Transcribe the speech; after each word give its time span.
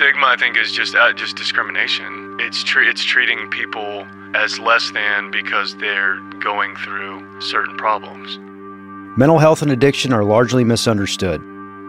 stigma, 0.00 0.28
I 0.28 0.36
think, 0.36 0.56
is 0.56 0.72
just 0.72 0.94
uh, 0.94 1.12
just 1.12 1.36
discrimination. 1.36 2.38
It's 2.40 2.64
tre- 2.64 2.88
it's 2.88 3.04
treating 3.04 3.50
people 3.50 4.06
as 4.34 4.58
less 4.58 4.90
than 4.92 5.30
because 5.30 5.76
they're 5.76 6.18
going 6.42 6.74
through 6.76 7.22
certain 7.42 7.76
problems. 7.76 8.38
Mental 9.18 9.38
health 9.38 9.60
and 9.60 9.70
addiction 9.70 10.14
are 10.14 10.24
largely 10.24 10.64
misunderstood. 10.64 11.42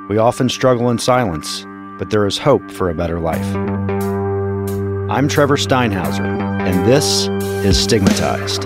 We 0.10 0.18
often 0.18 0.50
struggle 0.50 0.90
in 0.90 0.98
silence, 0.98 1.66
but 2.00 2.10
there 2.10 2.26
is 2.26 2.38
hope 2.38 2.70
for 2.72 2.90
a 2.90 2.94
better 2.94 3.22
life. 3.22 3.56
I'm 5.10 5.30
Trevor 5.30 5.56
Steinhauser, 5.56 6.20
and 6.68 6.86
this 6.86 7.30
is 7.66 7.82
Stigmatized. 7.82 8.66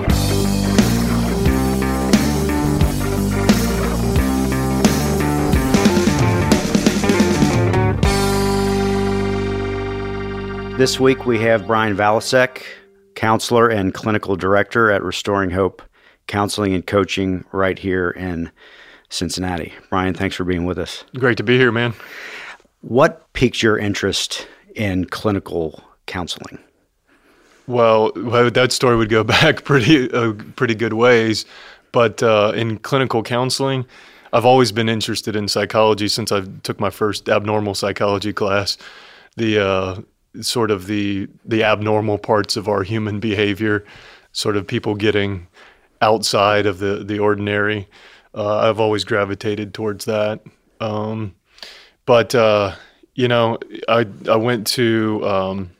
This 10.77 10.99
week 10.99 11.25
we 11.25 11.39
have 11.39 11.67
Brian 11.67 11.95
Valasek, 11.95 12.61
counselor 13.16 13.70
and 13.70 13.93
clinical 13.93 14.35
director 14.35 14.91
at 14.91 15.02
Restoring 15.03 15.49
Hope 15.49 15.81
Counseling 16.27 16.73
and 16.73 16.85
Coaching 16.85 17.45
right 17.53 17.79
here 17.79 18.09
in 18.09 18.52
Cincinnati. 19.07 19.73
Brian, 19.89 20.13
thanks 20.13 20.35
for 20.35 20.43
being 20.43 20.66
with 20.66 20.77
us. 20.77 21.05
Great 21.17 21.38
to 21.38 21.43
be 21.43 21.57
here, 21.57 21.71
man. 21.71 21.93
What 22.81 23.31
piqued 23.31 23.63
your 23.63 23.77
interest 23.77 24.49
in 24.75 25.05
clinical 25.05 25.81
counseling? 26.07 26.59
Well, 27.67 28.11
that 28.11 28.73
story 28.73 28.97
would 28.97 29.09
go 29.09 29.23
back 29.23 29.63
pretty 29.63 30.11
uh, 30.11 30.33
pretty 30.57 30.75
good 30.75 30.94
ways, 30.94 31.45
but 31.94 32.21
uh, 32.21 32.52
in 32.53 32.80
clinical 32.80 33.23
counseling, 33.23 33.85
I've 34.33 34.45
always 34.45 34.73
been 34.73 34.89
interested 34.89 35.38
in 35.38 35.47
psychology 35.47 36.09
since 36.09 36.33
I 36.33 36.41
took 36.63 36.81
my 36.81 36.89
first 36.89 37.30
abnormal 37.30 37.75
psychology 37.75 38.33
class. 38.33 38.77
The 39.38 39.66
uh, 39.66 40.02
sort 40.41 40.72
of 40.72 40.88
the 40.88 41.28
the 41.44 41.64
abnormal 41.64 42.17
parts 42.17 42.58
of 42.58 42.67
our 42.67 42.83
human 42.83 43.19
behavior, 43.19 43.86
sort 44.31 44.58
of 44.58 44.67
people 44.67 44.95
getting 44.95 45.47
outside 46.02 46.66
of 46.66 46.80
the 46.80 47.03
the 47.03 47.19
ordinary. 47.19 47.88
Uh, 48.33 48.69
I've 48.69 48.80
always 48.80 49.03
gravitated 49.03 49.73
towards 49.73 50.06
that. 50.06 50.41
Um, 50.80 51.36
but 52.06 52.36
uh, 52.36 52.75
you 53.13 53.28
know, 53.28 53.58
I 53.88 54.06
I 54.30 54.36
went 54.36 54.67
to 54.67 55.28
um, 55.28 55.72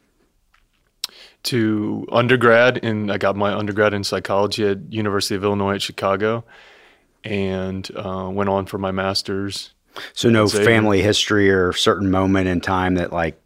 to 1.44 2.08
undergrad 2.12 2.84
and 2.84 3.12
I 3.12 3.18
got 3.18 3.36
my 3.36 3.54
undergrad 3.54 3.94
in 3.94 4.04
psychology 4.04 4.66
at 4.68 4.92
University 4.92 5.36
of 5.36 5.44
Illinois 5.44 5.76
at 5.76 5.82
Chicago, 5.82 6.44
and 7.24 7.90
uh, 7.96 8.30
went 8.32 8.50
on 8.50 8.66
for 8.66 8.78
my 8.78 8.92
master's. 8.92 9.72
So 10.14 10.30
no 10.30 10.48
family 10.48 11.02
history 11.02 11.50
or 11.50 11.72
certain 11.72 12.12
moment 12.12 12.48
in 12.50 12.60
time 12.60 12.96
that 12.96 13.14
like 13.14 13.42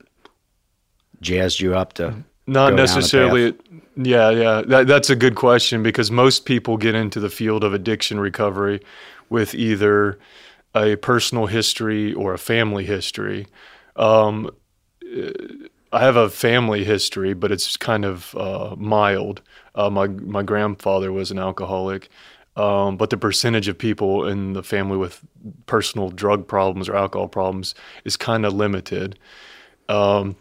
jazzed 1.21 1.59
you 1.59 1.75
up 1.75 1.93
to 1.93 2.15
not 2.47 2.73
necessarily 2.73 3.53
yeah 3.95 4.29
yeah 4.29 4.61
that, 4.61 4.87
that's 4.87 5.09
a 5.09 5.15
good 5.15 5.35
question 5.35 5.83
because 5.83 6.09
most 6.09 6.45
people 6.45 6.77
get 6.77 6.95
into 6.95 7.19
the 7.19 7.29
field 7.29 7.63
of 7.63 7.73
addiction 7.73 8.19
recovery 8.19 8.79
with 9.29 9.53
either 9.53 10.17
a 10.75 10.95
personal 10.97 11.45
history 11.47 12.13
or 12.13 12.33
a 12.33 12.37
family 12.37 12.85
history 12.85 13.45
um, 13.95 14.49
I 15.91 16.01
have 16.01 16.15
a 16.15 16.29
family 16.29 16.83
history, 16.83 17.33
but 17.33 17.51
it's 17.51 17.75
kind 17.77 18.05
of 18.05 18.35
uh, 18.35 18.75
mild. 18.77 19.41
Uh, 19.75 19.89
my 19.89 20.07
my 20.07 20.43
grandfather 20.43 21.11
was 21.11 21.31
an 21.31 21.39
alcoholic, 21.39 22.09
um, 22.55 22.95
but 22.97 23.09
the 23.09 23.17
percentage 23.17 23.67
of 23.67 23.77
people 23.77 24.27
in 24.27 24.53
the 24.53 24.61
family 24.63 24.97
with 24.97 25.21
personal 25.65 26.09
drug 26.09 26.47
problems 26.47 26.89
or 26.89 26.95
alcohol 26.95 27.27
problems 27.27 27.73
is 28.05 28.17
kind 28.17 28.45
of 28.45 28.53
limited. 28.53 29.17
Um, 29.87 30.35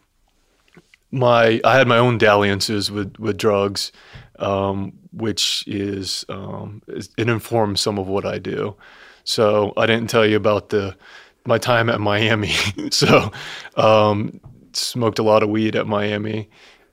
my 1.10 1.60
I 1.64 1.76
had 1.76 1.88
my 1.88 1.98
own 1.98 2.18
dalliances 2.18 2.90
with 2.90 3.18
with 3.18 3.36
drugs, 3.36 3.92
um, 4.38 4.92
which 5.12 5.64
is, 5.66 6.24
um, 6.28 6.82
it 6.86 7.28
informs 7.28 7.80
some 7.80 7.98
of 7.98 8.06
what 8.06 8.24
I 8.24 8.38
do. 8.38 8.76
So 9.24 9.72
I 9.76 9.86
didn't 9.86 10.10
tell 10.10 10.26
you 10.26 10.36
about 10.36 10.70
the 10.70 10.96
my 11.46 11.58
time 11.58 11.88
at 11.88 12.00
Miami. 12.00 12.52
so 12.90 13.30
um, 13.76 14.40
smoked 14.72 15.18
a 15.18 15.22
lot 15.22 15.42
of 15.42 15.48
weed 15.48 15.76
at 15.76 15.86
Miami, 15.86 16.48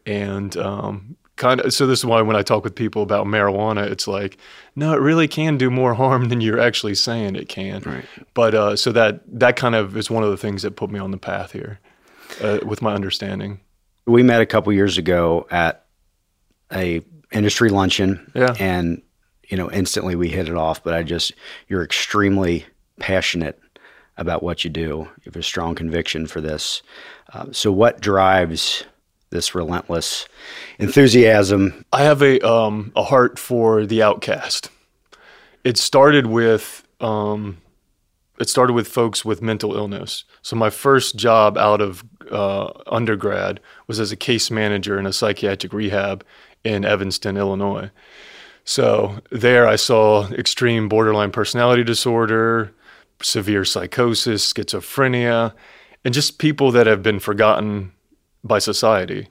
and 0.05 0.55
um, 0.57 1.17
kind 1.35 1.61
of. 1.61 1.73
So 1.73 1.87
this 1.87 1.99
is 1.99 2.05
why 2.05 2.21
when 2.21 2.35
I 2.35 2.41
talk 2.41 2.63
with 2.63 2.75
people 2.75 3.03
about 3.03 3.25
marijuana, 3.25 3.89
it's 3.89 4.07
like, 4.07 4.37
no, 4.75 4.93
it 4.93 5.01
really 5.01 5.27
can 5.27 5.57
do 5.57 5.69
more 5.69 5.93
harm 5.93 6.29
than 6.29 6.41
you're 6.41 6.59
actually 6.59 6.95
saying 6.95 7.35
it 7.35 7.49
can. 7.49 7.81
Right. 7.81 8.05
But 8.33 8.55
uh, 8.55 8.75
so 8.75 8.91
that 8.91 9.21
that 9.39 9.55
kind 9.55 9.75
of 9.75 9.95
is 9.97 10.09
one 10.09 10.23
of 10.23 10.31
the 10.31 10.37
things 10.37 10.61
that 10.63 10.75
put 10.75 10.89
me 10.89 10.99
on 10.99 11.11
the 11.11 11.17
path 11.17 11.51
here, 11.51 11.79
uh, 12.41 12.59
with 12.65 12.81
my 12.81 12.93
understanding. 12.93 13.59
We 14.05 14.23
met 14.23 14.41
a 14.41 14.45
couple 14.45 14.71
years 14.73 14.97
ago 14.97 15.47
at 15.49 15.85
a 16.71 17.01
industry 17.31 17.69
luncheon, 17.69 18.31
yeah. 18.35 18.55
and 18.59 19.01
you 19.47 19.57
know, 19.57 19.69
instantly 19.71 20.15
we 20.15 20.29
hit 20.29 20.49
it 20.49 20.55
off. 20.55 20.83
But 20.83 20.93
I 20.93 21.03
just, 21.03 21.33
you're 21.67 21.83
extremely 21.83 22.65
passionate 22.99 23.59
about 24.17 24.43
what 24.43 24.63
you 24.63 24.69
do. 24.69 24.81
You 24.81 25.25
have 25.25 25.35
a 25.35 25.43
strong 25.43 25.75
conviction 25.75 26.27
for 26.27 26.41
this. 26.41 26.81
Uh, 27.33 27.47
so, 27.51 27.71
what 27.71 27.99
drives 27.99 28.85
this 29.29 29.55
relentless 29.55 30.27
enthusiasm? 30.79 31.85
I 31.91 32.03
have 32.03 32.21
a 32.21 32.39
um, 32.47 32.91
a 32.95 33.03
heart 33.03 33.37
for 33.39 33.85
the 33.85 34.01
outcast. 34.01 34.69
It 35.63 35.77
started 35.77 36.27
with 36.27 36.85
um, 37.01 37.57
it 38.39 38.49
started 38.49 38.73
with 38.73 38.87
folks 38.87 39.23
with 39.23 39.41
mental 39.41 39.75
illness. 39.75 40.23
So 40.41 40.55
my 40.55 40.69
first 40.69 41.15
job 41.15 41.57
out 41.57 41.81
of 41.81 42.03
uh, 42.31 42.71
undergrad 42.87 43.59
was 43.87 43.99
as 43.99 44.11
a 44.11 44.17
case 44.17 44.51
manager 44.51 44.99
in 44.99 45.05
a 45.05 45.13
psychiatric 45.13 45.73
rehab 45.73 46.25
in 46.63 46.83
Evanston, 46.83 47.37
Illinois. 47.37 47.91
So 48.63 49.19
there 49.31 49.67
I 49.67 49.75
saw 49.75 50.27
extreme 50.31 50.89
borderline 50.89 51.31
personality 51.31 51.83
disorder, 51.83 52.73
severe 53.21 53.63
psychosis, 53.63 54.51
schizophrenia, 54.51 55.53
and 56.03 56.13
just 56.13 56.39
people 56.39 56.71
that 56.71 56.87
have 56.87 57.03
been 57.03 57.19
forgotten 57.19 57.91
by 58.43 58.59
society. 58.59 59.29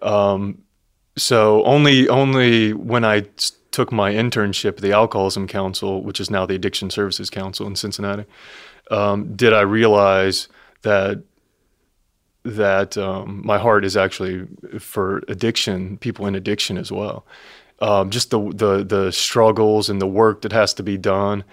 Um, 0.00 0.62
so 1.16 1.64
only 1.64 2.08
only 2.08 2.72
when 2.72 3.04
I 3.04 3.26
took 3.70 3.92
my 3.92 4.12
internship 4.12 4.76
at 4.76 4.78
the 4.78 4.92
Alcoholism 4.92 5.46
Council, 5.46 6.02
which 6.02 6.20
is 6.20 6.30
now 6.30 6.46
the 6.46 6.54
Addiction 6.54 6.90
Services 6.90 7.30
Council 7.30 7.66
in 7.66 7.76
Cincinnati, 7.76 8.24
um, 8.90 9.36
did 9.36 9.52
I 9.52 9.60
realize 9.60 10.48
that 10.82 11.22
that 12.44 12.96
um, 12.96 13.42
my 13.44 13.58
heart 13.58 13.84
is 13.84 13.96
actually 13.96 14.46
for 14.78 15.22
addiction, 15.28 15.98
people 15.98 16.26
in 16.26 16.34
addiction 16.34 16.78
as 16.78 16.90
well. 16.90 17.26
Um, 17.80 18.10
just 18.10 18.30
the, 18.30 18.40
the 18.54 18.84
the 18.84 19.12
struggles 19.12 19.88
and 19.88 20.00
the 20.00 20.06
work 20.06 20.42
that 20.42 20.52
has 20.52 20.74
to 20.74 20.82
be 20.82 20.96
done 20.96 21.44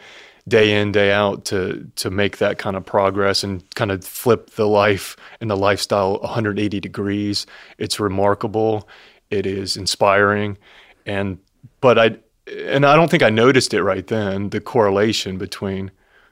day 0.48 0.80
in 0.80 0.92
day 0.92 1.12
out 1.12 1.46
to 1.46 1.90
to 1.96 2.10
make 2.10 2.38
that 2.38 2.58
kind 2.58 2.76
of 2.76 2.86
progress 2.86 3.44
and 3.44 3.64
kind 3.76 3.92
of 3.92 4.04
flip 4.04 4.52
the 4.52 4.68
life 4.68 5.18
and 5.42 5.50
the 5.50 5.58
lifestyle 5.58 6.20
180 6.20 6.80
degrees. 6.80 7.46
It's 7.78 8.00
remarkable. 8.00 8.88
It 9.30 9.46
is 9.46 9.76
inspiring, 9.78 10.58
and 11.06 11.40
but 11.82 11.98
I 12.00 12.18
and 12.48 12.86
I 12.86 12.96
don't 12.96 13.10
think 13.10 13.24
I 13.24 13.30
noticed 13.30 13.74
it 13.74 13.84
right 13.84 14.06
then 14.06 14.50
the 14.50 14.62
correlation 14.62 15.38
between 15.38 15.92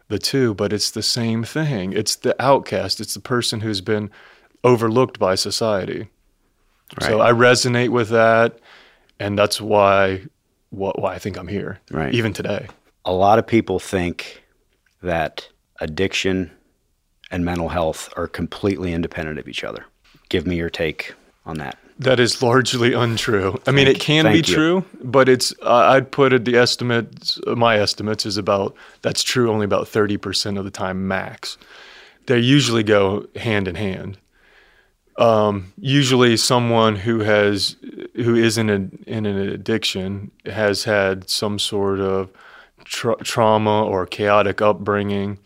the 0.10 0.20
two, 0.20 0.54
but 0.54 0.72
it's 0.74 0.92
the 0.92 1.02
same 1.02 1.44
thing. 1.44 1.94
It's 1.94 2.16
the 2.16 2.40
outcast. 2.42 3.02
It's 3.02 3.14
the 3.16 3.20
person 3.20 3.62
who's 3.62 3.82
been 3.82 4.12
overlooked 4.64 5.20
by 5.20 5.36
society. 5.36 6.10
Right. 7.02 7.10
So 7.10 7.22
I 7.22 7.32
resonate 7.32 7.90
with 7.90 8.10
that, 8.10 8.60
and 9.20 9.38
that's 9.38 9.60
why 9.60 10.24
what 10.70 11.00
why 11.00 11.14
I 11.14 11.20
think 11.20 11.38
I'm 11.38 11.48
here, 11.48 11.80
right. 11.92 12.14
even 12.14 12.34
today. 12.34 12.68
A 13.06 13.14
lot 13.14 13.40
of 13.40 13.48
people 13.48 13.80
think 13.80 14.44
that 15.02 15.50
addiction 15.80 16.52
and 17.32 17.44
mental 17.44 17.70
health 17.70 18.14
are 18.16 18.28
completely 18.28 18.94
independent 18.94 19.40
of 19.40 19.48
each 19.48 19.64
other. 19.64 19.86
Give 20.30 20.48
me 20.48 20.56
your 20.56 20.70
take 20.70 21.14
on 21.46 21.58
that. 21.58 21.78
That 22.00 22.20
is 22.20 22.42
largely 22.42 22.94
untrue. 22.94 23.62
I 23.68 23.72
mean, 23.72 23.86
thank, 23.86 23.98
it 23.98 24.02
can 24.02 24.26
be 24.32 24.38
you. 24.38 24.44
true, 24.44 24.86
but 25.04 25.30
it's 25.30 25.54
uh, 25.62 25.74
I'd 25.74 26.12
put 26.12 26.34
it 26.34 26.44
the 26.44 26.58
estimates. 26.58 27.40
My 27.46 27.78
estimates 27.78 28.26
is 28.26 28.38
about 28.38 28.76
that's 29.02 29.24
true 29.24 29.52
only 29.52 29.66
about 29.66 29.88
thirty 29.88 30.18
percent 30.18 30.58
of 30.58 30.66
the 30.66 30.72
time 30.72 31.08
max. 31.08 31.58
They 32.26 32.40
usually 32.40 32.84
go 32.84 33.28
hand 33.36 33.68
in 33.68 33.76
hand 33.76 34.18
um, 35.18 35.74
usually 35.78 36.38
someone 36.38 36.96
who 36.96 37.20
has 37.20 37.76
who 38.16 38.36
is 38.36 38.58
in, 38.58 38.70
a, 38.70 39.10
in 39.10 39.26
an 39.26 39.38
addiction 39.38 40.32
has 40.46 40.84
had 40.84 41.30
some 41.30 41.60
sort 41.60 42.00
of 42.00 42.30
tra- 42.84 43.24
trauma 43.24 43.86
or 43.86 44.06
chaotic 44.06 44.62
upbringing. 44.62 45.38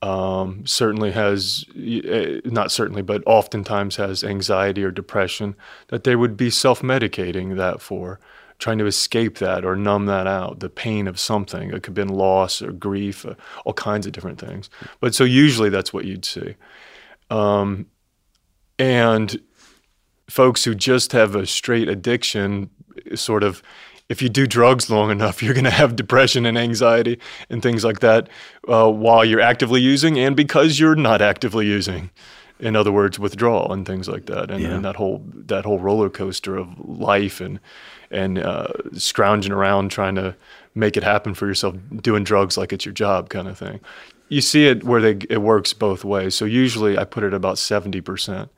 Um, 0.00 0.64
certainly 0.64 1.10
has 1.10 1.64
eh, 1.76 2.40
not 2.44 2.70
certainly, 2.70 3.02
but 3.02 3.22
oftentimes 3.26 3.96
has 3.96 4.22
anxiety 4.22 4.84
or 4.84 4.92
depression 4.92 5.56
that 5.88 6.04
they 6.04 6.14
would 6.14 6.36
be 6.36 6.50
self-medicating 6.50 7.56
that 7.56 7.80
for, 7.80 8.20
trying 8.58 8.78
to 8.78 8.86
escape 8.86 9.38
that 9.38 9.64
or 9.64 9.74
numb 9.74 10.06
that 10.06 10.28
out, 10.28 10.60
the 10.60 10.70
pain 10.70 11.08
of 11.08 11.18
something. 11.18 11.70
It 11.70 11.82
could 11.82 11.86
have 11.86 11.94
been 11.94 12.08
loss 12.16 12.62
or 12.62 12.70
grief, 12.70 13.26
uh, 13.26 13.34
all 13.64 13.72
kinds 13.72 14.06
of 14.06 14.12
different 14.12 14.38
things. 14.38 14.70
But 15.00 15.16
so 15.16 15.24
usually 15.24 15.68
that's 15.68 15.92
what 15.92 16.04
you'd 16.04 16.24
see. 16.24 16.54
Um, 17.28 17.86
And 18.78 19.40
folks 20.28 20.64
who 20.64 20.74
just 20.74 21.12
have 21.12 21.34
a 21.34 21.46
straight 21.46 21.88
addiction, 21.88 22.70
sort 23.14 23.42
of, 23.42 23.62
if 24.08 24.22
you 24.22 24.28
do 24.28 24.46
drugs 24.46 24.88
long 24.90 25.10
enough, 25.10 25.42
you're 25.42 25.54
going 25.54 25.64
to 25.64 25.70
have 25.70 25.96
depression 25.96 26.46
and 26.46 26.56
anxiety 26.58 27.18
and 27.50 27.62
things 27.62 27.84
like 27.84 28.00
that 28.00 28.28
uh, 28.68 28.90
while 28.90 29.24
you're 29.24 29.40
actively 29.40 29.80
using 29.80 30.18
and 30.18 30.34
because 30.36 30.78
you're 30.80 30.96
not 30.96 31.20
actively 31.22 31.66
using. 31.66 32.10
In 32.60 32.74
other 32.74 32.90
words, 32.90 33.18
withdrawal 33.20 33.72
and 33.72 33.86
things 33.86 34.08
like 34.08 34.26
that, 34.26 34.50
and, 34.50 34.60
Yeah. 34.60 34.70
and 34.74 34.84
that 34.84 34.96
whole 34.96 35.22
that 35.46 35.64
whole 35.64 35.78
roller 35.78 36.10
coaster 36.10 36.56
of 36.56 36.68
life 36.80 37.40
and 37.40 37.60
and 38.10 38.38
uh, 38.38 38.68
scrounging 38.94 39.52
around 39.52 39.90
trying 39.90 40.16
to 40.16 40.34
make 40.74 40.96
it 40.96 41.04
happen 41.04 41.34
for 41.34 41.46
yourself, 41.46 41.76
doing 42.02 42.24
drugs 42.24 42.56
like 42.56 42.72
it's 42.72 42.84
your 42.84 42.92
job, 42.94 43.28
kind 43.28 43.46
of 43.46 43.56
thing. 43.56 43.78
You 44.28 44.40
see 44.40 44.66
it 44.66 44.82
where 44.82 45.00
they 45.00 45.18
it 45.30 45.40
works 45.40 45.72
both 45.72 46.04
ways. 46.04 46.34
So 46.34 46.46
usually, 46.46 46.98
I 46.98 47.04
put 47.04 47.22
it 47.22 47.32
about 47.32 47.58
seventy 47.58 48.00
percent 48.00 48.50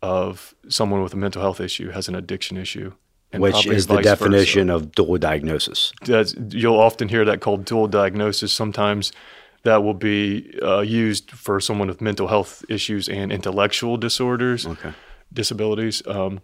of 0.00 0.54
someone 0.68 1.02
with 1.02 1.12
a 1.12 1.16
mental 1.18 1.42
health 1.42 1.60
issue 1.60 1.90
has 1.90 2.08
an 2.08 2.14
addiction 2.14 2.56
issue, 2.56 2.92
which 3.34 3.66
is 3.66 3.86
the 3.86 3.94
vice 3.94 4.04
versa. 4.04 4.16
definition 4.16 4.70
of 4.70 4.92
dual 4.92 5.18
diagnosis. 5.18 5.92
That's, 6.04 6.34
you'll 6.50 6.78
often 6.80 7.08
hear 7.08 7.24
that 7.24 7.40
called 7.40 7.64
dual 7.64 7.88
diagnosis. 7.88 8.52
Sometimes 8.52 9.12
that 9.64 9.82
will 9.84 9.94
be 9.94 10.58
uh, 10.62 10.80
used 10.80 11.30
for 11.30 11.60
someone 11.60 11.88
with 11.88 12.00
mental 12.00 12.28
health 12.28 12.64
issues 12.68 13.08
and 13.08 13.32
intellectual 13.32 13.96
disorders, 13.96 14.66
Okay. 14.66 14.92
disabilities. 15.32 16.02
Um, 16.06 16.40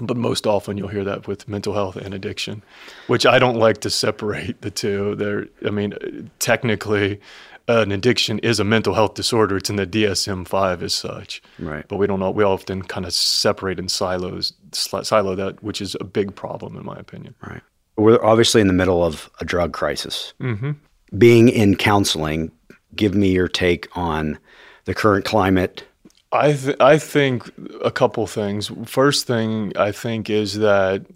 but 0.00 0.16
most 0.16 0.46
often 0.46 0.76
you'll 0.76 0.88
hear 0.88 1.04
that 1.04 1.28
with 1.28 1.46
mental 1.48 1.72
health 1.74 1.94
and 1.96 2.12
addiction, 2.14 2.62
which 3.06 3.24
I 3.26 3.38
don't 3.38 3.56
like 3.56 3.78
to 3.82 3.90
separate 3.90 4.60
the 4.60 4.70
two. 4.70 5.14
They're, 5.14 5.46
I 5.64 5.70
mean, 5.70 6.30
technically, 6.40 7.20
an 7.66 7.92
addiction 7.92 8.38
is 8.40 8.60
a 8.60 8.64
mental 8.64 8.94
health 8.94 9.14
disorder. 9.14 9.56
It's 9.56 9.70
in 9.70 9.76
the 9.76 9.86
DSM-5 9.86 10.82
as 10.82 10.94
such. 10.94 11.42
Right. 11.58 11.86
But 11.88 11.96
we 11.96 12.06
don't 12.06 12.20
know. 12.20 12.30
We 12.30 12.44
often 12.44 12.82
kind 12.82 13.06
of 13.06 13.12
separate 13.12 13.78
in 13.78 13.88
silos, 13.88 14.52
silo 14.72 15.34
that, 15.34 15.62
which 15.62 15.80
is 15.80 15.96
a 16.00 16.04
big 16.04 16.34
problem 16.34 16.76
in 16.76 16.84
my 16.84 16.96
opinion. 16.96 17.34
Right. 17.46 17.62
We're 17.96 18.22
obviously 18.22 18.60
in 18.60 18.66
the 18.66 18.72
middle 18.72 19.04
of 19.04 19.30
a 19.40 19.44
drug 19.44 19.72
crisis. 19.72 20.34
Mm-hmm. 20.40 20.72
Being 21.16 21.48
in 21.48 21.76
counseling, 21.76 22.50
give 22.94 23.14
me 23.14 23.32
your 23.32 23.48
take 23.48 23.88
on 23.96 24.38
the 24.84 24.94
current 24.94 25.24
climate. 25.24 25.84
I 26.32 26.52
th- 26.54 26.76
I 26.80 26.98
think 26.98 27.50
a 27.82 27.92
couple 27.92 28.26
things. 28.26 28.70
First 28.84 29.26
thing 29.26 29.72
I 29.76 29.92
think 29.92 30.28
is 30.28 30.58
that 30.58 31.06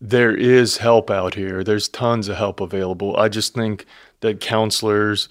there 0.00 0.34
is 0.34 0.76
help 0.76 1.10
out 1.10 1.34
here. 1.34 1.64
There's 1.64 1.88
tons 1.88 2.28
of 2.28 2.36
help 2.36 2.60
available. 2.60 3.16
I 3.16 3.28
just 3.28 3.54
think 3.54 3.84
that 4.20 4.40
counselors 4.40 5.28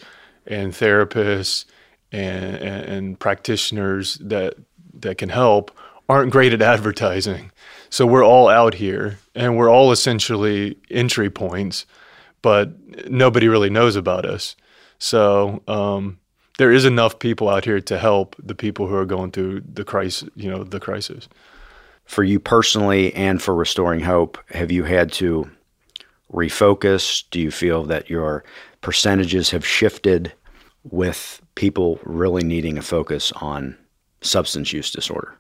and 0.48 0.74
therapists 0.74 1.66
and, 2.12 2.56
and, 2.56 2.86
and 2.86 3.20
practitioners 3.20 4.16
that 4.16 4.56
that 4.94 5.18
can 5.18 5.30
help 5.30 5.72
aren't 6.10 6.32
great 6.32 6.54
at 6.54 6.62
advertising. 6.62 7.52
So 7.90 8.06
we're 8.06 8.26
all 8.26 8.48
out 8.48 8.74
here 8.74 9.20
and 9.36 9.58
we're 9.58 9.70
all 9.70 9.92
essentially 9.92 10.78
entry 10.90 11.30
points, 11.30 11.86
but 12.42 12.72
nobody 13.10 13.48
really 13.48 13.70
knows 13.70 13.96
about 13.96 14.26
us. 14.26 14.56
So 15.00 15.62
um, 15.68 16.20
there 16.58 16.72
is 16.72 16.86
enough 16.86 17.20
people 17.20 17.50
out 17.50 17.66
here 17.66 17.82
to 17.82 17.98
help 17.98 18.36
the 18.40 18.56
people 18.56 18.88
who 18.88 18.96
are 18.96 19.06
going 19.06 19.32
through 19.32 19.62
the 19.62 19.84
crisis. 19.84 20.30
You 20.36 20.50
know, 20.50 20.64
the 20.64 20.80
crisis. 20.80 21.28
For 22.06 22.24
you 22.24 22.40
personally 22.40 23.14
and 23.14 23.42
for 23.42 23.56
Restoring 23.56 24.02
Hope, 24.02 24.38
have 24.50 24.72
you 24.72 24.84
had 24.84 25.12
to 25.14 25.50
refocus? 26.32 27.24
Do 27.32 27.40
you 27.40 27.50
feel 27.50 27.84
that 27.86 28.10
your 28.10 28.44
percentages 28.84 29.50
have 29.50 29.66
shifted 29.66 30.32
with 30.84 31.42
people 31.56 32.00
really 32.04 32.44
needing 32.44 32.78
a 32.78 32.82
focus 32.82 33.32
on 33.38 33.78
substance 34.22 34.72
use 34.72 34.92
disorder? 34.92 35.36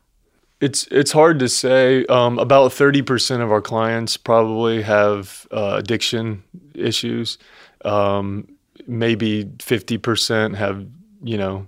It's 0.61 0.87
it's 0.91 1.11
hard 1.11 1.39
to 1.39 1.49
say. 1.49 2.05
Um, 2.05 2.39
about 2.39 2.71
thirty 2.71 3.01
percent 3.01 3.43
of 3.43 3.51
our 3.51 3.61
clients 3.61 4.15
probably 4.17 4.81
have 4.81 5.45
uh, 5.51 5.75
addiction 5.77 6.43
issues. 6.73 7.37
Um, 7.83 8.47
maybe 8.87 9.51
fifty 9.59 9.97
percent 9.97 10.55
have 10.55 10.87
you 11.21 11.37
know 11.37 11.67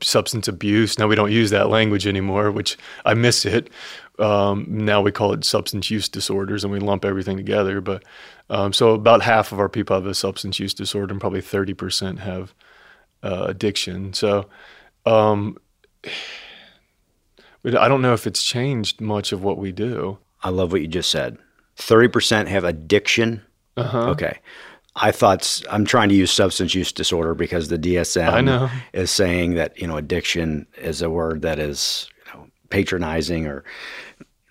substance 0.00 0.48
abuse. 0.48 0.98
Now 0.98 1.06
we 1.06 1.14
don't 1.14 1.32
use 1.32 1.50
that 1.50 1.68
language 1.68 2.06
anymore, 2.06 2.50
which 2.50 2.76
I 3.04 3.14
miss 3.14 3.44
it. 3.44 3.70
Um, 4.18 4.66
now 4.68 5.00
we 5.00 5.12
call 5.12 5.32
it 5.32 5.44
substance 5.44 5.90
use 5.90 6.08
disorders, 6.08 6.64
and 6.64 6.72
we 6.72 6.80
lump 6.80 7.04
everything 7.04 7.36
together. 7.36 7.80
But 7.80 8.02
um, 8.50 8.72
so 8.72 8.92
about 8.92 9.22
half 9.22 9.52
of 9.52 9.60
our 9.60 9.68
people 9.68 9.96
have 9.96 10.06
a 10.06 10.14
substance 10.14 10.58
use 10.58 10.74
disorder, 10.74 11.12
and 11.12 11.20
probably 11.20 11.40
thirty 11.40 11.74
percent 11.74 12.20
have 12.20 12.54
uh, 13.22 13.44
addiction. 13.48 14.12
So. 14.12 14.48
Um, 15.04 15.58
but 17.62 17.76
I 17.76 17.88
don't 17.88 18.02
know 18.02 18.12
if 18.12 18.26
it's 18.26 18.42
changed 18.42 19.00
much 19.00 19.32
of 19.32 19.42
what 19.42 19.58
we 19.58 19.72
do. 19.72 20.18
I 20.42 20.50
love 20.50 20.72
what 20.72 20.80
you 20.80 20.88
just 20.88 21.10
said. 21.10 21.38
30% 21.78 22.48
have 22.48 22.64
addiction. 22.64 23.42
Uh-huh. 23.76 24.10
Okay. 24.10 24.38
I 24.96 25.10
thought 25.10 25.62
I'm 25.70 25.84
trying 25.84 26.10
to 26.10 26.14
use 26.14 26.30
substance 26.30 26.74
use 26.74 26.92
disorder 26.92 27.34
because 27.34 27.68
the 27.68 27.78
DSM 27.78 28.70
is 28.92 29.10
saying 29.10 29.54
that 29.54 29.80
you 29.80 29.86
know 29.86 29.96
addiction 29.96 30.66
is 30.76 31.00
a 31.00 31.08
word 31.08 31.40
that 31.42 31.58
is 31.58 32.10
you 32.26 32.34
know, 32.34 32.46
patronizing 32.68 33.46
or 33.46 33.64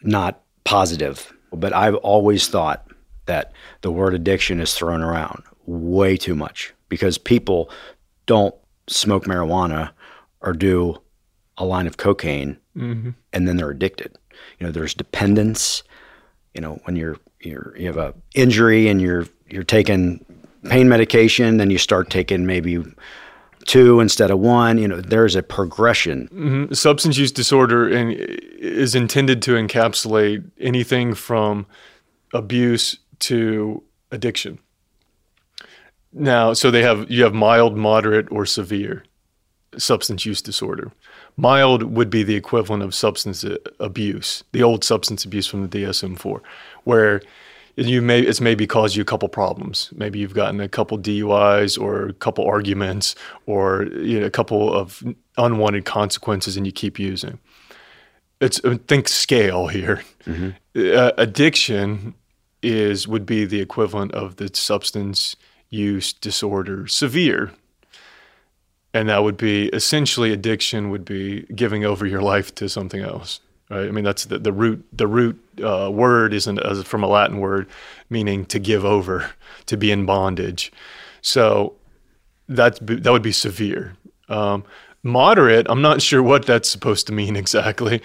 not 0.01 0.41
positive. 0.63 1.31
But 1.53 1.73
I've 1.73 1.95
always 1.95 2.47
thought 2.47 2.90
that 3.31 3.53
the 3.79 3.91
word 3.91 4.13
addiction 4.13 4.59
is 4.59 4.73
thrown 4.73 5.01
around 5.01 5.41
way 5.65 6.17
too 6.17 6.35
much 6.35 6.73
because 6.89 7.17
people 7.17 7.69
don't 8.25 8.53
smoke 8.87 9.23
marijuana 9.23 9.91
or 10.41 10.51
do 10.51 10.97
a 11.57 11.63
line 11.63 11.87
of 11.87 11.95
cocaine 11.95 12.57
mm-hmm. 12.75 13.11
and 13.31 13.47
then 13.47 13.55
they're 13.55 13.69
addicted. 13.69 14.17
You 14.59 14.65
know, 14.65 14.71
there's 14.73 14.93
dependence. 14.93 15.83
You 16.53 16.59
know, 16.59 16.81
when 16.83 16.97
you're 16.97 17.17
you're 17.39 17.73
you 17.77 17.87
have 17.87 17.97
a 17.97 18.13
injury 18.35 18.89
and 18.89 19.01
you're 19.01 19.27
you're 19.49 19.63
taking 19.63 20.25
pain 20.65 20.89
medication, 20.89 21.55
then 21.55 21.69
you 21.69 21.77
start 21.77 22.09
taking 22.09 22.45
maybe 22.45 22.83
two 23.65 24.01
instead 24.01 24.29
of 24.29 24.39
one. 24.39 24.77
You 24.77 24.89
know, 24.89 24.99
there's 24.99 25.35
a 25.35 25.43
progression. 25.43 26.27
Mm-hmm. 26.33 26.73
Substance 26.73 27.17
use 27.17 27.31
disorder 27.31 27.87
in, 27.87 28.11
is 28.11 28.93
intended 28.93 29.41
to 29.43 29.51
encapsulate 29.51 30.43
anything 30.59 31.13
from 31.13 31.65
abuse 32.33 32.97
to 33.21 33.83
addiction. 34.11 34.59
Now, 36.13 36.53
so 36.53 36.71
they 36.71 36.83
have 36.83 37.09
you 37.09 37.23
have 37.23 37.33
mild, 37.33 37.77
moderate, 37.77 38.31
or 38.31 38.45
severe 38.45 39.03
substance 39.77 40.25
use 40.25 40.41
disorder. 40.41 40.91
Mild 41.37 41.83
would 41.83 42.09
be 42.09 42.23
the 42.23 42.35
equivalent 42.35 42.83
of 42.83 42.93
substance 42.93 43.45
abuse, 43.79 44.43
the 44.51 44.63
old 44.63 44.83
substance 44.83 45.23
abuse 45.23 45.47
from 45.47 45.65
the 45.65 45.79
DSM-4, 45.79 46.41
where 46.83 47.21
you 47.77 48.01
may 48.01 48.19
it's 48.19 48.41
maybe 48.41 48.67
caused 48.67 48.95
you 48.95 49.01
a 49.01 49.05
couple 49.05 49.29
problems. 49.29 49.89
Maybe 49.95 50.19
you've 50.19 50.33
gotten 50.33 50.59
a 50.59 50.67
couple 50.67 50.99
DUIs 50.99 51.81
or 51.81 52.07
a 52.07 52.13
couple 52.13 52.45
arguments 52.45 53.15
or 53.45 53.83
you 53.93 54.19
know, 54.19 54.25
a 54.25 54.31
couple 54.31 54.73
of 54.73 55.03
unwanted 55.37 55.85
consequences, 55.85 56.57
and 56.57 56.65
you 56.65 56.73
keep 56.73 56.99
using. 56.99 57.39
It's 58.41 58.59
think 58.87 59.07
scale 59.07 59.67
here. 59.67 60.03
Uh, 60.75 61.11
addiction 61.17 62.15
is 62.61 63.07
would 63.07 63.25
be 63.25 63.45
the 63.45 63.61
equivalent 63.61 64.13
of 64.13 64.37
the 64.37 64.49
substance 64.53 65.35
use 65.69 66.13
disorder 66.13 66.87
severe. 66.87 67.51
And 68.93 69.07
that 69.07 69.23
would 69.23 69.37
be 69.37 69.67
essentially 69.69 70.33
addiction 70.33 70.89
would 70.89 71.05
be 71.05 71.43
giving 71.55 71.85
over 71.85 72.05
your 72.05 72.21
life 72.21 72.53
to 72.55 72.67
something 72.67 73.01
else 73.01 73.39
right? 73.71 73.87
I 73.87 73.91
mean 73.91 74.03
that's 74.03 74.25
the, 74.25 74.37
the 74.37 74.51
root 74.51 74.85
the 74.93 75.07
root 75.07 75.41
uh, 75.63 75.89
word 75.91 76.33
isn't 76.33 76.59
from 76.85 77.03
a 77.03 77.07
latin 77.07 77.39
word 77.39 77.67
meaning 78.09 78.45
to 78.47 78.59
give 78.59 78.85
over 78.85 79.31
to 79.67 79.77
be 79.77 79.91
in 79.91 80.05
bondage. 80.05 80.71
So 81.21 81.73
that's 82.47 82.79
that 82.79 83.11
would 83.11 83.23
be 83.23 83.31
severe. 83.31 83.95
Um, 84.29 84.63
moderate 85.03 85.65
i'm 85.67 85.81
not 85.81 85.99
sure 85.99 86.21
what 86.21 86.45
that's 86.45 86.69
supposed 86.69 87.07
to 87.07 87.13
mean 87.13 87.35
exactly. 87.43 88.01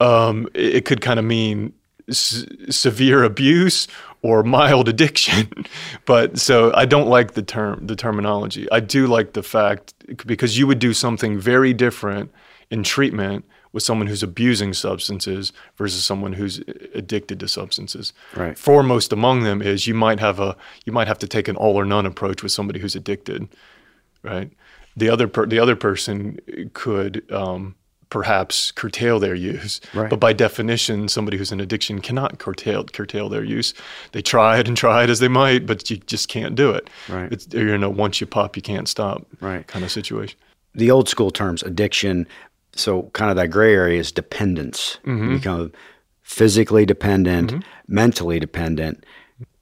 Um, 0.00 0.48
it, 0.54 0.76
it 0.76 0.84
could 0.84 1.00
kind 1.00 1.18
of 1.18 1.24
mean 1.24 1.72
s- 2.10 2.44
severe 2.68 3.22
abuse 3.24 3.88
or 4.22 4.42
mild 4.42 4.88
addiction. 4.88 5.50
but 6.04 6.38
so 6.38 6.72
I 6.74 6.84
don't 6.84 7.08
like 7.08 7.32
the 7.32 7.42
term, 7.42 7.86
the 7.86 7.96
terminology. 7.96 8.70
I 8.70 8.80
do 8.80 9.06
like 9.06 9.32
the 9.32 9.42
fact 9.42 9.94
because 10.26 10.58
you 10.58 10.66
would 10.66 10.78
do 10.78 10.92
something 10.92 11.38
very 11.38 11.72
different 11.72 12.30
in 12.70 12.82
treatment 12.82 13.44
with 13.72 13.82
someone 13.82 14.08
who's 14.08 14.22
abusing 14.22 14.72
substances 14.72 15.52
versus 15.76 16.04
someone 16.04 16.32
who's 16.32 16.60
addicted 16.94 17.38
to 17.40 17.48
substances. 17.48 18.12
Right. 18.34 18.58
Foremost 18.58 19.12
among 19.12 19.44
them 19.44 19.62
is 19.62 19.86
you 19.86 19.94
might 19.94 20.18
have 20.20 20.40
a 20.40 20.56
you 20.84 20.92
might 20.92 21.08
have 21.08 21.18
to 21.20 21.28
take 21.28 21.48
an 21.48 21.56
all 21.56 21.76
or 21.76 21.84
none 21.84 22.06
approach 22.06 22.42
with 22.42 22.52
somebody 22.52 22.80
who's 22.80 22.96
addicted, 22.96 23.48
right? 24.22 24.50
The 24.96 25.08
other 25.08 25.28
per, 25.28 25.46
the 25.46 25.60
other 25.60 25.76
person 25.76 26.38
could 26.72 27.30
um, 27.32 27.76
perhaps 28.10 28.72
curtail 28.72 29.18
their 29.18 29.34
use. 29.34 29.80
Right. 29.94 30.10
But 30.10 30.20
by 30.20 30.32
definition, 30.32 31.08
somebody 31.08 31.38
who's 31.38 31.52
in 31.52 31.60
addiction 31.60 32.00
cannot 32.00 32.38
curtail 32.38 32.84
curtail 32.84 33.28
their 33.28 33.44
use. 33.44 33.72
They 34.12 34.20
tried 34.20 34.68
and 34.68 34.76
tried 34.76 35.08
as 35.10 35.20
they 35.20 35.28
might, 35.28 35.64
but 35.64 35.88
you 35.90 35.96
just 35.96 36.28
can't 36.28 36.54
do 36.54 36.70
it. 36.70 36.90
Right. 37.08 37.32
It's 37.32 37.46
you 37.52 37.78
know 37.78 37.90
once 37.90 38.20
you 38.20 38.26
pop, 38.26 38.56
you 38.56 38.62
can't 38.62 38.88
stop. 38.88 39.26
Right. 39.40 39.66
Kind 39.66 39.84
of 39.84 39.90
situation. 39.90 40.38
The 40.74 40.90
old 40.90 41.08
school 41.08 41.30
terms, 41.30 41.62
addiction, 41.62 42.26
So, 42.76 43.10
kind 43.12 43.30
of 43.30 43.36
that 43.36 43.48
gray 43.48 43.74
area 43.74 43.98
is 43.98 44.12
dependence. 44.12 44.98
Mm-hmm. 45.04 45.24
You 45.24 45.36
become 45.38 45.72
physically 46.22 46.86
dependent, 46.86 47.50
mm-hmm. 47.50 47.60
mentally 47.88 48.38
dependent. 48.38 49.04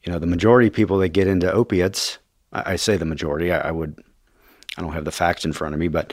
You 0.05 0.13
know, 0.13 0.19
the 0.19 0.27
majority 0.27 0.69
of 0.69 0.75
people 0.75 0.99
that 0.99 1.09
get 1.11 1.27
into 1.27 1.51
opiates, 1.51 2.19
I, 2.53 2.73
I 2.73 2.77
say 2.77 2.99
the 2.99 3.07
majority, 3.07 3.51
I, 3.51 3.69
I 3.69 3.71
would, 3.71 4.03
I 4.77 4.83
don't 4.83 4.93
have 4.93 5.07
the 5.07 5.11
facts 5.11 5.45
in 5.47 5.55
front 5.55 5.75
of 5.75 5.81
me, 5.81 5.89
but 5.89 6.13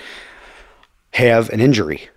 have 1.14 1.50
an 1.50 1.60
injury. 1.60 2.10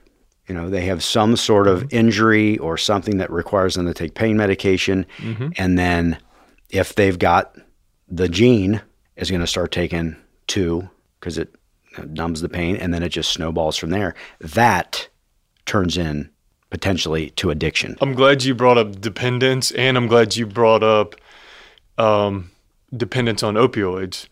You 0.48 0.54
know, 0.54 0.70
they 0.70 0.86
have 0.86 1.04
some 1.04 1.36
sort 1.36 1.68
of 1.68 1.92
injury 1.92 2.58
or 2.58 2.76
something 2.76 3.18
that 3.18 3.30
requires 3.30 3.74
them 3.74 3.86
to 3.86 3.94
take 3.94 4.14
pain 4.14 4.36
medication. 4.36 5.04
And 5.56 5.78
then 5.78 6.18
if 6.70 6.94
they've 6.94 7.18
got 7.18 7.54
the 8.08 8.28
gene, 8.28 8.80
is 9.16 9.30
going 9.30 9.40
to 9.40 9.46
start 9.46 9.72
taking 9.72 10.16
two 10.46 10.88
because 11.20 11.38
it 11.38 11.54
numbs 12.06 12.40
the 12.40 12.48
pain 12.48 12.76
and 12.76 12.94
then 12.94 13.02
it 13.02 13.10
just 13.10 13.32
snowballs 13.32 13.76
from 13.76 13.90
there. 13.90 14.14
That 14.40 15.08
turns 15.66 15.98
in 15.98 16.30
potentially 16.70 17.30
to 17.30 17.50
addiction. 17.50 17.96
I'm 18.00 18.14
glad 18.14 18.44
you 18.44 18.54
brought 18.54 18.78
up 18.78 19.00
dependence, 19.00 19.70
and 19.72 19.96
I'm 19.96 20.06
glad 20.06 20.36
you 20.36 20.46
brought 20.46 20.82
up 20.82 21.16
um, 21.96 22.50
dependence 22.96 23.42
on 23.42 23.54
opioids. 23.54 24.28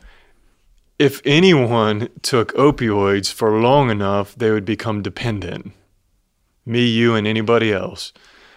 If 0.98 1.20
anyone 1.24 2.08
took 2.22 2.54
opioids 2.54 3.32
for 3.32 3.60
long 3.60 3.90
enough, 3.90 4.34
they 4.34 4.50
would 4.50 4.64
become 4.64 5.02
dependent. 5.02 5.72
Me, 6.66 6.84
you, 6.84 7.14
and 7.14 7.26
anybody 7.26 7.72
else. 7.72 8.12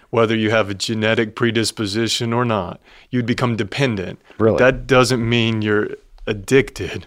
Whether 0.10 0.36
you 0.36 0.50
have 0.50 0.70
a 0.70 0.74
genetic 0.74 1.36
predisposition 1.36 2.34
or 2.34 2.44
not, 2.44 2.82
you'd 3.12 3.28
become 3.28 3.56
dependent. 3.56 4.20
Really? 4.40 4.58
That 4.58 4.88
doesn't 4.88 5.28
mean 5.28 5.62
you're 5.62 5.90
addicted. 6.26 7.06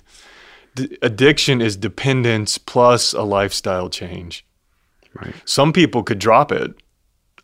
D- 0.77 0.97
addiction 1.03 1.61
is 1.61 1.77
dependence 1.77 2.59
plus 2.59 3.13
a 3.13 3.23
lifestyle 3.23 3.91
change. 3.91 4.47
Right. 5.15 5.35
Some 5.45 5.73
people 5.73 6.05
could 6.05 6.21
drop 6.21 6.53
it. 6.53 6.75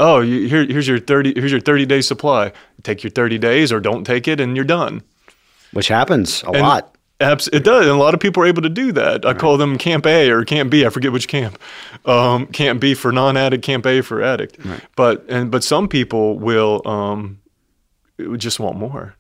Oh, 0.01 0.21
you, 0.21 0.49
here, 0.49 0.65
here's 0.65 0.87
your 0.87 1.01
thirty. 1.01 1.35
Here's 1.35 1.51
your 1.51 1.61
thirty 1.61 1.85
day 1.85 2.01
supply. 2.01 2.53
Take 2.85 3.03
your 3.03 3.11
thirty 3.11 3.37
days, 3.37 3.73
or 3.73 3.81
don't 3.81 4.05
take 4.05 4.29
it, 4.29 4.41
and 4.41 4.55
you're 4.55 4.65
done. 4.65 5.03
Which 5.73 5.89
happens 5.89 6.45
a 6.45 6.51
And 6.51 6.61
lot. 6.61 6.97
Abs- 7.21 7.49
it 7.53 7.65
does, 7.65 7.83
and 7.83 7.91
a 7.91 7.99
lot 7.99 8.15
of 8.15 8.21
people 8.21 8.43
are 8.43 8.47
able 8.47 8.63
to 8.63 8.69
do 8.69 8.93
that. 8.93 9.25
I 9.27 9.35
call 9.35 9.57
them 9.57 9.79
Camp 9.79 10.07
A 10.07 10.31
or 10.31 10.45
Camp 10.45 10.71
B. 10.71 10.85
I 10.87 10.89
forget 10.91 11.13
which 11.13 11.29
camp. 11.29 11.59
Um, 12.05 12.47
camp 12.47 12.81
B 12.81 12.95
for 12.95 13.13
non-addict, 13.13 13.63
Camp 13.65 13.87
A 13.87 14.01
for 14.03 14.23
addict. 14.23 14.59
But 14.97 15.25
and 15.29 15.51
but 15.51 15.65
some 15.65 15.89
people 15.89 16.39
will 16.39 16.83
um, 16.87 17.41
just 18.37 18.61
want 18.61 18.77
more. 18.77 19.15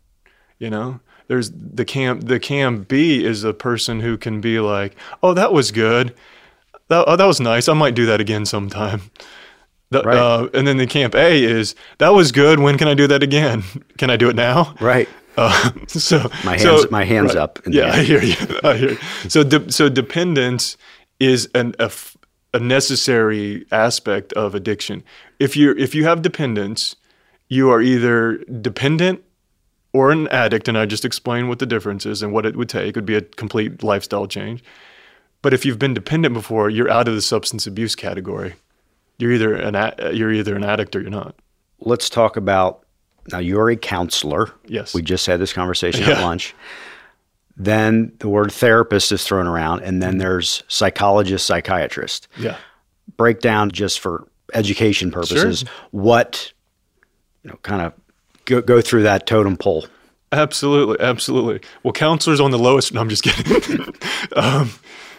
You 0.58 0.70
know, 0.70 1.00
there's 1.28 1.50
the 1.52 1.84
camp. 1.84 2.24
The 2.26 2.40
Camp 2.40 2.88
B 2.88 3.24
is 3.24 3.44
a 3.44 3.52
person 3.52 4.00
who 4.00 4.16
can 4.16 4.40
be 4.40 4.58
like, 4.60 4.96
"Oh, 5.22 5.34
that 5.34 5.52
was 5.52 5.70
good. 5.70 6.14
That 6.88 7.04
oh, 7.06 7.16
that 7.16 7.26
was 7.26 7.40
nice. 7.40 7.68
I 7.68 7.74
might 7.74 7.94
do 7.94 8.06
that 8.06 8.20
again 8.20 8.44
sometime." 8.46 9.02
The, 9.90 10.02
Right. 10.02 10.18
uh, 10.18 10.48
and 10.52 10.66
then 10.66 10.76
the 10.76 10.86
Camp 10.86 11.14
A 11.14 11.42
is 11.42 11.74
that 11.96 12.10
was 12.10 12.30
good. 12.30 12.60
When 12.60 12.76
can 12.76 12.88
I 12.88 12.94
do 12.94 13.06
that 13.06 13.22
again? 13.22 13.62
Can 13.98 14.10
I 14.10 14.16
do 14.16 14.28
it 14.28 14.36
now? 14.36 14.74
Right. 14.80 15.08
Uh, 15.38 15.70
so 15.88 16.30
My 16.44 16.52
hands, 16.58 16.62
so- 16.82 16.88
my 16.90 17.04
hands 17.04 17.28
right. 17.34 17.42
up. 17.42 17.60
in 17.64 17.72
the 17.72 17.78
Yeah, 17.78 17.92
I 17.92 18.02
hear 18.02 18.22
you. 18.22 18.36
I 18.62 18.76
hear 18.76 18.90
you. 18.90 18.98
So, 19.28 19.42
de- 19.44 19.70
so 19.72 19.88
dependence 19.88 20.76
is 21.20 21.48
an, 21.54 21.74
a, 21.78 21.84
f- 21.84 22.16
a 22.54 22.58
necessary 22.60 23.66
aspect 23.72 24.32
of 24.34 24.54
addiction. 24.54 25.02
If 25.38 25.56
you 25.56 25.72
if 25.76 25.94
you 25.94 26.04
have 26.04 26.22
dependence, 26.22 26.96
you 27.48 27.70
are 27.70 27.80
either 27.80 28.38
dependent 28.60 29.22
or 29.92 30.10
an 30.10 30.28
addict, 30.28 30.68
and 30.68 30.76
I 30.76 30.84
just 30.86 31.04
explained 31.04 31.48
what 31.48 31.58
the 31.60 31.66
difference 31.66 32.04
is 32.06 32.22
and 32.22 32.32
what 32.32 32.44
it 32.46 32.56
would 32.56 32.68
take. 32.68 32.88
It 32.88 32.96
would 32.96 33.06
be 33.06 33.14
a 33.16 33.22
complete 33.22 33.82
lifestyle 33.82 34.26
change. 34.26 34.62
But 35.40 35.54
if 35.54 35.64
you've 35.64 35.78
been 35.78 35.94
dependent 35.94 36.34
before, 36.34 36.68
you're 36.68 36.90
out 36.90 37.06
of 37.08 37.14
the 37.14 37.22
substance 37.22 37.66
abuse 37.66 37.94
category. 37.94 38.54
You're 39.18 39.32
either 39.32 39.54
an 39.54 39.74
a- 39.74 40.12
you're 40.12 40.32
either 40.32 40.54
an 40.56 40.64
addict 40.64 40.94
or 40.96 41.00
you're 41.00 41.10
not. 41.10 41.34
Let's 41.80 42.08
talk 42.10 42.36
about 42.36 42.84
now. 43.32 43.38
You're 43.38 43.70
a 43.70 43.76
counselor. 43.76 44.50
Yes. 44.66 44.94
We 44.94 45.02
just 45.02 45.26
had 45.26 45.40
this 45.40 45.52
conversation 45.52 46.04
at 46.04 46.20
lunch. 46.22 46.54
Then 47.56 48.12
the 48.20 48.28
word 48.28 48.52
therapist 48.52 49.10
is 49.10 49.24
thrown 49.24 49.46
around, 49.46 49.80
and 49.80 49.94
Mm-hmm. 49.94 50.00
then 50.00 50.18
there's 50.18 50.62
psychologist, 50.68 51.44
psychiatrist. 51.46 52.28
Yeah. 52.38 52.56
Break 53.16 53.40
down 53.40 53.70
just 53.72 53.98
for 54.00 54.28
education 54.54 55.10
purposes 55.10 55.64
what 55.90 56.52
you 57.42 57.50
know, 57.50 57.58
kind 57.62 57.82
of 57.82 57.92
go, 58.46 58.62
go 58.62 58.80
through 58.80 59.02
that 59.02 59.26
totem 59.26 59.56
pole. 59.56 59.86
Absolutely, 60.32 60.96
absolutely. 61.00 61.60
Well, 61.82 61.92
counselors 61.92 62.38
on 62.40 62.50
the 62.50 62.58
lowest. 62.58 62.92
No, 62.92 63.00
I'm 63.00 63.08
just 63.08 63.22
kidding. 63.24 63.94
um, 64.36 64.70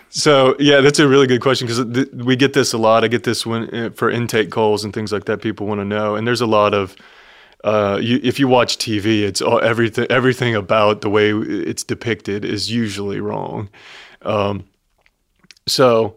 so 0.09 0.55
yeah, 0.59 0.81
that's 0.81 0.99
a 0.99 1.07
really 1.07 1.27
good 1.27 1.41
question 1.41 1.67
because 1.67 1.83
th- 1.93 2.09
we 2.13 2.35
get 2.35 2.53
this 2.53 2.73
a 2.73 2.77
lot. 2.77 3.03
I 3.03 3.07
get 3.07 3.23
this 3.23 3.45
when 3.45 3.73
uh, 3.75 3.89
for 3.95 4.09
intake 4.09 4.49
calls 4.51 4.83
and 4.83 4.93
things 4.93 5.11
like 5.11 5.25
that. 5.25 5.41
People 5.41 5.67
want 5.67 5.79
to 5.81 5.85
know, 5.85 6.15
and 6.15 6.25
there's 6.27 6.41
a 6.41 6.47
lot 6.47 6.73
of. 6.73 6.95
Uh, 7.63 7.99
you, 8.01 8.19
if 8.23 8.39
you 8.39 8.47
watch 8.47 8.77
TV, 8.77 9.21
it's 9.23 9.41
all, 9.41 9.59
everything. 9.61 10.07
Everything 10.09 10.55
about 10.55 11.01
the 11.01 11.09
way 11.09 11.31
it's 11.31 11.83
depicted 11.83 12.45
is 12.45 12.71
usually 12.71 13.19
wrong. 13.19 13.69
Um, 14.21 14.65
so, 15.67 16.15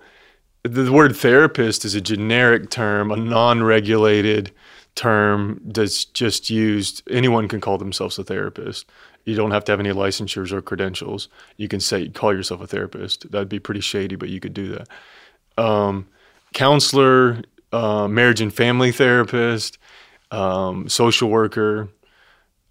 the 0.63 0.93
word 0.93 1.17
therapist 1.17 1.85
is 1.85 1.95
a 1.95 2.01
generic 2.01 2.71
term, 2.71 3.11
a 3.11 3.17
non-regulated 3.17 4.53
term 4.95 5.61
that's 5.65 6.05
just 6.05 6.49
used. 6.51 7.03
Anyone 7.11 7.49
can 7.49 7.61
call 7.61 7.79
themselves 7.79 8.19
a 8.19 8.25
therapist. 8.25 8.87
You 9.25 9.35
don't 9.35 9.51
have 9.51 9.65
to 9.65 9.73
have 9.73 9.81
any 9.81 9.91
licensures 9.91 10.53
or 10.53 10.63
credentials. 10.63 11.29
You 11.57 11.69
can 11.69 11.81
say 11.81 12.09
call 12.09 12.33
yourself 12.35 12.61
a 12.61 12.67
therapist. 12.67 13.31
That'd 13.31 13.49
be 13.49 13.61
pretty 13.61 13.81
shady, 13.81 14.17
but 14.17 14.29
you 14.29 14.41
could 14.41 14.55
do 14.55 14.77
that. 14.77 15.63
Um, 15.63 16.09
counselor, 16.55 17.43
uh, 17.73 18.09
marriage 18.09 18.41
and 18.41 18.53
family 18.53 18.93
therapist, 18.93 19.79
um, 20.33 20.89
social 20.89 21.29
worker, 21.31 21.89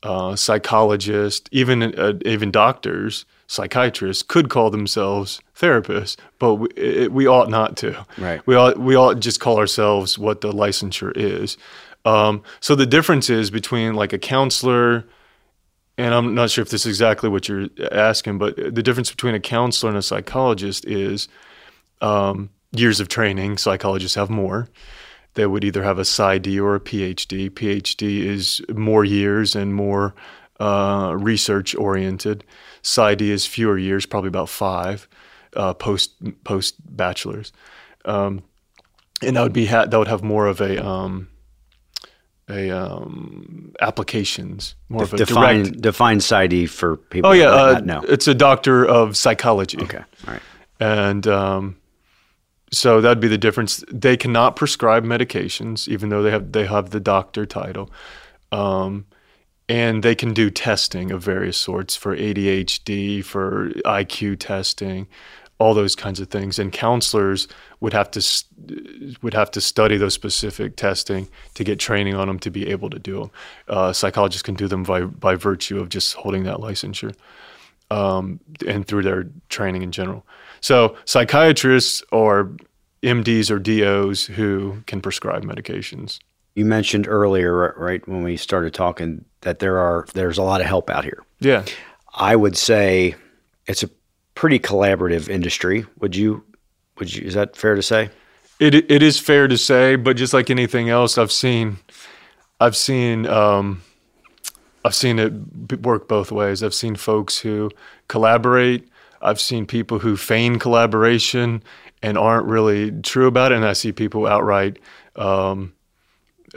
uh, 0.04 0.36
psychologist, 0.36 1.48
even 1.52 1.84
uh, 1.98 2.14
even 2.26 2.52
doctors, 2.52 3.26
psychiatrists 3.48 4.24
could 4.24 4.50
call 4.50 4.72
themselves 4.72 5.40
therapists, 5.56 6.18
but 6.40 6.56
we, 6.56 6.70
it, 6.76 7.12
we 7.12 7.28
ought 7.28 7.50
not 7.50 7.78
to. 7.78 8.06
Right. 8.18 8.46
We 8.48 8.56
ought 8.56 8.80
we 8.80 8.96
ought 8.96 9.20
just 9.20 9.40
call 9.40 9.58
ourselves 9.60 10.18
what 10.18 10.42
the 10.42 10.52
licensure 10.52 11.14
is. 11.16 11.58
Um, 12.04 12.42
so 12.60 12.74
the 12.74 12.88
difference 12.88 13.30
is 13.30 13.52
between 13.52 13.94
like 13.94 14.12
a 14.12 14.18
counselor, 14.18 15.06
and 16.00 16.16
I'm 16.16 16.34
not 16.34 16.50
sure 16.50 16.64
if 16.64 16.70
this 16.72 16.88
is 16.88 16.90
exactly 16.90 17.30
what 17.30 17.48
you're 17.48 17.70
asking, 17.92 18.40
but 18.40 18.56
the 18.56 18.82
difference 18.82 19.12
between 19.12 19.36
a 19.36 19.40
counselor 19.40 19.92
and 19.92 20.00
a 20.00 20.02
psychologist 20.02 20.84
is 20.86 21.28
um, 22.02 22.50
years 22.76 23.00
of 23.00 23.08
training. 23.08 23.60
Psychologists 23.60 24.16
have 24.16 24.32
more. 24.32 24.68
They 25.34 25.46
would 25.46 25.64
either 25.64 25.84
have 25.84 25.98
a 25.98 26.04
PsyD 26.04 26.62
or 26.62 26.76
a 26.76 26.80
PhD. 26.80 27.50
PhD 27.50 28.26
is 28.26 28.62
more 28.74 29.06
years 29.06 29.56
and 29.56 29.74
more 29.74 30.14
uh, 30.60 31.16
research 31.18 31.74
oriented. 31.76 32.44
PsyD 32.84 33.22
is 33.22 33.46
fewer 33.46 33.78
years, 33.78 34.06
probably 34.06 34.28
about 34.28 34.50
five 34.50 35.08
uh, 35.56 35.74
post 35.74 36.14
post 36.44 36.76
bachelor's, 36.96 37.52
um, 38.06 38.44
and 39.22 39.36
that 39.36 39.44
would 39.44 39.54
be 39.54 39.66
ha- 39.66 39.86
that 39.86 39.98
would 39.98 40.08
have 40.08 40.24
more 40.24 40.48
of 40.48 40.62
a 40.62 40.86
um, 40.86 41.30
a 42.50 42.70
um, 42.72 43.74
applications, 43.82 44.76
more 44.90 45.04
of 45.04 45.14
a 45.14 45.18
Define 45.18 45.64
direct. 45.64 45.82
define 45.82 46.20
PsyD 46.20 46.70
for 46.70 46.98
people. 46.98 47.30
Oh 47.30 47.34
yeah, 47.34 47.50
uh, 47.50 47.80
know. 47.84 48.02
it's 48.08 48.28
a 48.28 48.34
doctor 48.34 48.86
of 48.86 49.16
psychology. 49.16 49.80
Okay, 49.82 50.04
all 50.28 50.34
right. 50.34 50.42
And 50.80 51.28
um, 51.28 51.78
so 52.72 53.02
that'd 53.02 53.20
be 53.20 53.28
the 53.28 53.38
difference. 53.38 53.84
They 53.92 54.16
cannot 54.16 54.56
prescribe 54.56 55.04
medications, 55.04 55.88
even 55.88 56.10
though 56.10 56.24
they 56.24 56.32
have 56.32 56.52
they 56.52 56.66
have 56.66 56.92
the 56.92 57.00
doctor 57.00 57.46
title. 57.46 57.92
Um, 58.52 59.06
and 59.70 60.04
they 60.04 60.16
can 60.16 60.34
do 60.34 60.50
testing 60.50 61.12
of 61.12 61.24
various 61.24 61.58
sorts 61.58 61.96
for 61.96 62.16
ADHD, 62.16 63.24
for 63.24 63.70
IQ 63.86 64.40
testing, 64.40 65.08
all 65.60 65.74
those 65.74 65.96
kinds 65.96 66.20
of 66.20 66.30
things. 66.30 66.60
And 66.60 66.74
counselors 66.74 67.48
would 67.80 67.94
have 67.94 68.12
to 68.12 68.44
would 69.22 69.34
have 69.34 69.52
to 69.52 69.62
study 69.62 69.98
those 69.98 70.14
specific 70.14 70.76
testing 70.76 71.30
to 71.54 71.64
get 71.64 71.80
training 71.80 72.16
on 72.16 72.28
them 72.28 72.40
to 72.40 72.50
be 72.50 72.68
able 72.70 72.90
to 72.90 73.00
do 73.00 73.20
them. 73.20 73.32
Uh, 73.68 73.94
psychologists 73.94 74.44
can 74.44 74.56
do 74.56 74.68
them 74.68 74.84
by 74.84 75.02
by 75.02 75.36
virtue 75.36 75.80
of 75.80 75.90
just 75.90 76.16
holding 76.16 76.44
that 76.44 76.58
licensure 76.58 77.16
um, 77.90 78.40
and 78.66 78.88
through 78.88 79.04
their 79.04 79.30
training 79.50 79.84
in 79.84 79.92
general. 79.92 80.26
So 80.62 80.96
psychiatrists 81.06 82.04
or 82.12 82.56
MDs 83.04 83.50
or 83.50 83.60
DOs 83.60 84.26
who 84.26 84.82
can 84.86 85.02
prescribe 85.02 85.44
medications. 85.44 86.20
You 86.56 86.66
mentioned 86.66 87.08
earlier, 87.08 87.74
right 87.78 88.06
when 88.08 88.24
we 88.24 88.38
started 88.38 88.74
talking, 88.74 89.26
that 89.42 89.60
there 89.60 89.78
are 89.80 90.06
there's 90.14 90.38
a 90.38 90.44
lot 90.44 90.62
of 90.62 90.68
help 90.68 90.90
out 90.90 91.04
here. 91.04 91.24
Yeah. 91.40 91.66
I 92.14 92.36
would 92.36 92.58
say 92.58 93.16
it's 93.68 93.84
a 93.84 93.90
pretty 94.36 94.60
collaborative 94.60 95.30
industry. 95.30 95.86
Would 96.00 96.16
you? 96.16 96.44
Would 97.00 97.16
you? 97.16 97.26
Is 97.26 97.34
that 97.34 97.56
fair 97.56 97.76
to 97.76 97.82
say? 97.82 98.10
It 98.60 98.76
it 98.76 99.02
is 99.02 99.20
fair 99.20 99.48
to 99.48 99.58
say, 99.58 99.96
but 99.96 100.18
just 100.18 100.34
like 100.34 100.50
anything 100.50 100.90
else, 100.90 101.18
I've 101.18 101.32
seen, 101.32 101.78
I've 102.60 102.76
seen, 102.76 103.26
um, 103.26 103.82
I've 104.86 104.94
seen 104.94 105.18
it 105.18 105.82
work 105.82 106.08
both 106.08 106.32
ways. 106.32 106.62
I've 106.62 106.74
seen 106.74 106.96
folks 106.96 107.40
who 107.40 107.72
collaborate. 108.08 108.88
I've 109.22 109.40
seen 109.40 109.66
people 109.66 110.00
who 110.00 110.18
feign 110.18 110.60
collaboration 110.60 111.64
and 112.02 112.18
aren't 112.18 112.48
really 112.48 112.92
true 113.02 113.28
about 113.28 113.52
it. 113.52 113.56
And 113.56 113.66
I 113.66 113.74
see 113.74 113.92
people 113.92 114.26
outright 114.26 114.80
um, 115.16 115.74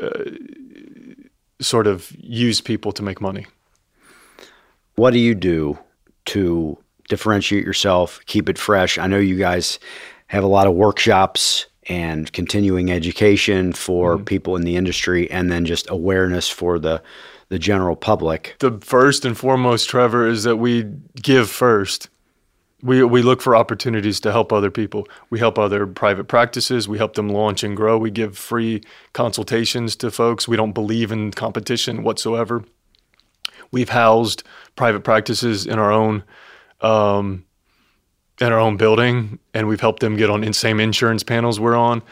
uh, 0.01 0.25
sort 1.61 1.87
of 1.87 2.11
use 2.19 2.61
people 2.61 2.93
to 2.93 3.03
make 3.03 3.21
money. 3.21 3.47
What 4.97 5.13
do 5.13 5.19
you 5.19 5.35
do 5.35 5.79
to 6.27 6.79
differentiate 7.09 7.65
yourself, 7.65 8.21
keep 8.27 8.49
it 8.49 8.59
fresh? 8.59 8.97
I 8.99 9.07
know 9.07 9.19
you 9.19 9.37
guys 9.37 9.79
have 10.29 10.45
a 10.45 10.49
lot 10.49 10.67
of 10.67 10.75
workshops 10.75 11.67
and 11.87 12.33
continuing 12.33 12.91
education 12.91 13.73
for 13.73 14.17
mm-hmm. 14.17 14.25
people 14.25 14.57
in 14.57 14.63
the 14.63 14.77
industry 14.77 15.31
and 15.31 15.51
then 15.51 15.67
just 15.67 15.89
awareness 15.91 16.49
for 16.49 16.79
the 16.79 17.03
the 17.51 17.59
general 17.59 17.95
public. 17.95 18.57
The 18.61 18.79
first 18.81 19.27
and 19.27 19.37
foremost, 19.37 19.89
Trevor, 19.89 20.27
is 20.27 20.45
that 20.45 20.57
we 20.57 20.85
give 21.23 21.51
first. 21.51 22.09
We, 22.85 23.03
we 23.03 23.23
look 23.23 23.41
for 23.41 23.57
opportunities 23.57 24.21
to 24.21 24.31
help 24.31 24.53
other 24.53 24.71
people. 24.71 25.09
We 25.31 25.39
help 25.39 25.59
other 25.59 25.87
private 25.87 26.25
practices. 26.25 26.87
We 26.87 26.99
help 26.99 27.15
them 27.15 27.31
launch 27.31 27.65
and 27.65 27.75
grow. 27.75 27.97
We 27.97 28.11
give 28.11 28.37
free 28.37 28.83
consultations 29.15 29.97
to 29.97 30.11
folks. 30.11 30.47
We 30.47 30.59
don't 30.59 30.73
believe 30.73 31.11
in 31.11 31.31
competition 31.31 32.03
whatsoever. 32.03 32.63
We've 33.71 33.89
housed 33.89 34.43
private 34.77 35.03
practices 35.03 35.67
in 35.67 35.79
our 35.79 35.91
own 35.91 36.25
um, 36.83 37.47
in 38.41 38.53
our 38.53 38.59
own 38.59 38.77
building, 38.77 39.39
and 39.55 39.67
we've 39.67 39.81
helped 39.81 40.01
them 40.01 40.17
get 40.17 40.29
on 40.29 40.43
the 40.43 40.53
same 40.53 40.79
insurance 40.79 41.23
panels 41.23 41.59
we're 41.59 41.77
on. 41.77 42.03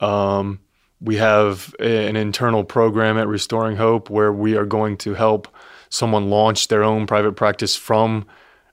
Um, 0.00 0.58
we 1.00 1.16
have 1.16 1.74
an 1.78 2.16
internal 2.16 2.64
program 2.64 3.18
at 3.18 3.28
Restoring 3.28 3.76
Hope 3.76 4.10
where 4.10 4.32
we 4.32 4.56
are 4.56 4.66
going 4.66 4.96
to 4.98 5.14
help 5.14 5.46
someone 5.90 6.28
launch 6.28 6.68
their 6.68 6.82
own 6.82 7.06
private 7.06 7.36
practice 7.36 7.76
from 7.76 8.26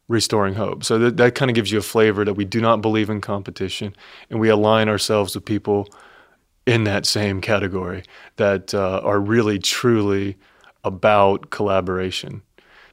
Restoring 0.07 0.53
Hope. 0.53 0.83
So 0.83 0.99
that, 0.99 1.17
that 1.17 1.35
kind 1.35 1.49
of 1.49 1.55
gives 1.55 1.71
you 1.71 1.79
a 1.79 1.83
flavor 1.83 2.23
that 2.25 2.35
we 2.35 2.45
do 2.45 2.61
not 2.61 2.81
believe 2.81 3.09
in 3.09 3.21
competition 3.21 3.95
and 4.29 4.39
we 4.39 4.49
align 4.49 4.87
ourselves 4.87 5.33
with 5.33 5.45
people 5.45 5.89
in 6.65 6.83
that 6.83 7.05
same 7.05 7.41
category 7.41 8.03
that 8.37 8.73
uh, 8.73 9.01
are 9.03 9.19
really 9.19 9.59
truly 9.59 10.37
about 10.83 11.49
collaboration. 11.49 12.41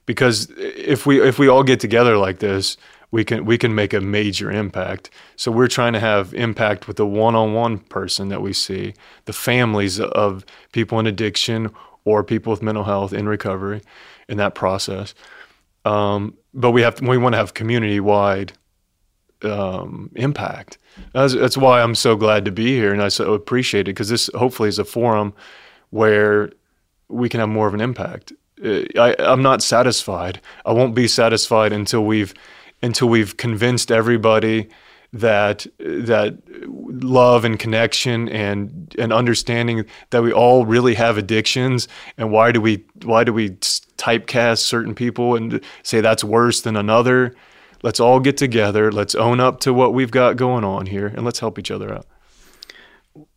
Because 0.07 0.51
if 0.57 1.07
we 1.07 1.21
if 1.21 1.39
we 1.39 1.49
all 1.49 1.63
get 1.63 1.81
together 1.81 2.17
like 2.17 2.39
this, 2.39 2.77
we 3.11 3.25
can 3.25 3.45
we 3.45 3.57
can 3.57 3.75
make 3.75 3.93
a 3.93 4.01
major 4.01 4.51
impact. 4.51 5.11
So 5.37 5.53
we're 5.53 5.69
trying 5.69 5.93
to 5.93 6.01
have 6.01 6.35
impact 6.35 6.89
with 6.89 6.97
the 6.97 7.07
one-on-one 7.07 7.79
person 7.79 8.29
that 8.31 8.43
we 8.43 8.53
see, 8.53 8.95
the 9.27 9.33
families 9.33 10.01
of 10.01 10.45
people 10.73 10.99
in 10.99 11.07
addiction 11.07 11.71
or 12.05 12.25
people 12.25 12.51
with 12.51 12.63
mental 12.63 12.85
health 12.85 13.13
in 13.13 13.29
recovery 13.29 13.83
in 14.29 14.39
that 14.39 14.55
process. 14.55 15.15
Um, 15.85 16.37
but 16.55 16.71
we 16.71 16.83
have 16.83 16.97
to, 16.97 17.09
we 17.09 17.19
want 17.19 17.33
to 17.33 17.39
have 17.39 17.55
community-wide 17.55 18.53
um, 19.43 20.11
impact. 20.15 20.79
That's, 21.13 21.35
that's 21.35 21.57
why 21.57 21.83
I'm 21.83 21.95
so 21.95 22.17
glad 22.17 22.45
to 22.45 22.53
be 22.53 22.77
here, 22.77 22.93
and 22.93 23.03
I 23.03 23.09
so 23.09 23.35
appreciate 23.35 23.83
it 23.83 23.95
because 23.95 24.09
this 24.09 24.31
hopefully 24.35 24.69
is 24.69 24.79
a 24.79 24.85
forum 24.85 25.35
where 25.91 26.53
we 27.09 27.29
can 27.29 27.41
have 27.41 27.49
more 27.49 27.67
of 27.67 27.75
an 27.75 27.81
impact. 27.81 28.33
I, 28.65 29.17
I'm 29.19 29.43
not 29.43 29.63
satisfied. 29.63 30.41
I 30.65 30.73
won't 30.73 30.95
be 30.95 31.09
satisfied 31.09 31.73
until 31.73 32.05
we've 32.05 32.33
until 32.81 33.09
we've 33.09 33.37
convinced 33.37 33.91
everybody 33.91 34.69
that 35.13 35.67
that 35.79 36.39
love 36.67 37.45
and 37.45 37.59
connection 37.59 38.29
and 38.29 38.95
and 38.99 39.13
understanding 39.13 39.85
that 40.11 40.23
we 40.23 40.33
all 40.33 40.65
really 40.65 40.95
have 40.95 41.19
addictions 41.19 41.89
and 42.17 42.31
why 42.31 42.53
do 42.53 42.61
we 42.61 42.85
why 43.03 43.25
do 43.25 43.33
we 43.33 43.57
typecast 44.03 44.59
certain 44.59 44.95
people 44.95 45.37
and 45.37 45.61
say 45.83 46.01
that's 46.01 46.25
worse 46.25 46.63
than 46.63 46.77
another 46.77 47.35
let's 47.83 48.01
all 48.01 48.19
get 48.19 48.37
together 48.37 48.91
let's 48.91 49.15
own 49.15 49.39
up 49.39 49.61
to 49.61 49.73
what 49.73 49.95
we've 49.95 50.11
got 50.11 50.37
going 50.37 50.65
on 50.65 50.87
here 50.87 51.07
and 51.07 51.25
let's 51.25 51.39
help 51.39 51.59
each 51.59 51.71
other 51.71 51.95
out 51.95 52.07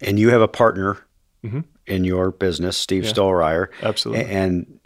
and 0.02 0.18
you 0.18 0.30
have 0.30 0.42
a 0.42 0.48
partner 0.48 0.98
mm-hmm. 1.44 1.62
in 1.86 2.04
your 2.04 2.32
business 2.32 2.78
steve 2.78 3.04
yeah, 3.04 3.12
stolreier 3.12 3.68
absolutely 3.84 4.26
and 4.26 4.80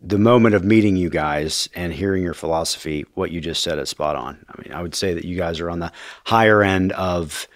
the 0.00 0.18
moment 0.18 0.54
of 0.54 0.64
meeting 0.64 0.96
you 0.96 1.10
guys 1.10 1.68
and 1.74 1.92
hearing 1.92 2.22
your 2.22 2.34
philosophy, 2.34 3.04
what 3.14 3.30
you 3.30 3.40
just 3.40 3.62
said 3.62 3.78
is 3.78 3.90
spot 3.90 4.16
on. 4.16 4.44
I 4.48 4.62
mean, 4.62 4.72
I 4.72 4.80
would 4.80 4.94
say 4.94 5.12
that 5.12 5.24
you 5.24 5.36
guys 5.36 5.60
are 5.60 5.68
on 5.68 5.80
the 5.80 5.92
higher 6.24 6.62
end 6.62 6.92
of, 6.92 7.46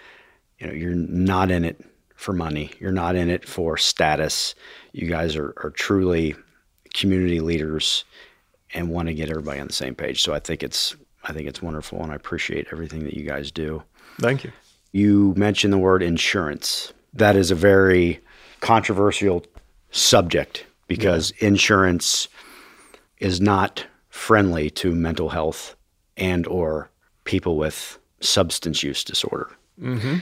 you 0.59 0.67
know, 0.67 0.73
you're 0.75 0.95
not 0.95 1.51
in 1.51 1.65
it 1.65 1.83
for 2.17 2.35
money. 2.35 2.71
You're 2.79 2.93
not 2.93 3.17
in 3.17 3.31
it 3.31 3.49
for 3.49 3.79
status. 3.79 4.55
You 4.93 5.09
guys 5.09 5.37
are, 5.37 5.55
are 5.63 5.71
truly 5.71 6.35
community 6.95 7.41
leaders 7.41 8.05
and 8.73 8.89
want 8.89 9.09
to 9.09 9.15
get 9.15 9.29
everybody 9.29 9.61
on 9.61 9.67
the 9.67 9.73
same 9.73 9.95
page. 9.95 10.23
So 10.23 10.33
I 10.33 10.39
think 10.39 10.63
it's 10.63 10.97
I 11.25 11.33
think 11.33 11.49
it's 11.49 11.63
wonderful 11.63 12.03
and 12.03 12.13
I 12.13 12.15
appreciate 12.15 12.69
everything 12.73 13.05
that 13.05 13.15
you 13.15 13.25
guys 13.25 13.51
do. 13.51 13.83
Thank 14.21 14.45
you. 14.45 14.53
You 14.93 15.35
mentioned 15.37 15.73
the 15.73 15.79
word 15.79 16.03
insurance. 16.03 16.93
That 17.13 17.37
is 17.37 17.51
a 17.51 17.55
very 17.55 18.21
controversial 18.61 19.45
subject 19.91 20.65
because 20.87 21.33
yeah. 21.41 21.49
insurance 21.49 22.29
is 23.19 23.41
not 23.41 23.87
friendly 24.11 24.71
to 24.71 24.95
mental 24.95 25.31
health 25.31 25.77
and 26.17 26.47
or 26.47 26.91
people 27.25 27.57
with 27.57 27.99
substance 28.21 28.83
use 28.83 29.03
disorder. 29.03 29.51
Mm-hmm. 29.81 30.19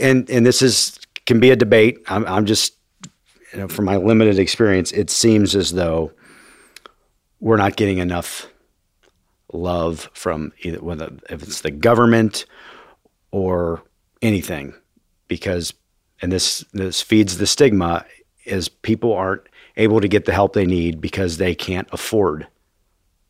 And 0.00 0.28
and 0.28 0.44
this 0.44 0.62
is 0.62 0.98
can 1.26 1.40
be 1.40 1.50
a 1.50 1.56
debate. 1.56 1.98
I'm, 2.08 2.26
I'm 2.26 2.46
just 2.46 2.75
you 3.56 3.62
know, 3.62 3.68
from 3.68 3.86
my 3.86 3.96
limited 3.96 4.38
experience, 4.38 4.92
it 4.92 5.08
seems 5.08 5.56
as 5.56 5.72
though 5.72 6.12
we're 7.40 7.56
not 7.56 7.76
getting 7.76 7.96
enough 7.96 8.48
love 9.50 10.10
from 10.12 10.52
either 10.60 10.82
whether 10.82 11.10
if 11.30 11.42
it's 11.42 11.62
the 11.62 11.70
government 11.70 12.44
or 13.30 13.82
anything, 14.20 14.74
because 15.26 15.72
and 16.20 16.30
this 16.30 16.66
this 16.74 17.00
feeds 17.00 17.38
the 17.38 17.46
stigma 17.46 18.04
is 18.44 18.68
people 18.68 19.14
aren't 19.14 19.48
able 19.78 20.02
to 20.02 20.08
get 20.08 20.26
the 20.26 20.34
help 20.34 20.52
they 20.52 20.66
need 20.66 21.00
because 21.00 21.38
they 21.38 21.54
can't 21.54 21.88
afford 21.92 22.46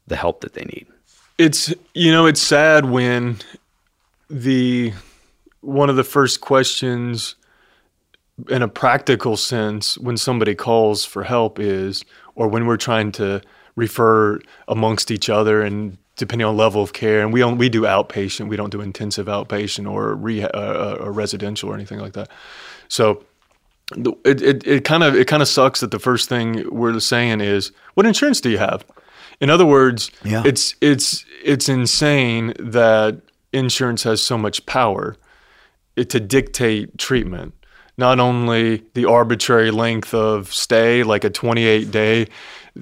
the 0.09 0.17
help 0.17 0.41
that 0.41 0.55
they 0.55 0.65
need. 0.65 0.89
It's 1.39 1.73
you 1.95 2.11
know 2.11 2.27
it's 2.27 2.43
sad 2.43 2.87
when 2.87 3.37
the 4.29 4.93
one 5.61 5.89
of 5.89 5.95
the 5.95 6.03
first 6.03 6.41
questions 6.41 7.37
in 8.49 8.63
a 8.63 8.69
practical 8.69 9.37
sense 9.37 9.97
when 9.99 10.17
somebody 10.17 10.55
calls 10.55 11.05
for 11.05 11.25
help 11.25 11.59
is 11.59 12.05
or 12.35 12.49
when 12.49 12.67
we're 12.67 12.77
trying 12.77 13.11
to 13.13 13.41
refer 13.77 14.39
amongst 14.69 15.11
each 15.11 15.29
other 15.29 15.63
and 15.63 15.97
depending 16.17 16.47
on 16.47 16.57
level 16.57 16.83
of 16.83 16.93
care 16.93 17.23
and 17.23 17.33
we 17.33 17.41
don't 17.41 17.59
we 17.59 17.69
do 17.69 17.83
outpatient 17.83 18.49
we 18.49 18.57
don't 18.57 18.71
do 18.71 18.81
intensive 18.81 19.27
outpatient 19.27 19.91
or 19.91 20.15
rehab, 20.15 20.51
uh, 20.55 20.59
uh, 20.59 20.97
or 21.01 21.13
residential 21.13 21.71
or 21.71 21.75
anything 21.75 21.99
like 21.99 22.13
that. 22.15 22.31
So 22.89 23.25
it, 24.25 24.43
it, 24.43 24.67
it 24.67 24.85
kind 24.85 25.03
of 25.03 25.15
it 25.15 25.27
kind 25.27 25.43
of 25.43 25.49
sucks 25.49 25.81
that 25.81 25.91
the 25.91 25.99
first 25.99 26.29
thing 26.29 26.65
we're 26.71 26.99
saying 27.01 27.41
is 27.41 27.73
what 27.95 28.07
insurance 28.07 28.41
do 28.41 28.51
you 28.51 28.59
have? 28.59 28.85
In 29.41 29.51
other 29.51 29.67
words 29.67 30.11
yeah. 30.25 30.43
it's 30.45 30.75
it's 30.81 31.25
it's 31.43 31.69
insane 31.69 32.53
that 32.59 33.21
insurance 33.53 34.03
has 34.03 34.23
so 34.23 34.37
much 34.37 34.65
power 34.67 35.17
to 35.97 36.21
dictate 36.21 36.99
treatment 36.99 37.55
not 37.99 38.21
only 38.21 38.83
the 38.95 39.07
arbitrary 39.07 39.71
length 39.71 40.13
of 40.13 40.53
stay 40.53 41.03
like 41.03 41.25
a 41.25 41.31
28 41.31 41.91
day 41.91 42.27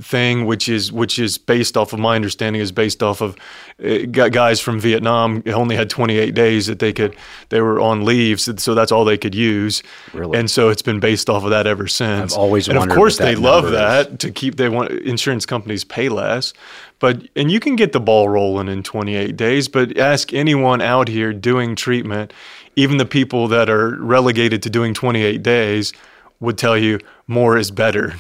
thing, 0.01 0.45
which 0.47 0.69
is 0.69 0.91
which 0.93 1.19
is 1.19 1.39
based 1.39 1.77
off 1.77 1.93
of 1.93 2.01
my 2.01 2.17
understanding 2.17 2.61
is 2.61 2.73
based 2.73 3.03
off 3.03 3.21
of 3.21 3.37
uh, 3.85 3.99
guys 4.07 4.61
from 4.61 4.81
Vietnam 4.81 5.43
only 5.47 5.77
had 5.77 5.89
28 5.89 6.35
days 6.35 6.67
that 6.67 6.79
they 6.79 6.93
could 6.93 7.17
they 7.51 7.61
were 7.61 7.81
on 7.81 8.05
leave, 8.05 8.41
so 8.41 8.75
that's 8.75 8.93
all 8.93 9.05
they 9.05 9.19
could 9.19 9.35
use. 9.35 9.83
Really? 10.13 10.39
And 10.39 10.51
so 10.51 10.69
it's 10.69 10.83
been 10.83 11.01
based 11.01 11.31
off 11.31 11.45
of 11.45 11.51
that 11.51 11.67
ever 11.67 11.87
since. 11.87 12.35
I've 12.35 12.39
always 12.39 12.69
and 12.69 12.79
of 12.79 12.89
course 12.89 13.19
they 13.19 13.37
love 13.37 13.71
that 13.71 14.19
to 14.21 14.31
keep 14.31 14.57
they 14.57 14.69
want 14.69 14.91
insurance 14.91 15.47
companies 15.47 15.85
pay 15.85 16.09
less, 16.09 16.53
but 16.99 17.23
and 17.37 17.51
you 17.51 17.61
can 17.61 17.77
get 17.77 17.93
the 17.93 18.01
ball 18.01 18.29
rolling 18.29 18.69
in 18.69 18.83
28 18.83 19.37
days. 19.37 19.69
But 19.69 19.97
ask 19.97 20.33
anyone 20.33 20.81
out 20.81 21.09
here 21.09 21.33
doing 21.33 21.77
treatment, 21.77 22.33
even 22.77 22.97
the 22.99 23.07
people 23.07 23.49
that 23.49 23.69
are 23.71 23.97
relegated 24.01 24.63
to 24.63 24.71
doing 24.71 24.95
28 24.95 25.43
days 25.43 25.93
would 26.41 26.59
tell 26.59 26.77
you 26.77 26.99
more 27.27 27.57
is 27.57 27.71
better. 27.71 28.15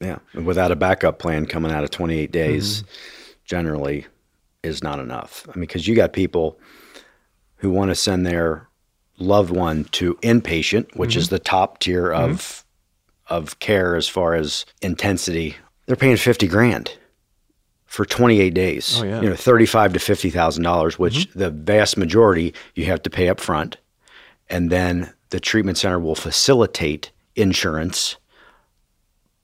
Yeah, 0.00 0.18
without 0.34 0.70
a 0.70 0.76
backup 0.76 1.18
plan 1.18 1.46
coming 1.46 1.72
out 1.72 1.82
of 1.82 1.90
28 1.90 2.30
days, 2.30 2.82
mm-hmm. 2.82 2.92
generally 3.44 4.06
is 4.62 4.82
not 4.82 5.00
enough. 5.00 5.44
I 5.48 5.52
mean, 5.52 5.62
because 5.62 5.88
you 5.88 5.96
got 5.96 6.12
people 6.12 6.58
who 7.56 7.70
want 7.70 7.90
to 7.90 7.94
send 7.96 8.24
their 8.24 8.68
loved 9.18 9.50
one 9.50 9.84
to 9.84 10.14
inpatient, 10.16 10.94
which 10.96 11.10
mm-hmm. 11.10 11.18
is 11.18 11.28
the 11.28 11.38
top 11.38 11.80
tier 11.80 12.12
of 12.12 12.30
mm-hmm. 12.30 13.34
of 13.34 13.58
care 13.58 13.96
as 13.96 14.08
far 14.08 14.34
as 14.34 14.64
intensity. 14.82 15.56
They're 15.86 15.96
paying 15.96 16.16
50 16.16 16.46
grand 16.46 16.96
for 17.86 18.04
28 18.04 18.54
days. 18.54 19.00
Oh, 19.00 19.04
yeah. 19.04 19.20
You 19.20 19.30
know, 19.30 19.36
35 19.36 19.94
to 19.94 19.98
50 19.98 20.30
thousand 20.30 20.62
dollars, 20.62 20.98
which 20.98 21.28
mm-hmm. 21.28 21.38
the 21.38 21.50
vast 21.50 21.96
majority 21.96 22.54
you 22.74 22.84
have 22.84 23.02
to 23.02 23.10
pay 23.10 23.28
up 23.28 23.40
front, 23.40 23.78
and 24.50 24.70
then 24.70 25.12
the 25.30 25.40
treatment 25.40 25.78
center 25.78 25.98
will 25.98 26.14
facilitate 26.14 27.10
insurance 27.36 28.16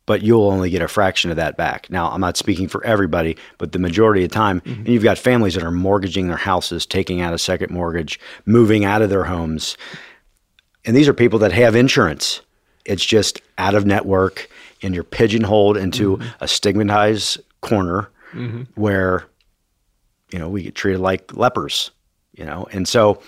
but 0.06 0.22
you'll 0.22 0.50
only 0.50 0.70
get 0.70 0.82
a 0.82 0.88
fraction 0.88 1.30
of 1.30 1.36
that 1.36 1.56
back. 1.56 1.88
Now, 1.90 2.10
I'm 2.10 2.20
not 2.20 2.36
speaking 2.36 2.68
for 2.68 2.84
everybody, 2.84 3.36
but 3.58 3.72
the 3.72 3.78
majority 3.78 4.24
of 4.24 4.30
the 4.30 4.34
time, 4.34 4.60
mm-hmm. 4.60 4.80
and 4.80 4.88
you've 4.88 5.02
got 5.02 5.18
families 5.18 5.54
that 5.54 5.62
are 5.62 5.70
mortgaging 5.70 6.28
their 6.28 6.36
houses, 6.36 6.84
taking 6.84 7.20
out 7.20 7.32
a 7.32 7.38
second 7.38 7.70
mortgage, 7.70 8.20
moving 8.44 8.84
out 8.84 9.02
of 9.02 9.10
their 9.10 9.24
homes. 9.24 9.76
And 10.84 10.94
these 10.94 11.08
are 11.08 11.14
people 11.14 11.38
that 11.40 11.52
have 11.52 11.74
insurance. 11.74 12.42
It's 12.84 13.04
just 13.04 13.40
out 13.56 13.74
of 13.74 13.86
network, 13.86 14.50
and 14.82 14.94
you're 14.94 15.04
pigeonholed 15.04 15.78
into 15.78 16.18
mm-hmm. 16.18 16.28
a 16.44 16.48
stigmatized 16.48 17.40
corner 17.62 18.10
mm-hmm. 18.32 18.64
where, 18.74 19.24
you 20.30 20.38
know, 20.38 20.50
we 20.50 20.62
get 20.62 20.74
treated 20.74 21.00
like 21.00 21.34
lepers, 21.34 21.90
you 22.34 22.44
know? 22.44 22.68
And 22.72 22.86
so, 22.86 23.22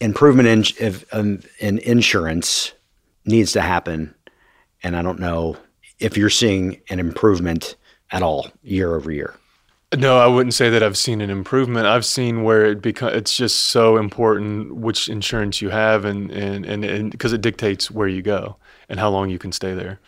improvement 0.00 0.78
in, 0.78 0.94
um, 1.12 1.40
in 1.58 1.78
insurance 1.78 2.72
needs 3.24 3.52
to 3.52 3.60
happen. 3.60 4.14
And 4.82 4.96
I 4.96 5.02
don't 5.02 5.20
know 5.20 5.56
if 5.98 6.16
you're 6.16 6.30
seeing 6.30 6.80
an 6.88 6.98
improvement 6.98 7.76
at 8.10 8.22
all 8.22 8.48
year 8.62 8.94
over 8.94 9.12
year. 9.12 9.34
No, 9.96 10.18
I 10.18 10.28
wouldn't 10.28 10.54
say 10.54 10.70
that 10.70 10.84
I've 10.84 10.96
seen 10.96 11.20
an 11.20 11.30
improvement. 11.30 11.86
I've 11.86 12.06
seen 12.06 12.44
where 12.44 12.64
it 12.64 12.80
become 12.80 13.12
it's 13.12 13.36
just 13.36 13.56
so 13.56 13.96
important 13.96 14.76
which 14.76 15.08
insurance 15.08 15.60
you 15.60 15.70
have 15.70 16.04
and 16.04 16.30
and 16.30 16.64
and 16.64 17.10
because 17.10 17.32
it 17.32 17.40
dictates 17.40 17.90
where 17.90 18.06
you 18.06 18.22
go 18.22 18.56
and 18.88 19.00
how 19.00 19.10
long 19.10 19.30
you 19.30 19.38
can 19.38 19.50
stay 19.50 19.74
there. 19.74 19.98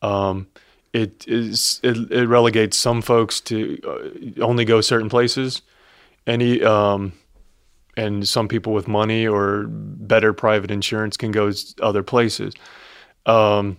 Um, 0.00 0.46
it 0.94 1.26
is 1.28 1.80
it, 1.82 2.10
it, 2.10 2.26
relegates 2.26 2.78
some 2.78 3.02
folks 3.02 3.42
to 3.42 3.78
uh, 3.84 4.42
only 4.42 4.64
go 4.64 4.80
certain 4.80 5.10
places, 5.10 5.60
and 6.26 6.62
um, 6.62 7.12
and 7.96 8.28
some 8.28 8.48
people 8.48 8.72
with 8.72 8.88
money 8.88 9.26
or 9.26 9.66
better 9.68 10.32
private 10.32 10.70
insurance 10.70 11.16
can 11.16 11.32
go 11.32 11.50
other 11.80 12.02
places. 12.02 12.54
Um, 13.24 13.78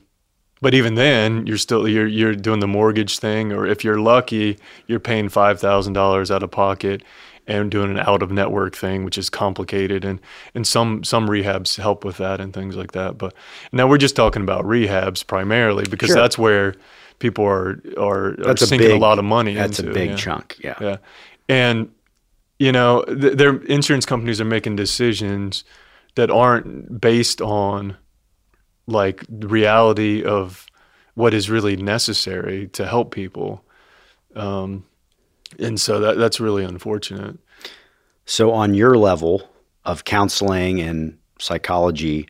but 0.60 0.74
even 0.74 0.96
then, 0.96 1.46
you're 1.46 1.58
still 1.58 1.88
you're 1.88 2.08
you're 2.08 2.36
doing 2.36 2.60
the 2.60 2.68
mortgage 2.68 3.20
thing, 3.20 3.54
or 3.54 3.68
if 3.68 3.84
you're 3.84 4.00
lucky, 4.00 4.58
you're 4.88 5.00
paying 5.00 5.30
five 5.30 5.60
thousand 5.60 5.94
dollars 5.94 6.32
out 6.32 6.42
of 6.42 6.50
pocket 6.50 7.04
and 7.46 7.72
doing 7.72 7.92
an 7.92 8.00
out 8.00 8.22
of 8.22 8.32
network 8.32 8.76
thing, 8.76 9.06
which 9.06 9.18
is 9.18 9.30
complicated, 9.30 10.04
and 10.04 10.20
and 10.56 10.66
some 10.66 11.04
some 11.04 11.28
rehabs 11.28 11.78
help 11.78 12.04
with 12.04 12.18
that 12.18 12.42
and 12.42 12.54
things 12.54 12.76
like 12.76 12.94
that. 12.94 13.18
But 13.18 13.34
now 13.72 13.88
we're 13.88 14.00
just 14.00 14.16
talking 14.16 14.42
about 14.42 14.66
rehabs 14.66 15.26
primarily 15.26 15.86
because 15.90 16.08
sure. 16.08 16.16
that's 16.16 16.38
where 16.38 16.76
people 17.20 17.46
are 17.46 17.80
are, 17.98 18.36
are 18.48 18.58
sinking 18.58 18.88
a, 18.88 18.94
big, 18.94 18.98
a, 18.98 19.00
lot 19.00 19.20
of 19.20 19.26
money. 19.26 19.54
That's 19.54 19.80
into, 19.80 19.92
a 19.92 19.94
big 19.94 20.10
yeah. 20.12 20.16
chunk, 20.16 20.56
yeah. 20.64 20.76
Yeah, 20.82 20.98
and 21.48 21.92
you 22.60 22.72
know, 22.72 23.04
th- 23.04 23.38
their 23.38 23.58
insurance 23.63 24.06
companies 24.06 24.41
are 24.41 24.46
making 24.46 24.76
decisions 24.76 25.63
that 26.15 26.32
aren't 26.32 27.00
based 27.00 27.41
on 27.41 27.96
like 28.88 29.24
the 29.30 29.48
reality 29.48 30.24
of 30.24 30.65
what 31.13 31.34
is 31.34 31.50
really 31.50 31.76
necessary 31.76 32.67
to 32.70 32.86
help 32.86 33.12
people. 33.12 33.63
Um, 34.36 34.86
and 35.60 35.80
so 35.80 36.00
that 36.00 36.17
that's 36.17 36.39
really 36.39 36.63
unfortunate. 36.63 37.38
So 38.26 38.52
on 38.52 38.74
your 38.74 38.98
level 38.98 39.50
of 39.86 40.04
counseling 40.04 40.82
and 40.82 41.17
psychology, 41.39 42.28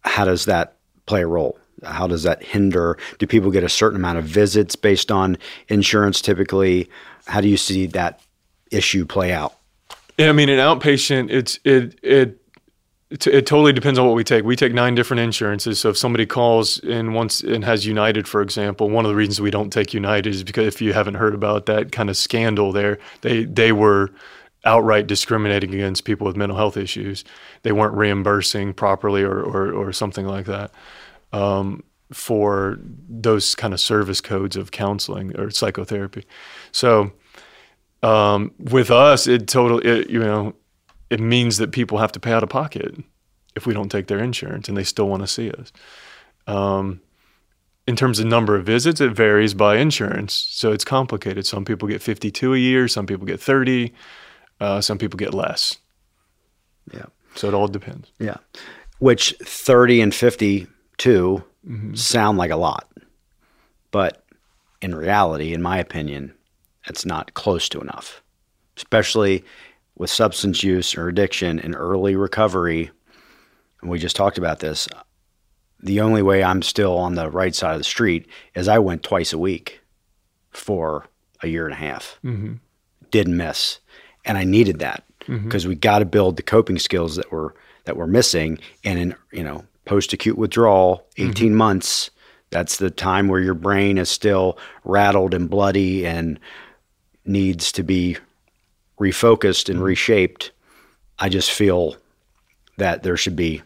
how 0.00 0.24
does 0.24 0.46
that 0.46 0.76
play 1.06 1.22
a 1.22 1.26
role? 1.26 1.58
How 1.84 2.06
does 2.06 2.22
that 2.22 2.42
hinder? 2.42 2.98
Do 3.18 3.26
people 3.26 3.50
get 3.50 3.64
a 3.64 3.68
certain 3.68 3.96
amount 3.96 4.18
of 4.18 4.24
visits 4.24 4.76
based 4.76 5.10
on 5.10 5.38
insurance 5.68 6.20
typically? 6.20 6.88
How 7.26 7.40
do 7.40 7.48
you 7.48 7.56
see 7.56 7.86
that 7.88 8.20
issue 8.74 9.06
play 9.06 9.32
out? 9.32 9.54
Yeah, 10.18 10.28
I 10.28 10.32
mean, 10.32 10.48
an 10.48 10.58
outpatient, 10.58 11.30
it's 11.30 11.58
it 11.64 11.98
it 12.02 12.40
it, 13.10 13.46
totally 13.46 13.72
depends 13.72 13.98
on 13.98 14.06
what 14.06 14.14
we 14.14 14.24
take. 14.24 14.44
We 14.44 14.56
take 14.56 14.72
nine 14.72 14.94
different 14.94 15.20
insurances. 15.20 15.78
So 15.78 15.90
if 15.90 15.96
somebody 15.96 16.26
calls 16.26 16.78
and 16.80 17.14
wants 17.14 17.42
and 17.42 17.64
has 17.64 17.86
United, 17.86 18.26
for 18.26 18.42
example, 18.42 18.90
one 18.90 19.04
of 19.04 19.08
the 19.10 19.14
reasons 19.14 19.40
we 19.40 19.50
don't 19.50 19.70
take 19.70 19.94
United 19.94 20.34
is 20.34 20.42
because 20.42 20.66
if 20.66 20.80
you 20.80 20.92
haven't 20.92 21.14
heard 21.14 21.34
about 21.34 21.66
that 21.66 21.92
kind 21.92 22.10
of 22.10 22.16
scandal 22.16 22.72
there, 22.72 22.98
they 23.20 23.44
they 23.44 23.72
were 23.72 24.10
outright 24.64 25.06
discriminating 25.06 25.74
against 25.74 26.04
people 26.04 26.26
with 26.26 26.36
mental 26.36 26.56
health 26.56 26.76
issues. 26.76 27.24
They 27.62 27.72
weren't 27.72 27.94
reimbursing 27.94 28.74
properly 28.74 29.22
or 29.22 29.40
or, 29.40 29.72
or 29.72 29.92
something 29.92 30.26
like 30.26 30.46
that. 30.46 30.72
Um, 31.32 31.84
for 32.12 32.78
those 33.08 33.54
kind 33.54 33.74
of 33.74 33.80
service 33.80 34.20
codes 34.20 34.56
of 34.56 34.70
counseling 34.70 35.36
or 35.36 35.50
psychotherapy. 35.50 36.24
So 36.70 37.12
um, 38.04 38.52
with 38.58 38.90
us, 38.90 39.26
it 39.26 39.48
totally, 39.48 39.84
it, 39.86 40.10
you 40.10 40.18
know, 40.18 40.54
it 41.08 41.20
means 41.20 41.56
that 41.56 41.72
people 41.72 41.98
have 41.98 42.12
to 42.12 42.20
pay 42.20 42.32
out 42.32 42.42
of 42.42 42.50
pocket 42.50 42.94
if 43.56 43.66
we 43.66 43.72
don't 43.72 43.88
take 43.88 44.08
their 44.08 44.18
insurance 44.18 44.68
and 44.68 44.76
they 44.76 44.84
still 44.84 45.08
want 45.08 45.22
to 45.22 45.26
see 45.26 45.50
us. 45.50 45.72
Um, 46.46 47.00
in 47.86 47.96
terms 47.96 48.18
of 48.18 48.26
number 48.26 48.56
of 48.56 48.66
visits, 48.66 49.00
it 49.00 49.12
varies 49.12 49.54
by 49.54 49.76
insurance. 49.76 50.34
So 50.34 50.72
it's 50.72 50.84
complicated. 50.84 51.46
Some 51.46 51.64
people 51.64 51.88
get 51.88 52.02
52 52.02 52.54
a 52.54 52.58
year, 52.58 52.88
some 52.88 53.06
people 53.06 53.26
get 53.26 53.40
30, 53.40 53.94
uh, 54.60 54.80
some 54.82 54.98
people 54.98 55.16
get 55.16 55.32
less. 55.32 55.78
Yeah. 56.92 57.06
So 57.36 57.48
it 57.48 57.54
all 57.54 57.68
depends. 57.68 58.12
Yeah. 58.18 58.36
Which 58.98 59.34
30 59.42 60.02
and 60.02 60.14
52 60.14 61.42
mm-hmm. 61.66 61.94
sound 61.94 62.36
like 62.36 62.50
a 62.50 62.56
lot. 62.56 62.86
But 63.90 64.24
in 64.82 64.94
reality, 64.94 65.54
in 65.54 65.62
my 65.62 65.78
opinion, 65.78 66.34
it's 66.86 67.06
not 67.06 67.34
close 67.34 67.68
to 67.70 67.80
enough, 67.80 68.22
especially 68.76 69.44
with 69.96 70.10
substance 70.10 70.62
use 70.62 70.96
or 70.96 71.08
addiction 71.08 71.60
and 71.60 71.74
early 71.74 72.16
recovery. 72.16 72.90
And 73.80 73.90
we 73.90 73.98
just 73.98 74.16
talked 74.16 74.38
about 74.38 74.60
this. 74.60 74.88
The 75.80 76.00
only 76.00 76.22
way 76.22 76.42
I'm 76.42 76.62
still 76.62 76.96
on 76.96 77.14
the 77.14 77.30
right 77.30 77.54
side 77.54 77.72
of 77.72 77.80
the 77.80 77.84
street 77.84 78.26
is 78.54 78.68
I 78.68 78.78
went 78.78 79.02
twice 79.02 79.32
a 79.32 79.38
week 79.38 79.80
for 80.50 81.06
a 81.42 81.48
year 81.48 81.66
and 81.66 81.74
a 81.74 81.78
half. 81.78 82.18
Mm-hmm. 82.24 82.54
Didn't 83.10 83.36
miss, 83.36 83.78
and 84.24 84.38
I 84.38 84.44
needed 84.44 84.78
that 84.80 85.04
because 85.20 85.62
mm-hmm. 85.62 85.68
we 85.68 85.74
got 85.76 86.00
to 86.00 86.04
build 86.04 86.36
the 86.36 86.42
coping 86.42 86.78
skills 86.78 87.16
that 87.16 87.30
were 87.30 87.54
that 87.84 87.96
were 87.96 88.06
missing. 88.06 88.58
And 88.82 88.98
in 88.98 89.14
you 89.30 89.44
know 89.44 89.64
post 89.84 90.12
acute 90.12 90.38
withdrawal, 90.38 91.06
18 91.18 91.34
mm-hmm. 91.34 91.56
months. 91.56 92.10
That's 92.50 92.76
the 92.76 92.90
time 92.90 93.28
where 93.28 93.40
your 93.40 93.54
brain 93.54 93.98
is 93.98 94.08
still 94.08 94.58
rattled 94.84 95.34
and 95.34 95.50
bloody 95.50 96.06
and 96.06 96.38
needs 97.24 97.72
to 97.72 97.82
be 97.82 98.16
refocused 98.98 99.68
and 99.68 99.76
mm-hmm. 99.76 99.86
reshaped, 99.86 100.52
I 101.18 101.28
just 101.28 101.50
feel 101.50 101.96
that 102.76 103.02
there 103.02 103.16
should 103.16 103.36
be 103.36 103.62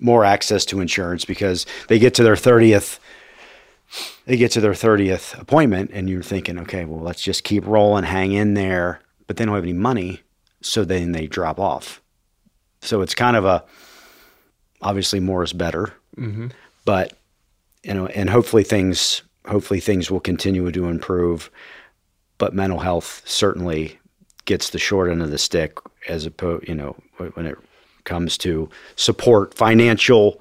more 0.00 0.24
access 0.24 0.64
to 0.66 0.80
insurance 0.80 1.24
because 1.24 1.66
they 1.88 1.98
get 1.98 2.14
to 2.14 2.22
their 2.22 2.34
30th 2.34 2.98
they 4.26 4.36
get 4.36 4.52
to 4.52 4.60
their 4.60 4.72
30th 4.72 5.38
appointment 5.40 5.90
and 5.92 6.08
you're 6.08 6.22
thinking 6.22 6.58
okay 6.58 6.84
well 6.84 7.00
let's 7.00 7.22
just 7.22 7.42
keep 7.42 7.66
rolling 7.66 8.04
hang 8.04 8.32
in 8.32 8.54
there 8.54 9.00
but 9.26 9.36
they 9.36 9.44
don't 9.44 9.54
have 9.54 9.64
any 9.64 9.72
money 9.72 10.20
so 10.60 10.84
then 10.84 11.12
they 11.12 11.26
drop 11.26 11.58
off 11.58 12.00
so 12.80 13.00
it's 13.00 13.14
kind 13.14 13.36
of 13.36 13.44
a 13.44 13.64
obviously 14.82 15.18
more 15.18 15.42
is 15.42 15.52
better 15.52 15.92
mm-hmm. 16.16 16.48
but 16.84 17.14
you 17.82 17.94
know 17.94 18.06
and 18.06 18.30
hopefully 18.30 18.62
things 18.62 19.22
hopefully 19.46 19.80
things 19.80 20.10
will 20.10 20.20
continue 20.20 20.70
to 20.70 20.86
improve 20.86 21.50
but 22.38 22.54
mental 22.54 22.78
health 22.78 23.22
certainly 23.24 23.98
gets 24.44 24.70
the 24.70 24.78
short 24.78 25.10
end 25.10 25.22
of 25.22 25.30
the 25.30 25.38
stick 25.38 25.78
as 26.08 26.24
opposed, 26.24 26.66
you 26.66 26.74
know, 26.74 26.96
when 27.34 27.46
it 27.46 27.58
comes 28.04 28.38
to 28.38 28.68
support, 28.96 29.52
financial 29.54 30.40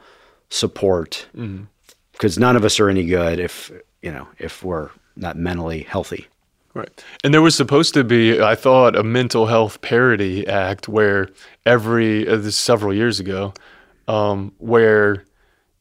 support, 0.49 1.27
because 1.33 2.35
mm-hmm. 2.35 2.41
none 2.41 2.55
of 2.55 2.63
us 2.63 2.79
are 2.79 2.89
any 2.89 3.05
good 3.05 3.39
if 3.39 3.71
you 4.01 4.11
know 4.11 4.27
if 4.37 4.63
we're 4.63 4.89
not 5.15 5.35
mentally 5.35 5.81
healthy. 5.83 6.27
Right. 6.73 7.03
And 7.23 7.33
there 7.33 7.41
was 7.41 7.55
supposed 7.55 7.95
to 7.95 8.03
be, 8.03 8.39
I 8.39 8.53
thought, 8.53 8.95
a 8.95 9.01
mental 9.01 9.47
health 9.47 9.81
parity 9.81 10.45
act 10.45 10.87
where 10.87 11.29
every, 11.65 12.27
uh, 12.27 12.35
this 12.35 12.55
several 12.55 12.93
years 12.93 13.19
ago, 13.19 13.55
um, 14.07 14.53
where 14.59 15.25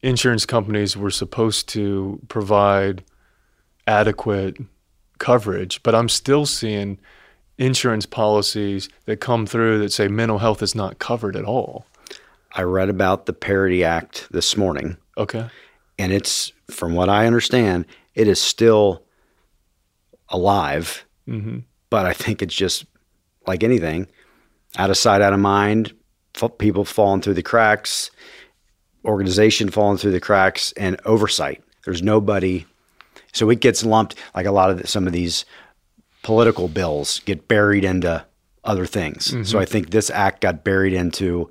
insurance 0.01 0.43
companies 0.47 0.97
were 0.97 1.11
supposed 1.11 1.69
to 1.69 2.19
provide 2.29 3.03
adequate 3.85 4.57
coverage, 5.19 5.81
but 5.83 5.95
I'm 5.95 6.09
still 6.09 6.45
seeing 6.45 6.99
insurance 7.57 8.05
policies 8.05 8.89
that 9.05 9.17
come 9.17 9.45
through 9.45 9.79
that 9.79 9.91
say 9.91 10.07
mental 10.07 10.37
health 10.37 10.61
is 10.61 10.75
not 10.75 10.99
covered 10.99 11.35
at 11.35 11.45
all. 11.45 11.85
I 12.53 12.61
read 12.63 12.89
about 12.89 13.25
the 13.25 13.33
Parity 13.33 13.83
Act 13.83 14.27
this 14.31 14.55
morning. 14.55 14.97
Okay. 15.17 15.47
And 15.99 16.13
it's, 16.13 16.51
from 16.69 16.93
what 16.93 17.09
I 17.09 17.25
understand, 17.25 17.85
it 18.15 18.27
is 18.27 18.39
still 18.39 19.03
alive. 20.29 21.05
Mm-hmm. 21.27 21.59
But 21.89 22.05
I 22.05 22.13
think 22.13 22.41
it's 22.41 22.55
just 22.55 22.85
like 23.45 23.63
anything 23.63 24.07
out 24.77 24.89
of 24.89 24.97
sight, 24.97 25.21
out 25.21 25.33
of 25.33 25.39
mind, 25.39 25.93
people 26.59 26.85
falling 26.85 27.21
through 27.21 27.33
the 27.33 27.43
cracks, 27.43 28.11
organization 29.05 29.69
falling 29.69 29.97
through 29.97 30.11
the 30.11 30.19
cracks, 30.19 30.71
and 30.73 30.99
oversight. 31.05 31.63
There's 31.85 32.03
nobody 32.03 32.65
so 33.37 33.49
it 33.49 33.59
gets 33.59 33.85
lumped 33.85 34.15
like 34.35 34.45
a 34.45 34.51
lot 34.51 34.69
of 34.71 34.79
the, 34.79 34.87
some 34.87 35.07
of 35.07 35.13
these 35.13 35.45
political 36.23 36.67
bills 36.67 37.19
get 37.25 37.47
buried 37.47 37.85
into 37.85 38.25
other 38.63 38.85
things. 38.85 39.29
Mm-hmm. 39.29 39.43
So 39.43 39.59
I 39.59 39.65
think 39.65 39.89
this 39.89 40.09
act 40.09 40.41
got 40.41 40.63
buried 40.63 40.93
into 40.93 41.49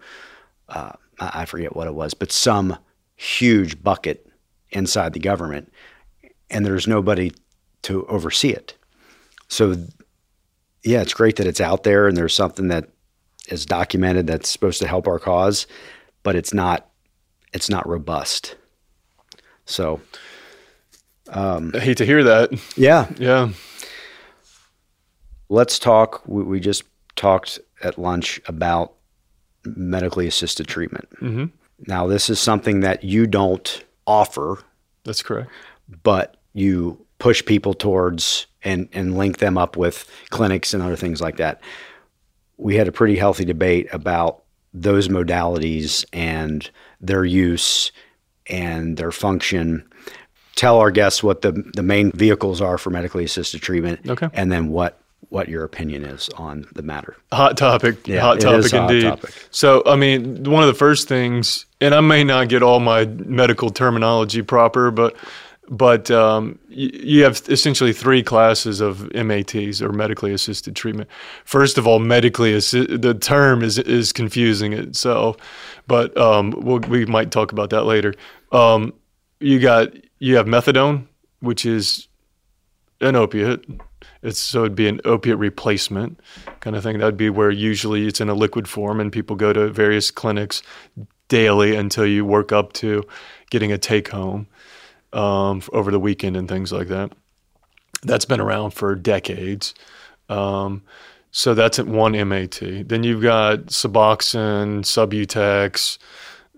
uh, 0.69 0.93
I 1.19 1.45
forget 1.47 1.75
what 1.75 1.87
it 1.87 1.95
was, 1.95 2.13
but 2.15 2.33
some 2.33 2.77
huge 3.15 3.83
bucket 3.83 4.27
inside 4.71 5.13
the 5.13 5.21
government. 5.21 5.73
and 6.51 6.65
there's 6.65 6.87
nobody 6.87 7.33
to 7.83 8.07
oversee 8.07 8.51
it. 8.51 8.75
So, 9.49 9.77
yeah, 10.85 11.03
it's 11.03 11.15
great 11.15 11.37
that 11.37 11.47
it's 11.47 11.61
out 11.61 11.83
there 11.83 12.09
and 12.09 12.17
there's 12.17 12.35
something 12.35 12.69
that 12.69 12.89
is 13.49 13.67
documented 13.67 14.27
that's 14.27 14.51
supposed 14.51 14.81
to 14.81 14.89
help 14.89 15.07
our 15.07 15.19
cause, 15.19 15.67
but 16.23 16.37
it's 16.37 16.53
not 16.53 16.89
it's 17.53 17.71
not 17.71 17.89
robust. 17.89 18.57
So, 19.65 20.01
I 21.33 21.79
hate 21.81 21.97
to 21.99 22.07
hear 22.07 22.23
that. 22.25 22.51
yeah, 22.77 23.09
Yeah. 23.19 23.51
let's 25.49 25.79
talk. 25.79 26.23
We, 26.27 26.43
we 26.43 26.61
just 26.61 26.85
talked 27.17 27.59
at 27.83 27.99
lunch 27.99 28.41
about 28.47 28.93
medically 29.65 30.27
assisted 30.27 30.67
treatment. 30.69 31.09
Mm-hmm. 31.21 31.45
Now, 31.87 32.07
this 32.07 32.31
is 32.31 32.39
something 32.41 32.81
that 32.81 33.05
you 33.05 33.27
don't 33.27 33.85
offer, 34.07 34.59
That's 35.05 35.23
correct. 35.23 35.51
but 36.03 36.37
you 36.53 37.05
push 37.19 37.45
people 37.45 37.75
towards 37.75 38.47
and, 38.63 38.89
and 38.93 39.17
link 39.17 39.39
them 39.39 39.59
up 39.59 39.77
with 39.77 40.11
clinics 40.31 40.73
and 40.75 40.83
other 40.83 40.97
things 40.97 41.21
like 41.21 41.37
that. 41.37 41.61
We 42.57 42.77
had 42.77 42.89
a 42.89 42.93
pretty 42.93 43.17
healthy 43.17 43.45
debate 43.45 43.89
about 43.93 44.43
those 44.73 45.09
modalities 45.09 46.05
and 46.13 46.69
their 47.01 47.25
use 47.25 47.93
and 48.49 48.97
their 48.97 49.13
function. 49.13 49.87
Tell 50.57 50.79
our 50.79 50.91
guests 50.91 51.23
what 51.23 51.43
the, 51.43 51.53
the 51.53 51.83
main 51.83 52.11
vehicles 52.13 52.61
are 52.61 52.79
for 52.79 52.91
medically 52.91 53.25
assisted 53.25 53.63
treatment, 53.63 54.01
Okay. 54.09 54.29
and 54.35 54.51
then 54.51 54.69
what 54.69 54.99
what 55.29 55.49
your 55.49 55.65
opinion 55.65 56.05
is 56.05 56.29
on 56.37 56.67
the 56.75 56.83
matter. 56.83 57.17
Hot 57.33 57.57
topic. 57.57 58.07
Yeah, 58.07 58.21
hot 58.21 58.41
topic 58.41 58.73
a 58.73 58.81
hot 58.81 58.91
indeed. 58.91 59.09
topic. 59.09 59.33
So, 59.51 59.83
I 59.85 59.97
mean, 59.97 60.45
one 60.45 60.63
of 60.63 60.69
the 60.69 60.75
first 60.75 61.09
things, 61.09 61.67
and 61.81 61.95
I 61.95 62.01
may 62.01 62.23
not 62.23 62.49
get 62.49 62.63
all 62.63 62.79
my 62.81 63.07
medical 63.07 63.71
terminology 63.71 64.43
proper, 64.43 64.91
but 64.91 65.17
but 65.69 66.13
um, 66.13 66.59
you 66.69 67.25
have 67.25 67.43
essentially 67.49 67.93
three 67.93 68.23
classes 68.23 68.81
of 68.81 69.13
MATs 69.15 69.83
or 69.83 69.91
medically 69.93 70.33
assisted 70.33 70.77
treatment. 70.77 71.11
First 71.45 71.77
of 71.77 71.89
all, 71.89 71.99
medically 71.99 72.53
assi- 72.53 73.01
the 73.03 73.15
term 73.15 73.63
is 73.63 73.79
is 73.79 74.13
confusing 74.13 74.73
itself, 74.75 75.37
but 75.89 76.17
um, 76.17 76.53
we'll, 76.57 76.79
we 76.81 77.05
might 77.05 77.31
talk 77.33 77.51
about 77.53 77.71
that 77.71 77.83
later. 77.83 78.15
Um, 78.53 78.93
you 79.41 79.59
got 79.59 79.89
you 80.19 80.37
have 80.37 80.47
methadone, 80.47 81.07
which 81.41 81.67
is 81.67 82.09
an 83.01 83.17
opiate. 83.17 83.65
It's 84.23 84.39
so 84.39 84.61
it'd 84.61 84.75
be 84.75 84.89
an 84.89 85.01
opiate 85.05 85.39
replacement 85.39 86.21
kind 86.61 86.77
of 86.77 86.83
thing. 86.83 86.99
That'd 86.99 87.17
be 87.17 87.31
where 87.31 87.51
usually 87.51 88.07
it's 88.07 88.21
in 88.21 88.29
a 88.29 88.35
liquid 88.35 88.69
form, 88.69 89.01
and 89.01 89.13
people 89.13 89.37
go 89.37 89.53
to 89.53 89.69
various 89.69 90.11
clinics 90.11 90.63
daily 91.29 91.75
until 91.75 92.07
you 92.07 92.25
work 92.25 92.53
up 92.53 92.73
to 92.75 93.05
getting 93.51 93.73
a 93.73 93.79
take 93.79 94.09
home 94.09 94.47
um, 95.13 95.63
over 95.73 95.91
the 95.91 96.01
weekend 96.01 96.37
and 96.37 96.49
things 96.49 96.73
like 96.73 96.89
that. 96.89 97.13
That's 98.03 98.25
been 98.25 98.41
around 98.41 98.71
for 98.71 98.95
decades. 98.95 99.75
Um, 100.29 100.83
so 101.31 101.55
that's 101.55 101.79
at 101.79 101.87
one 101.87 102.13
MAT. 102.29 102.61
Then 102.61 103.03
you've 103.03 103.23
got 103.23 103.67
Suboxone, 103.67 104.81
Subutex, 104.85 105.99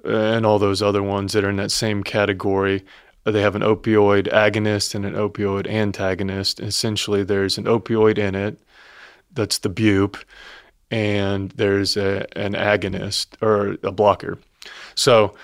and 0.04 0.46
all 0.46 0.58
those 0.58 0.82
other 0.82 1.02
ones 1.02 1.32
that 1.32 1.44
are 1.44 1.50
in 1.50 1.56
that 1.56 1.72
same 1.72 2.02
category. 2.02 2.84
They 3.24 3.42
have 3.42 3.54
an 3.54 3.62
opioid 3.62 4.32
agonist 4.32 4.94
and 4.94 5.04
an 5.04 5.14
opioid 5.14 5.66
antagonist. 5.68 6.60
Essentially, 6.60 7.22
there's 7.24 7.58
an 7.58 7.64
opioid 7.64 8.16
in 8.18 8.34
it, 8.34 8.58
that's 9.32 9.58
the 9.58 9.68
bupe, 9.68 10.16
and 10.90 11.50
there's 11.52 11.96
a, 11.96 12.26
an 12.38 12.54
agonist 12.54 13.26
or 13.42 13.76
a 13.82 13.92
blocker. 13.92 14.38
So 14.94 15.34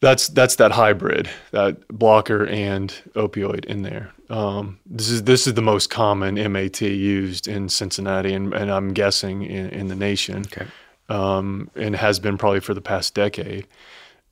that's 0.00 0.28
that's 0.28 0.56
that 0.56 0.72
hybrid, 0.72 1.28
that 1.50 1.86
blocker 1.88 2.46
and 2.46 2.92
opioid 3.14 3.64
in 3.66 3.82
there. 3.82 4.12
Um, 4.30 4.78
this 4.86 5.08
is 5.08 5.24
this 5.24 5.46
is 5.46 5.54
the 5.54 5.62
most 5.62 5.90
common 5.90 6.34
MAT 6.52 6.80
used 6.80 7.48
in 7.48 7.68
Cincinnati, 7.68 8.32
and, 8.32 8.52
and 8.54 8.70
I'm 8.70 8.92
guessing 8.92 9.42
in, 9.42 9.68
in 9.70 9.88
the 9.88 9.94
nation, 9.94 10.44
Okay. 10.46 10.66
um, 11.08 11.70
and 11.76 11.94
has 11.96 12.18
been 12.18 12.38
probably 12.38 12.60
for 12.60 12.74
the 12.74 12.80
past 12.80 13.14
decade. 13.14 13.66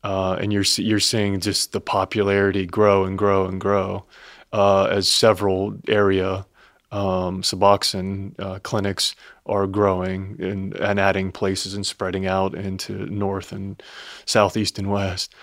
Uh, 0.03 0.37
and 0.41 0.53
you're 0.53 0.65
you're 0.77 1.01
seeing 1.01 1.41
just 1.41 1.73
the 1.73 1.81
popularity 1.81 2.65
grow 2.65 3.05
and 3.05 3.19
grow 3.19 3.47
and 3.47 3.61
grow 3.61 4.05
uh, 4.53 4.85
as 4.85 5.11
several 5.11 5.77
area 5.89 6.47
um, 6.93 7.43
Suboxone 7.43 8.39
uh, 8.41 8.59
clinics 8.61 9.15
are 9.47 9.67
growing 9.67 10.37
and, 10.41 10.75
and 10.75 10.99
adding 10.99 11.31
places 11.31 11.75
and 11.75 11.87
spreading 11.87 12.27
out 12.27 12.55
into 12.55 13.07
north 13.07 13.53
and 13.53 13.81
southeast 14.25 14.79
and 14.79 14.91
west. 14.91 15.35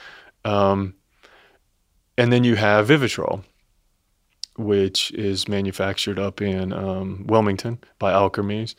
Um, 0.43 0.95
and 2.17 2.33
then 2.33 2.43
you 2.43 2.55
have 2.55 2.87
Vivitrol, 2.87 3.43
which 4.57 5.11
is 5.11 5.47
manufactured 5.47 6.19
up 6.19 6.41
in 6.41 6.73
um, 6.73 7.25
Wilmington 7.27 7.79
by 7.99 8.11
Alkermes. 8.11 8.75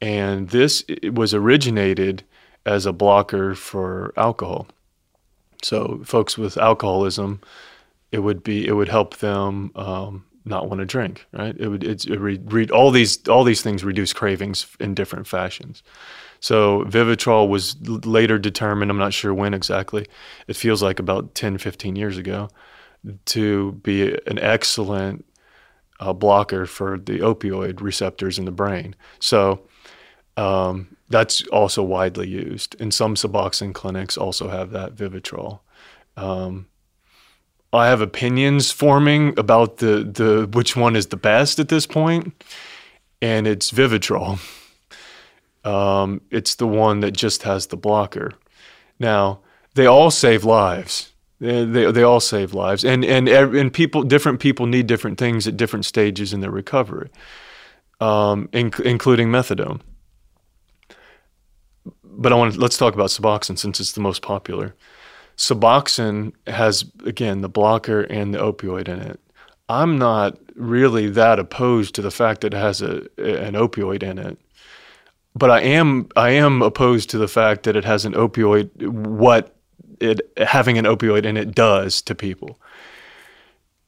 And 0.00 0.48
this 0.48 0.82
was 1.12 1.34
originated 1.34 2.24
as 2.64 2.86
a 2.86 2.92
blocker 2.92 3.54
for 3.54 4.12
alcohol. 4.16 4.66
So 5.62 6.00
folks 6.04 6.38
with 6.38 6.56
alcoholism, 6.56 7.40
it 8.12 8.20
would 8.20 8.42
be 8.42 8.66
it 8.66 8.72
would 8.72 8.88
help 8.88 9.18
them 9.18 9.72
um, 9.74 10.24
not 10.44 10.68
want 10.68 10.80
to 10.80 10.86
drink, 10.86 11.26
right? 11.32 11.56
It 11.58 11.68
would 11.68 11.84
it's, 11.84 12.04
it 12.04 12.18
re, 12.18 12.40
re, 12.44 12.68
all 12.68 12.90
these 12.90 13.26
all 13.28 13.44
these 13.44 13.62
things 13.62 13.84
reduce 13.84 14.12
cravings 14.12 14.66
in 14.80 14.94
different 14.94 15.26
fashions. 15.26 15.82
So 16.40 16.84
Vivitrol 16.84 17.48
was 17.48 17.76
later 17.86 18.38
determined, 18.38 18.90
I'm 18.90 18.98
not 18.98 19.12
sure 19.12 19.34
when 19.34 19.52
exactly, 19.52 20.06
it 20.48 20.56
feels 20.56 20.82
like 20.82 20.98
about 20.98 21.34
10, 21.34 21.58
15 21.58 21.96
years 21.96 22.16
ago, 22.16 22.48
to 23.26 23.72
be 23.72 24.14
an 24.26 24.38
excellent 24.38 25.26
uh, 26.00 26.14
blocker 26.14 26.64
for 26.64 26.98
the 26.98 27.18
opioid 27.18 27.82
receptors 27.82 28.38
in 28.38 28.46
the 28.46 28.50
brain. 28.50 28.96
So 29.18 29.66
um, 30.36 30.96
that's 31.08 31.46
also 31.48 31.82
widely 31.82 32.28
used. 32.28 32.80
And 32.80 32.94
some 32.94 33.14
Suboxone 33.14 33.74
clinics 33.74 34.16
also 34.16 34.48
have 34.48 34.70
that 34.70 34.94
Vivitrol. 34.94 35.60
Um, 36.16 36.66
I 37.72 37.86
have 37.86 38.00
opinions 38.00 38.70
forming 38.70 39.38
about 39.38 39.78
the, 39.78 40.02
the 40.02 40.48
which 40.52 40.76
one 40.76 40.96
is 40.96 41.06
the 41.08 41.16
best 41.16 41.58
at 41.58 41.68
this 41.68 41.86
point, 41.86 42.42
and 43.22 43.46
it's 43.46 43.70
Vivitrol. 43.70 44.40
Um, 45.64 46.20
it's 46.30 46.56
the 46.56 46.66
one 46.66 47.00
that 47.00 47.12
just 47.12 47.42
has 47.42 47.66
the 47.66 47.76
blocker. 47.76 48.32
Now 48.98 49.40
they 49.74 49.86
all 49.86 50.10
save 50.10 50.44
lives. 50.44 51.12
They, 51.38 51.64
they, 51.64 51.90
they 51.90 52.02
all 52.02 52.20
save 52.20 52.54
lives, 52.54 52.84
and 52.84 53.04
and 53.04 53.28
and 53.28 53.72
people 53.72 54.02
different 54.02 54.40
people 54.40 54.66
need 54.66 54.86
different 54.86 55.18
things 55.18 55.46
at 55.46 55.56
different 55.56 55.86
stages 55.86 56.32
in 56.32 56.40
their 56.40 56.50
recovery, 56.50 57.10
um, 58.00 58.48
inc- 58.48 58.80
including 58.80 59.28
methadone. 59.28 59.80
But 62.20 62.34
I 62.34 62.36
want 62.36 62.54
to, 62.54 62.60
let's 62.60 62.76
talk 62.76 62.92
about 62.92 63.08
Suboxone 63.08 63.58
since 63.58 63.80
it's 63.80 63.92
the 63.92 64.00
most 64.00 64.20
popular. 64.20 64.74
Suboxone 65.38 66.34
has 66.46 66.84
again 67.06 67.40
the 67.40 67.48
blocker 67.48 68.02
and 68.02 68.34
the 68.34 68.38
opioid 68.38 68.88
in 68.88 69.00
it. 69.00 69.18
I'm 69.70 69.98
not 69.98 70.38
really 70.54 71.08
that 71.08 71.38
opposed 71.38 71.94
to 71.94 72.02
the 72.02 72.10
fact 72.10 72.42
that 72.42 72.52
it 72.52 72.58
has 72.58 72.82
a 72.82 72.98
an 73.16 73.54
opioid 73.54 74.02
in 74.02 74.18
it, 74.18 74.38
but 75.34 75.50
I 75.50 75.62
am 75.62 76.10
I 76.14 76.30
am 76.30 76.60
opposed 76.60 77.08
to 77.10 77.18
the 77.18 77.28
fact 77.28 77.62
that 77.62 77.74
it 77.74 77.86
has 77.86 78.04
an 78.04 78.12
opioid. 78.12 78.68
What 78.86 79.56
it 79.98 80.20
having 80.36 80.76
an 80.76 80.84
opioid 80.84 81.24
in 81.24 81.38
it 81.38 81.54
does 81.54 82.02
to 82.02 82.14
people. 82.14 82.58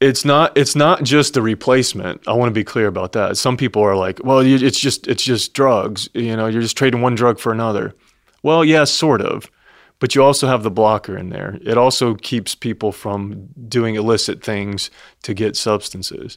It's 0.01 0.25
not 0.25 0.57
it's 0.57 0.75
not 0.75 1.03
just 1.03 1.37
a 1.37 1.42
replacement. 1.42 2.27
I 2.27 2.33
want 2.33 2.49
to 2.49 2.55
be 2.55 2.64
clear 2.64 2.87
about 2.87 3.12
that. 3.12 3.37
Some 3.37 3.59
people 3.59 3.83
are 3.83 3.97
like, 3.97 4.21
well, 4.25 4.38
it's 4.38 4.81
just 4.81 5.07
it's 5.07 5.23
just 5.23 5.53
drugs. 5.53 6.09
You 6.14 6.35
know, 6.35 6.47
you're 6.47 6.62
just 6.62 6.79
trading 6.79 7.03
one 7.03 7.14
drug 7.14 7.38
for 7.38 7.53
another. 7.53 7.95
Well, 8.42 8.64
yes, 8.64 8.90
sort 8.90 9.20
of. 9.20 9.50
But 9.98 10.16
you 10.16 10.24
also 10.24 10.48
have 10.48 10.64
the 10.64 10.70
blocker 10.70 11.16
in 11.16 11.28
there. 11.28 11.59
It 11.62 11.78
also 11.78 12.16
keeps 12.16 12.57
people 12.57 12.90
from 12.90 13.48
doing 13.68 13.94
illicit 13.94 14.42
things 14.42 14.90
to 15.22 15.33
get 15.33 15.57
substances. 15.57 16.37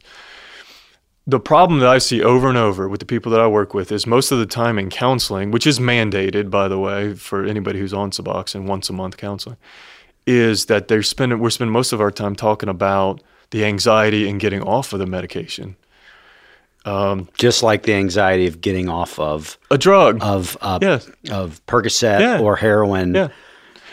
The 1.26 1.40
problem 1.40 1.80
that 1.80 1.90
I 1.90 1.98
see 1.98 2.22
over 2.22 2.48
and 2.48 2.58
over 2.60 2.88
with 2.88 3.00
the 3.00 3.08
people 3.08 3.32
that 3.32 3.42
I 3.42 3.48
work 3.48 3.74
with 3.74 3.92
is 3.92 4.06
most 4.06 4.32
of 4.32 4.38
the 4.38 4.46
time 4.46 4.78
in 4.78 4.92
counseling, 4.92 5.50
which 5.50 5.66
is 5.66 5.80
mandated, 5.80 6.52
by 6.52 6.68
the 6.68 6.78
way, 6.78 7.16
for 7.16 7.44
anybody 7.44 7.80
who's 7.80 7.96
on 7.96 8.12
Suboxone 8.12 8.68
once 8.68 8.92
a 8.92 8.94
month 8.94 9.18
counseling, 9.18 9.58
is 10.28 10.68
that 10.68 10.88
they're 10.88 11.02
spending 11.02 11.40
we're 11.40 11.50
spending 11.50 11.74
most 11.74 11.92
of 11.92 12.02
our 12.02 12.12
time 12.12 12.36
talking 12.36 12.70
about 12.70 13.24
the 13.50 13.66
anxiety 13.66 14.30
and 14.30 14.40
getting 14.40 14.62
off 14.62 14.94
of 14.94 15.00
the 15.00 15.08
medication. 15.08 15.76
Just 17.38 17.64
like 17.64 17.84
the 17.84 17.94
anxiety 17.94 18.48
of 18.48 18.62
getting 18.62 18.90
off 18.90 19.18
of 19.20 19.58
A 19.72 19.78
drug. 19.78 20.20
of 20.22 20.58
uh, 20.62 20.80
Yes. 20.82 21.10
of 21.32 21.62
Percocet 21.66 22.20
Yeah. 22.20 22.40
or 22.40 22.56
heroin. 22.56 23.16
Yeah. 23.16 23.28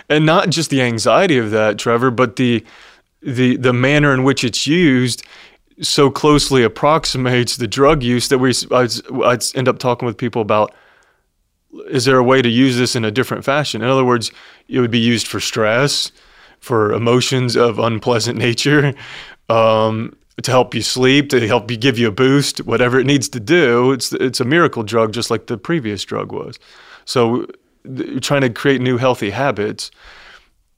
And 0.09 0.27
not 0.27 0.51
just 0.51 0.69
the 0.71 0.83
anxiety 0.83 1.39
of 1.39 1.51
that, 1.53 1.79
Trevor, 1.79 2.11
but 2.11 2.37
the 2.37 2.65
the 3.23 3.57
the 3.57 3.73
manner 3.73 4.13
in 4.13 4.25
which 4.25 4.45
it's 4.45 4.67
used 4.67 5.23
so 5.81 6.11
closely 6.11 6.63
approximates 6.63 7.57
the 7.57 7.67
drug 7.67 8.03
use 8.03 8.29
that 8.29 8.39
we 8.39 8.53
I 8.71 8.89
I'd 9.25 9.43
end 9.55 9.69
up 9.69 9.79
talking 9.79 10.07
with 10.07 10.17
people 10.19 10.43
about 10.43 10.75
is 11.89 12.05
there 12.05 12.19
a 12.19 12.23
way 12.23 12.43
to 12.43 12.49
use 12.51 12.77
this 12.77 12.95
in 12.95 13.05
a 13.05 13.11
different 13.11 13.45
fashion? 13.45 13.81
In 13.81 13.89
other 13.89 14.05
words, 14.05 14.31
it 14.69 14.81
would 14.81 14.91
be 14.91 14.99
used 14.99 15.27
for 15.27 15.41
stress, 15.41 16.13
for 16.61 16.93
emotions 16.93 17.57
of 17.57 17.79
unpleasant 17.79 18.37
nature, 18.47 18.93
um, 19.49 20.15
to 20.41 20.51
help 20.51 20.75
you 20.75 20.83
sleep, 20.83 21.29
to 21.31 21.47
help 21.47 21.71
you 21.71 21.77
give 21.77 21.99
you 21.99 22.09
a 22.09 22.13
boost, 22.13 22.65
whatever 22.65 22.99
it 22.99 23.07
needs 23.07 23.29
to 23.31 23.41
do. 23.41 23.93
It's 23.93 24.13
it's 24.13 24.41
a 24.41 24.45
miracle 24.45 24.83
drug, 24.83 25.13
just 25.13 25.31
like 25.31 25.47
the 25.47 25.59
previous 25.59 26.05
drug 26.05 26.33
was. 26.33 26.59
So 27.05 27.47
you're 27.85 28.21
trying 28.21 28.43
to 28.43 28.51
create 28.51 28.81
new 28.81 28.97
healthy 28.97 29.31
habits, 29.31 29.91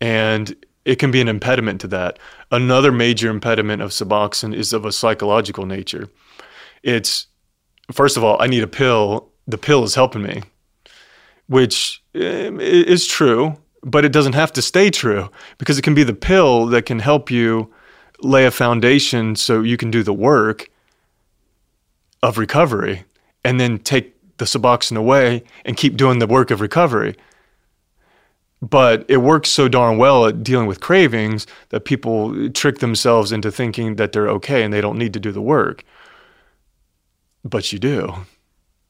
and 0.01 0.55
it 0.85 0.97
can 0.97 1.11
be 1.11 1.21
an 1.21 1.29
impediment 1.29 1.81
to 1.83 1.89
that. 1.89 2.19
Another 2.51 2.91
major 2.91 3.31
impediment 3.31 3.81
of 3.81 3.91
Suboxone 3.91 4.55
is 4.55 4.73
of 4.73 4.85
a 4.85 4.93
psychological 4.93 5.67
nature. 5.67 6.09
It's 6.83 7.27
first 7.93 8.17
of 8.17 8.25
all, 8.25 8.41
I 8.41 8.47
need 8.49 8.63
a 8.63 8.69
pill. 8.69 9.31
The 9.47 9.59
pill 9.59 9.85
is 9.85 9.95
helping 9.95 10.23
me, 10.23 10.43
which 11.47 12.03
eh, 12.15 12.51
is 12.59 13.07
true, 13.07 13.57
but 13.83 14.05
it 14.05 14.13
doesn't 14.13 14.33
have 14.33 14.53
to 14.55 14.63
stay 14.63 14.91
true 14.91 15.31
because 15.59 15.79
it 15.79 15.83
can 15.83 15.95
be 15.95 16.03
the 16.03 16.15
pill 16.15 16.67
that 16.67 16.87
can 16.87 16.99
help 16.99 17.31
you 17.31 17.73
lay 18.25 18.47
a 18.47 18.51
foundation 18.51 19.37
so 19.37 19.63
you 19.63 19.77
can 19.77 19.91
do 19.91 20.03
the 20.03 20.13
work 20.13 20.71
of 22.23 22.39
recovery 22.39 23.05
and 23.45 23.61
then 23.61 23.79
take 23.79 24.15
the 24.39 24.45
Suboxone 24.45 24.97
away 24.97 25.45
and 25.65 25.77
keep 25.77 25.97
doing 25.97 26.19
the 26.19 26.27
work 26.27 26.51
of 26.51 26.61
recovery. 26.61 27.17
But 28.63 29.05
it 29.09 29.19
works 29.19 29.51
so 29.51 29.69
darn 29.69 29.99
well 29.99 30.27
at 30.27 30.43
dealing 30.43 30.67
with 30.67 30.81
cravings 30.81 31.47
that 31.69 31.85
people 31.85 32.51
trick 32.51 32.79
themselves 32.79 33.31
into 33.31 33.53
thinking 33.53 33.97
that 33.97 34.13
they're 34.13 34.31
okay 34.31 34.63
and 34.63 34.73
they 34.73 34.81
don't 34.81 34.99
need 34.99 35.13
to 35.13 35.21
do 35.21 35.33
the 35.33 35.43
work. 35.43 35.85
But 37.45 37.73
you 37.73 37.79
do. 37.79 38.15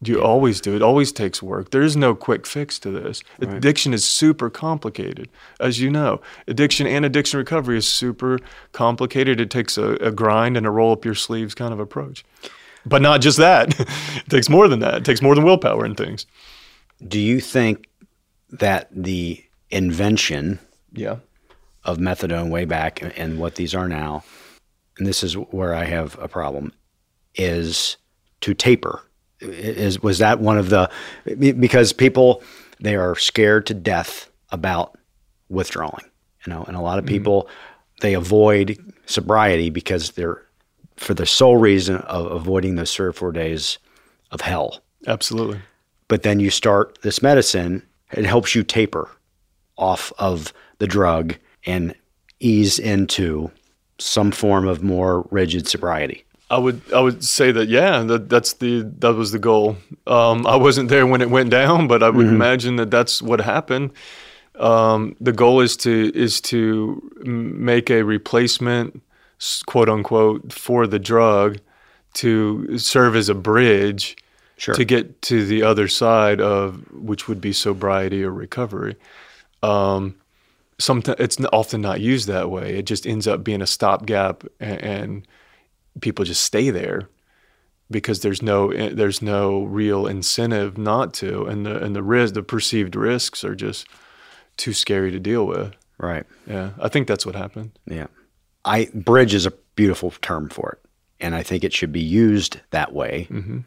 You 0.04 0.22
always 0.22 0.60
do. 0.60 0.74
It 0.74 0.82
always 0.82 1.12
takes 1.12 1.42
work. 1.42 1.70
There 1.70 1.82
is 1.82 1.96
no 1.96 2.14
quick 2.14 2.46
fix 2.46 2.78
to 2.80 2.90
this. 2.90 3.22
Right. 3.40 3.56
Addiction 3.56 3.94
is 3.94 4.04
super 4.04 4.50
complicated, 4.50 5.28
as 5.60 5.80
you 5.80 5.90
know. 5.90 6.20
Addiction 6.48 6.86
and 6.86 7.04
addiction 7.04 7.38
recovery 7.38 7.78
is 7.78 7.86
super 7.86 8.38
complicated. 8.72 9.40
It 9.40 9.50
takes 9.50 9.78
a, 9.78 9.92
a 9.94 10.10
grind 10.10 10.56
and 10.56 10.66
a 10.66 10.70
roll 10.70 10.92
up 10.92 11.04
your 11.04 11.14
sleeves 11.14 11.54
kind 11.54 11.72
of 11.72 11.80
approach. 11.80 12.24
But 12.86 13.02
not 13.02 13.20
just 13.20 13.38
that. 13.38 13.78
it 13.80 14.28
takes 14.28 14.48
more 14.48 14.68
than 14.68 14.80
that. 14.80 14.94
It 14.94 15.04
takes 15.04 15.22
more 15.22 15.34
than 15.34 15.44
willpower 15.44 15.84
and 15.84 15.96
things. 15.96 16.26
Do 17.06 17.18
you 17.18 17.40
think 17.40 17.88
that 18.50 18.88
the 18.90 19.42
invention 19.70 20.58
yeah. 20.92 21.16
of 21.84 21.98
methadone 21.98 22.50
way 22.50 22.64
back 22.64 23.02
and 23.18 23.38
what 23.38 23.56
these 23.56 23.74
are 23.74 23.88
now, 23.88 24.24
and 24.98 25.06
this 25.06 25.22
is 25.22 25.34
where 25.34 25.74
I 25.74 25.84
have 25.84 26.18
a 26.20 26.28
problem, 26.28 26.72
is 27.34 27.96
to 28.42 28.54
taper? 28.54 29.02
Is 29.44 30.02
was 30.02 30.18
that 30.18 30.40
one 30.40 30.58
of 30.58 30.70
the 30.70 30.90
because 31.24 31.92
people 31.92 32.42
they 32.80 32.96
are 32.96 33.16
scared 33.16 33.66
to 33.66 33.74
death 33.74 34.30
about 34.50 34.98
withdrawing, 35.48 36.04
you 36.46 36.52
know, 36.52 36.64
and 36.64 36.76
a 36.76 36.80
lot 36.80 36.98
of 36.98 37.04
mm-hmm. 37.04 37.14
people 37.14 37.42
mm-hmm. 37.42 37.96
they 38.00 38.14
avoid 38.14 38.78
sobriety 39.06 39.70
because 39.70 40.12
they're 40.12 40.42
for 40.96 41.14
the 41.14 41.26
sole 41.26 41.56
reason 41.56 41.96
of 41.96 42.30
avoiding 42.30 42.76
those 42.76 42.94
three 42.94 43.06
or 43.06 43.12
four 43.12 43.32
days 43.32 43.78
of 44.30 44.40
hell. 44.40 44.80
Absolutely. 45.06 45.60
But 46.08 46.22
then 46.22 46.40
you 46.40 46.50
start 46.50 46.98
this 47.02 47.22
medicine, 47.22 47.82
it 48.12 48.24
helps 48.24 48.54
you 48.54 48.62
taper 48.62 49.10
off 49.76 50.12
of 50.18 50.52
the 50.78 50.86
drug 50.86 51.36
and 51.66 51.94
ease 52.40 52.78
into 52.78 53.50
some 53.98 54.30
form 54.30 54.68
of 54.68 54.82
more 54.82 55.26
rigid 55.30 55.66
sobriety. 55.66 56.23
I 56.50 56.58
would 56.58 56.80
I 56.92 57.00
would 57.00 57.24
say 57.24 57.52
that 57.52 57.68
yeah 57.68 58.02
that 58.02 58.28
that's 58.28 58.54
the 58.54 58.82
that 58.98 59.14
was 59.14 59.32
the 59.32 59.38
goal. 59.38 59.76
Um, 60.06 60.46
I 60.46 60.56
wasn't 60.56 60.88
there 60.88 61.06
when 61.06 61.22
it 61.22 61.30
went 61.30 61.50
down, 61.50 61.88
but 61.88 62.02
I 62.02 62.10
would 62.10 62.26
mm-hmm. 62.26 62.34
imagine 62.34 62.76
that 62.76 62.90
that's 62.90 63.22
what 63.22 63.40
happened. 63.40 63.92
Um, 64.56 65.16
the 65.20 65.32
goal 65.32 65.60
is 65.60 65.76
to 65.78 66.12
is 66.14 66.40
to 66.42 67.02
make 67.24 67.90
a 67.90 68.02
replacement 68.02 69.02
quote 69.66 69.88
unquote 69.88 70.52
for 70.52 70.86
the 70.86 70.98
drug 70.98 71.58
to 72.14 72.78
serve 72.78 73.16
as 73.16 73.28
a 73.28 73.34
bridge 73.34 74.16
sure. 74.56 74.74
to 74.74 74.84
get 74.84 75.20
to 75.22 75.44
the 75.44 75.62
other 75.62 75.88
side 75.88 76.40
of 76.40 76.82
which 76.92 77.28
would 77.28 77.40
be 77.40 77.52
sobriety 77.52 78.22
or 78.22 78.30
recovery. 78.30 78.96
Um, 79.62 80.14
sometimes 80.78 81.18
it's 81.18 81.38
often 81.52 81.80
not 81.80 82.00
used 82.00 82.28
that 82.28 82.50
way. 82.50 82.76
It 82.76 82.84
just 82.84 83.06
ends 83.06 83.26
up 83.26 83.42
being 83.44 83.62
a 83.62 83.66
stopgap, 83.66 84.44
and, 84.60 84.80
and 84.82 85.28
people 86.00 86.24
just 86.24 86.42
stay 86.42 86.70
there 86.70 87.08
because 87.90 88.20
there's 88.20 88.42
no 88.42 88.72
there's 88.72 89.22
no 89.22 89.64
real 89.64 90.06
incentive 90.06 90.78
not 90.78 91.14
to, 91.14 91.44
and 91.44 91.66
the 91.66 91.82
and 91.82 91.94
the 91.94 92.02
risk, 92.02 92.34
the 92.34 92.42
perceived 92.42 92.96
risks, 92.96 93.44
are 93.44 93.54
just 93.54 93.86
too 94.56 94.72
scary 94.72 95.10
to 95.10 95.20
deal 95.20 95.46
with. 95.46 95.74
Right. 95.98 96.24
Yeah, 96.46 96.70
I 96.80 96.88
think 96.88 97.06
that's 97.06 97.26
what 97.26 97.34
happened. 97.34 97.78
Yeah. 97.86 98.06
I 98.64 98.88
bridge 98.94 99.34
is 99.34 99.46
a 99.46 99.52
beautiful 99.76 100.10
term 100.22 100.48
for 100.48 100.70
it, 100.70 100.90
and 101.20 101.34
I 101.34 101.42
think 101.42 101.64
it 101.64 101.72
should 101.72 101.92
be 101.92 102.00
used 102.00 102.60
that 102.70 102.92
way 102.92 103.28
mm-hmm. 103.30 103.60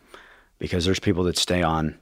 because 0.60 0.86
there's 0.86 1.00
people 1.00 1.24
that 1.26 1.38
stay 1.38 1.62
on 1.62 1.98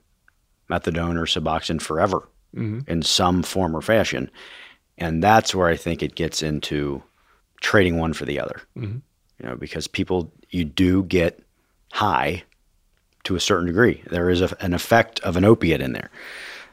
methadone 0.70 1.18
or 1.18 1.26
Suboxone 1.26 1.82
forever 1.82 2.28
mm-hmm. 2.56 2.90
in 2.90 3.02
some 3.02 3.44
form 3.44 3.76
or 3.76 3.82
fashion, 3.82 4.32
and 4.98 5.22
that's 5.22 5.54
where 5.54 5.68
I 5.68 5.76
think 5.76 6.02
it 6.02 6.16
gets 6.16 6.42
into 6.42 7.04
trading 7.62 8.00
one 8.00 8.14
for 8.14 8.26
the 8.26 8.40
other. 8.40 8.62
Mm-hmm. 8.78 9.00
You 9.40 9.50
know, 9.50 9.56
because 9.56 9.88
people 9.88 10.32
you 10.50 10.64
do 10.64 11.04
get 11.04 11.42
high 11.92 12.44
to 13.26 13.36
a 13.36 13.40
certain 13.40 13.68
degree. 13.68 14.02
There 14.10 14.30
is 14.30 14.42
a, 14.42 14.56
an 14.62 14.74
effect 14.74 15.20
of 15.22 15.36
an 15.36 15.44
opiate 15.44 15.82
in 15.82 15.94
there. 15.94 16.10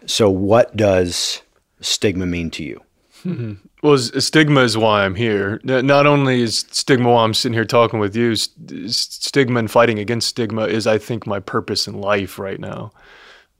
So, 0.07 0.31
what 0.31 0.77
does 0.77 1.43
stigma 1.81 2.27
mean 2.27 2.51
to 2.53 2.65
you? 2.65 2.81
Mm-hmm. 3.25 3.53
Well, 3.83 3.99
stigma 3.99 4.61
is 4.61 4.79
why 4.79 5.05
I'm 5.05 5.17
here. 5.17 5.61
Not 5.65 6.07
only 6.07 6.43
is 6.43 6.65
stigma 6.71 7.11
why 7.11 7.25
I'm 7.25 7.35
sitting 7.35 7.53
here 7.53 7.65
talking 7.65 7.99
with 7.99 8.15
you, 8.15 8.37
stigma 8.37 9.59
and 9.59 9.69
fighting 9.69 9.99
against 9.99 10.29
stigma 10.29 10.67
is, 10.67 10.87
I 10.87 10.99
think, 10.99 11.27
my 11.27 11.41
purpose 11.41 11.89
in 11.89 12.01
life 12.01 12.39
right 12.39 12.61
now. 12.61 12.93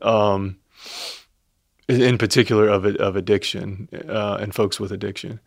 Um, 0.01 0.59
in 1.89 2.19
particular, 2.19 2.69
of 2.69 2.87
of 2.87 3.17
addiction 3.17 3.89
uh, 4.09 4.39
and 4.41 4.55
folks 4.55 4.79
with 4.79 4.93
addiction. 4.93 5.41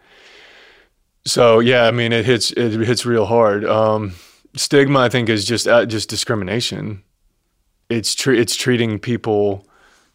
So 1.25 1.59
yeah, 1.59 1.85
I 1.85 1.91
mean, 1.91 2.13
it 2.13 2.25
hits 2.25 2.51
it 2.51 2.73
hits 2.73 3.05
real 3.05 3.25
hard. 3.25 3.65
Um, 3.65 4.13
stigma, 4.55 4.99
I 4.99 5.09
think, 5.09 5.29
is 5.29 5.45
just 5.45 5.67
uh, 5.67 5.85
just 5.85 6.09
discrimination. 6.09 7.03
It's 7.89 8.15
it's 8.27 8.55
treating 8.55 8.99
people 8.99 9.67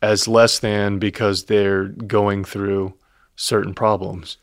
as 0.03 0.27
less 0.29 0.61
than 0.61 0.99
because 0.99 1.45
they're 1.45 1.89
going 1.89 2.45
through 2.45 2.95
certain 3.37 3.75
problems 3.75 4.39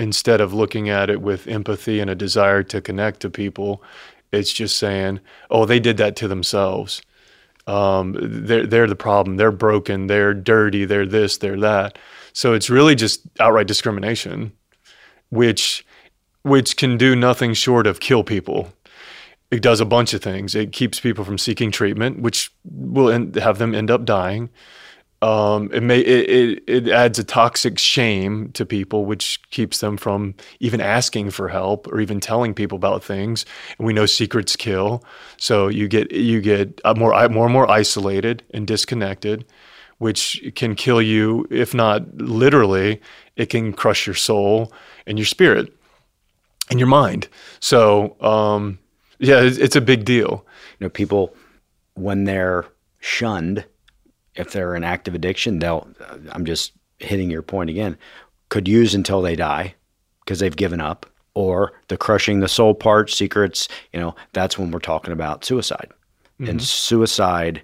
instead 0.00 0.40
of 0.40 0.54
looking 0.54 0.88
at 0.88 1.10
it 1.10 1.20
with 1.20 1.46
empathy 1.46 2.00
and 2.00 2.08
a 2.10 2.14
desire 2.14 2.62
to 2.62 2.80
connect 2.80 3.20
to 3.20 3.28
people, 3.30 3.82
it's 4.32 4.52
just 4.52 4.78
saying, 4.78 5.20
"Oh, 5.50 5.66
they 5.66 5.78
did 5.78 5.98
that 5.98 6.16
to 6.16 6.28
themselves. 6.28 7.02
Um, 7.66 8.16
they're 8.20 8.66
they're 8.66 8.86
the 8.86 8.96
problem. 8.96 9.36
They're 9.36 9.52
broken. 9.52 10.06
They're 10.06 10.34
dirty. 10.34 10.84
They're 10.86 11.06
this. 11.06 11.38
They're 11.38 11.60
that." 11.60 11.98
So 12.32 12.54
it's 12.54 12.70
really 12.70 12.94
just 12.94 13.20
outright 13.38 13.66
discrimination, 13.66 14.52
which 15.30 15.84
which 16.42 16.76
can 16.76 16.96
do 16.96 17.14
nothing 17.14 17.54
short 17.54 17.86
of 17.86 18.00
kill 18.00 18.24
people. 18.24 18.72
It 19.50 19.62
does 19.62 19.80
a 19.80 19.84
bunch 19.84 20.14
of 20.14 20.22
things. 20.22 20.54
It 20.54 20.72
keeps 20.72 21.00
people 21.00 21.24
from 21.24 21.38
seeking 21.38 21.70
treatment, 21.70 22.20
which 22.20 22.52
will 22.64 23.10
end, 23.10 23.34
have 23.34 23.58
them 23.58 23.74
end 23.74 23.90
up 23.90 24.04
dying. 24.04 24.50
Um, 25.22 25.70
it 25.72 25.82
may 25.82 25.98
it, 25.98 26.30
it, 26.30 26.64
it 26.66 26.88
adds 26.88 27.18
a 27.18 27.24
toxic 27.24 27.78
shame 27.78 28.52
to 28.52 28.64
people, 28.64 29.04
which 29.04 29.42
keeps 29.50 29.80
them 29.80 29.98
from 29.98 30.34
even 30.60 30.80
asking 30.80 31.30
for 31.30 31.48
help 31.48 31.86
or 31.88 32.00
even 32.00 32.20
telling 32.20 32.54
people 32.54 32.76
about 32.76 33.04
things. 33.04 33.44
And 33.76 33.86
we 33.86 33.92
know 33.92 34.06
secrets 34.06 34.56
kill, 34.56 35.04
so 35.36 35.68
you 35.68 35.88
get 35.88 36.10
you 36.12 36.40
get 36.40 36.80
more 36.96 37.12
more 37.28 37.44
and 37.44 37.52
more 37.52 37.70
isolated 37.70 38.42
and 38.54 38.66
disconnected, 38.66 39.44
which 39.98 40.40
can 40.54 40.74
kill 40.74 41.02
you 41.02 41.46
if 41.50 41.74
not 41.74 42.16
literally. 42.16 43.02
It 43.36 43.50
can 43.50 43.74
crush 43.74 44.06
your 44.06 44.16
soul 44.16 44.72
and 45.06 45.18
your 45.18 45.26
spirit 45.26 45.74
and 46.70 46.78
your 46.78 46.88
mind. 46.88 47.28
So 47.60 48.20
um, 48.20 48.78
yeah, 49.18 49.40
it's, 49.40 49.58
it's 49.58 49.76
a 49.76 49.80
big 49.80 50.04
deal. 50.04 50.46
You 50.78 50.86
know, 50.86 50.90
people 50.90 51.34
when 51.94 52.24
they're 52.24 52.66
shunned 53.00 53.64
if 54.34 54.52
they're 54.52 54.74
in 54.74 54.84
active 54.84 55.14
addiction, 55.14 55.58
they'll, 55.58 55.88
I'm 56.32 56.44
just 56.44 56.72
hitting 56.98 57.30
your 57.30 57.42
point 57.42 57.70
again, 57.70 57.96
could 58.48 58.68
use 58.68 58.94
until 58.94 59.22
they 59.22 59.36
die 59.36 59.74
because 60.24 60.38
they've 60.38 60.56
given 60.56 60.80
up, 60.80 61.06
or 61.34 61.72
the 61.88 61.96
crushing 61.96 62.40
the 62.40 62.48
soul 62.48 62.74
part, 62.74 63.10
secrets, 63.10 63.68
you 63.92 64.00
know, 64.00 64.14
that's 64.32 64.58
when 64.58 64.70
we're 64.70 64.80
talking 64.80 65.12
about 65.12 65.44
suicide. 65.44 65.88
Mm-hmm. 66.40 66.50
And 66.50 66.62
suicide, 66.62 67.62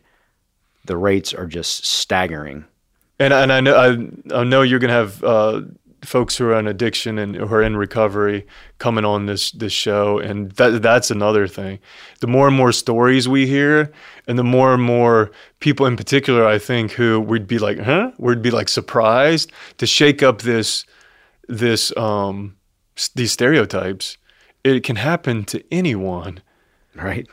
the 0.84 0.96
rates 0.96 1.34
are 1.34 1.46
just 1.46 1.86
staggering. 1.86 2.64
And, 3.18 3.32
and 3.32 3.52
I 3.52 3.60
know 3.60 3.76
I, 3.76 4.40
I 4.40 4.44
know 4.44 4.62
you're 4.62 4.78
going 4.78 4.88
to 4.88 4.94
have 4.94 5.24
uh, 5.24 5.62
folks 6.06 6.36
who 6.36 6.46
are 6.46 6.58
in 6.58 6.66
addiction 6.66 7.18
and 7.18 7.36
who 7.36 7.54
are 7.54 7.62
in 7.62 7.76
recovery 7.76 8.46
coming 8.78 9.04
on 9.04 9.26
this 9.26 9.50
this 9.52 9.72
show 9.72 10.18
and 10.18 10.52
that 10.52 10.82
that's 10.82 11.10
another 11.10 11.46
thing 11.46 11.78
the 12.20 12.26
more 12.26 12.46
and 12.46 12.56
more 12.56 12.72
stories 12.72 13.28
we 13.28 13.46
hear 13.46 13.92
and 14.26 14.38
the 14.38 14.44
more 14.44 14.74
and 14.74 14.82
more 14.82 15.30
people 15.60 15.86
in 15.86 15.96
particular 15.96 16.46
i 16.46 16.58
think 16.58 16.92
who 16.92 17.20
would 17.20 17.46
be 17.46 17.58
like 17.58 17.78
huh 17.78 18.10
would 18.18 18.40
be 18.40 18.50
like 18.50 18.68
surprised 18.68 19.50
to 19.78 19.86
shake 19.86 20.22
up 20.22 20.42
this 20.42 20.84
this 21.48 21.96
um 21.96 22.56
these 23.14 23.32
stereotypes 23.32 24.16
it 24.66 24.82
can 24.82 24.96
happen 24.96 25.44
to 25.44 25.62
anyone. 25.70 26.40
Right. 26.94 27.26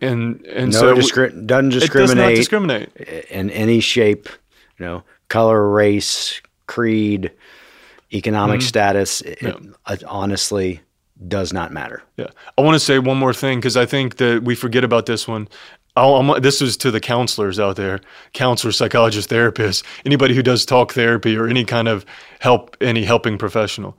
And 0.00 0.44
and 0.46 0.72
no 0.72 0.78
so 0.78 0.94
discri- 0.96 1.46
doesn't 1.46 1.68
discriminate. 1.70 2.32
it 2.32 2.36
does 2.36 2.38
discriminate 2.38 2.88
not 2.88 3.06
discriminate. 3.06 3.30
in 3.30 3.50
any 3.50 3.80
shape, 3.80 4.28
you 4.78 4.86
know, 4.86 5.04
color, 5.28 5.68
race, 5.70 6.40
creed, 6.66 7.30
economic 8.12 8.60
Mm-hmm. 8.60 8.66
status. 8.68 9.20
It, 9.22 9.38
it 9.88 10.04
honestly 10.04 10.80
does 11.28 11.52
not 11.52 11.72
matter. 11.72 12.02
Yeah, 12.16 12.28
I 12.58 12.62
want 12.62 12.74
to 12.74 12.80
say 12.80 12.98
one 12.98 13.16
more 13.16 13.32
thing 13.34 13.58
because 13.58 13.76
I 13.76 13.86
think 13.86 14.16
that 14.16 14.42
we 14.42 14.54
forget 14.54 14.84
about 14.84 15.06
this 15.06 15.28
one. 15.28 15.48
I'll, 15.94 16.16
I'm, 16.16 16.40
this 16.40 16.62
is 16.62 16.76
to 16.78 16.90
the 16.90 17.00
counselors 17.00 17.60
out 17.60 17.76
there, 17.76 18.00
counselors, 18.32 18.78
psychologists, 18.78 19.30
therapists, 19.30 19.84
anybody 20.06 20.34
who 20.34 20.42
does 20.42 20.64
talk 20.64 20.92
therapy 20.94 21.36
or 21.36 21.46
any 21.46 21.64
kind 21.64 21.86
of 21.86 22.06
help, 22.40 22.76
any 22.80 23.04
helping 23.04 23.36
professional. 23.38 23.98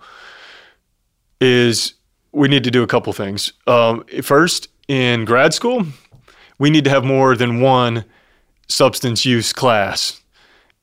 Is 1.40 1.94
we 2.32 2.48
need 2.48 2.64
to 2.64 2.72
do 2.72 2.84
a 2.84 2.88
couple 2.88 3.12
things. 3.14 3.54
Um, 3.68 4.04
first, 4.22 4.70
in 4.88 5.26
grad 5.26 5.54
school, 5.54 5.86
we 6.58 6.70
need 6.70 6.84
to 6.86 6.90
have 6.90 7.04
more 7.04 7.36
than 7.36 7.62
one 7.62 8.06
substance 8.68 9.26
use 9.26 9.52
class. 9.54 10.22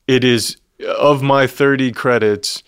It 0.07 0.23
is 0.23 0.57
of 0.97 1.21
my 1.21 1.45
30 1.47 1.91
credits 1.91 2.63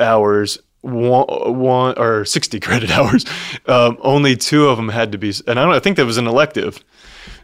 hours, 0.00 0.58
one, 0.80 1.26
one 1.58 1.98
or 1.98 2.24
60 2.24 2.60
credit 2.66 2.90
hours, 2.90 3.24
um, 3.66 3.98
only 4.00 4.36
two 4.36 4.68
of 4.68 4.76
them 4.76 4.88
had 4.88 5.12
to 5.12 5.18
be, 5.18 5.32
and 5.46 5.58
I 5.58 5.64
don't 5.64 5.74
I 5.74 5.80
think 5.80 5.96
that 5.96 6.06
was 6.06 6.18
an 6.18 6.26
elective. 6.26 6.84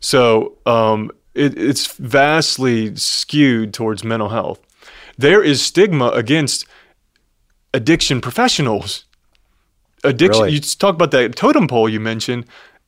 So 0.01 0.59
um, 0.67 1.11
it, 1.35 1.59
it's 1.59 1.95
vastly 1.97 2.95
skewed 2.97 3.73
towards 3.73 4.05
mental 4.05 4.29
health. 4.29 4.61
There 5.19 5.43
is 5.43 5.63
stigma 5.63 6.09
against 6.09 6.67
addiction 7.75 8.21
professionals. 8.21 9.05
Addiction, 10.05 10.45
Really? 10.45 10.55
you 10.55 10.61
talk 10.61 10.95
about 10.95 11.13
that 11.13 11.37
totem 11.37 11.69
pole 11.69 11.89
you 11.89 12.01
mentioned. 12.01 12.47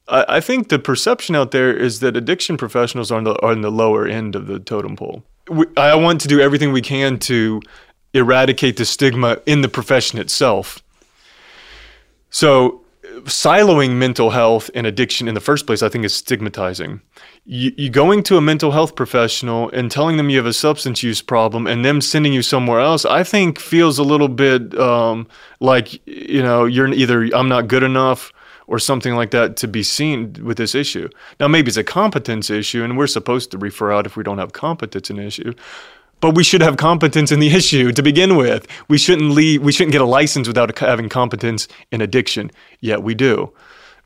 I, 0.09 0.25
I 0.29 0.41
think 0.41 0.69
the 0.69 0.79
perception 0.79 1.37
out 1.37 1.53
there 1.53 1.75
is 1.75 2.01
that 2.01 2.17
addiction 2.17 2.57
professionals 2.57 3.11
are 3.12 3.19
on 3.19 3.25
the, 3.25 3.35
are 3.41 3.53
on 3.53 3.61
the 3.61 3.71
lower 3.71 4.07
end 4.07 4.35
of 4.35 4.47
the 4.47 4.59
totem 4.59 4.97
pole. 4.97 5.23
We, 5.49 5.67
I 5.77 5.95
want 5.95 6.21
to 6.23 6.29
do 6.29 6.41
everything 6.41 6.73
we 6.73 6.83
can 6.83 7.19
to 7.21 7.61
eradicate 8.15 8.77
the 8.77 8.85
stigma 8.85 9.39
in 9.45 9.61
the 9.61 9.69
profession 9.69 10.19
itself. 10.19 10.83
So, 12.31 12.81
siloing 13.25 13.93
mental 13.93 14.31
health 14.31 14.71
and 14.75 14.87
addiction 14.87 15.29
in 15.29 15.35
the 15.35 15.41
first 15.41 15.67
place, 15.67 15.83
I 15.83 15.89
think, 15.89 16.05
is 16.05 16.15
stigmatizing. 16.15 17.01
You, 17.45 17.73
you 17.77 17.91
going 17.91 18.23
to 18.25 18.37
a 18.37 18.41
mental 18.41 18.73
health 18.73 18.97
professional 18.97 19.71
and 19.71 19.91
telling 19.91 20.17
them 20.17 20.31
you 20.31 20.39
have 20.39 20.47
a 20.47 20.53
substance 20.53 21.03
use 21.03 21.21
problem 21.21 21.67
and 21.67 21.85
them 21.85 22.01
sending 22.01 22.33
you 22.33 22.43
somewhere 22.43 22.81
else, 22.81 23.05
I 23.05 23.23
think 23.23 23.59
feels 23.61 23.99
a 23.99 24.03
little 24.03 24.29
bit 24.29 24.77
um, 24.79 25.29
like, 25.61 26.05
you 26.07 26.43
know, 26.43 26.65
you're 26.65 26.89
either 26.89 27.29
I'm 27.35 27.49
not 27.49 27.69
good 27.69 27.83
enough 27.83 28.33
or 28.67 28.79
something 28.79 29.15
like 29.15 29.31
that 29.31 29.57
to 29.59 29.69
be 29.69 29.83
seen 29.83 30.33
with 30.43 30.57
this 30.57 30.75
issue. 30.75 31.09
Now, 31.39 31.49
maybe 31.49 31.69
it's 31.69 31.77
a 31.77 31.85
competence 31.85 32.49
issue, 32.49 32.83
and 32.83 32.97
we're 32.97 33.07
supposed 33.07 33.51
to 33.51 33.59
refer 33.59 33.93
out 33.93 34.07
if 34.07 34.17
we 34.17 34.23
don't 34.23 34.39
have 34.39 34.53
competence 34.53 35.11
in 35.11 35.19
issue. 35.19 35.53
But 36.25 36.35
we 36.37 36.43
should 36.43 36.62
have 36.62 36.79
competence 36.79 37.31
in 37.31 37.39
the 37.39 37.49
issue 37.61 37.93
to 37.93 38.03
begin 38.03 38.37
with. 38.37 38.66
We 38.89 38.97
shouldn't 38.97 39.33
leave. 39.33 39.61
We 39.62 39.72
shouldn't 39.72 39.93
get 39.93 40.01
a 40.01 40.07
license 40.07 40.49
without 40.49 40.79
having 40.79 41.11
competence 41.11 41.68
in 41.93 42.01
addiction. 42.01 42.51
Yet 42.81 43.03
we 43.03 43.14
do, 43.14 43.53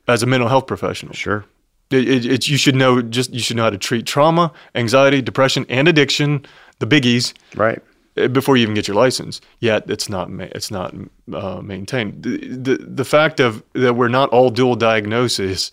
as 0.09 0.21
a 0.25 0.27
mental 0.27 0.49
health 0.49 0.67
professional. 0.67 1.13
Sure. 1.15 1.45
It, 1.93 2.09
it, 2.09 2.27
it- 2.27 2.49
you 2.49 2.57
should 2.57 2.75
know 2.75 3.01
just 3.03 3.33
you 3.33 3.39
should 3.39 3.57
know 3.57 3.63
how 3.63 3.71
to 3.71 3.79
treat 3.79 4.05
trauma, 4.05 4.53
anxiety, 4.75 5.23
depression, 5.23 5.65
and 5.69 5.87
addiction, 5.87 6.45
the 6.81 6.89
biggies, 6.89 7.35
Right. 7.55 7.81
uh, 8.17 8.27
before 8.27 8.57
you 8.57 8.63
even 8.65 8.75
get 8.75 8.89
your 8.89 8.97
license. 8.97 9.41
Yet 9.61 9.89
it's 9.89 10.09
not 10.09 10.29
ma- 10.29 10.53
it's 10.57 10.73
not 10.73 10.93
uh, 11.33 11.61
maintained. 11.63 12.25
The, 12.25 12.37
the 12.49 12.77
the 12.79 13.05
fact 13.05 13.39
of 13.39 13.63
that 13.75 13.95
we're 13.95 14.09
not 14.09 14.29
all 14.31 14.51
dual 14.51 14.75
diagnosis 14.75 15.71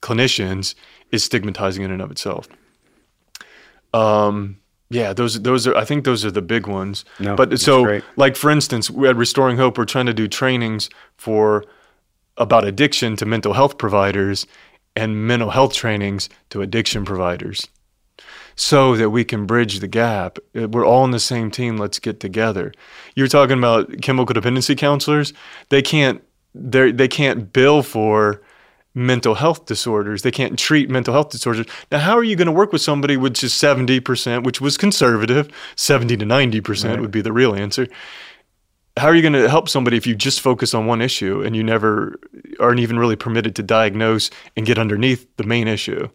clinicians 0.00 0.76
is 1.10 1.24
stigmatizing 1.24 1.82
in 1.82 1.90
and 1.90 2.00
of 2.02 2.12
itself. 2.12 2.46
Um, 3.92 4.58
yeah, 4.90 5.12
those 5.12 5.40
those 5.42 5.66
are 5.66 5.76
I 5.76 5.84
think 5.84 6.04
those 6.04 6.24
are 6.24 6.30
the 6.30 6.42
big 6.42 6.66
ones. 6.66 7.04
No, 7.20 7.36
but 7.36 7.58
so 7.60 7.84
great. 7.84 8.04
like 8.16 8.36
for 8.36 8.50
instance, 8.50 8.90
we 8.90 9.08
at 9.08 9.16
Restoring 9.16 9.56
Hope, 9.56 9.76
we're 9.76 9.84
trying 9.84 10.06
to 10.06 10.14
do 10.14 10.28
trainings 10.28 10.88
for 11.16 11.64
about 12.36 12.64
addiction 12.64 13.16
to 13.16 13.26
mental 13.26 13.52
health 13.52 13.78
providers 13.78 14.46
and 14.96 15.26
mental 15.26 15.50
health 15.50 15.74
trainings 15.74 16.28
to 16.50 16.62
addiction 16.62 17.04
providers 17.04 17.68
so 18.56 18.96
that 18.96 19.10
we 19.10 19.24
can 19.24 19.46
bridge 19.46 19.78
the 19.78 19.88
gap. 19.88 20.38
Uh, 20.56 20.68
We're 20.68 20.84
all 20.84 21.02
on 21.04 21.12
the 21.12 21.20
same 21.20 21.50
team. 21.50 21.76
Let's 21.76 22.00
get 22.00 22.18
together. 22.18 22.72
You're 23.14 23.28
talking 23.28 23.58
about 23.58 24.02
chemical 24.02 24.34
dependency 24.34 24.74
counselors. 24.74 25.32
They 25.68 25.82
can't 25.82 26.22
they 26.54 26.92
they 26.92 27.08
can't 27.08 27.52
bill 27.52 27.82
for 27.82 28.42
mental 28.98 29.34
health 29.34 29.66
disorders. 29.66 30.22
They 30.22 30.30
can't 30.30 30.58
treat 30.58 30.90
mental 30.90 31.14
health 31.14 31.30
disorders. 31.30 31.66
Now, 31.92 31.98
how 31.98 32.16
are 32.16 32.24
you 32.24 32.36
going 32.36 32.46
to 32.46 32.52
work 32.52 32.72
with 32.72 32.82
somebody 32.82 33.16
which 33.16 33.44
is 33.44 33.52
70%, 33.52 34.44
which 34.44 34.60
was 34.60 34.76
conservative, 34.76 35.48
70 35.76 36.16
to 36.16 36.26
90% 36.26 37.00
would 37.00 37.10
be 37.10 37.20
the 37.20 37.32
real 37.32 37.54
answer. 37.54 37.86
How 38.96 39.06
are 39.06 39.14
you 39.14 39.22
going 39.22 39.34
to 39.34 39.48
help 39.48 39.68
somebody 39.68 39.96
if 39.96 40.06
you 40.06 40.16
just 40.16 40.40
focus 40.40 40.74
on 40.74 40.86
one 40.86 41.00
issue 41.00 41.40
and 41.42 41.54
you 41.54 41.62
never 41.62 42.18
aren't 42.58 42.80
even 42.80 42.98
really 42.98 43.14
permitted 43.14 43.54
to 43.56 43.62
diagnose 43.62 44.30
and 44.56 44.66
get 44.66 44.76
underneath 44.76 45.28
the 45.36 45.44
main 45.44 45.68
issue? 45.68 46.08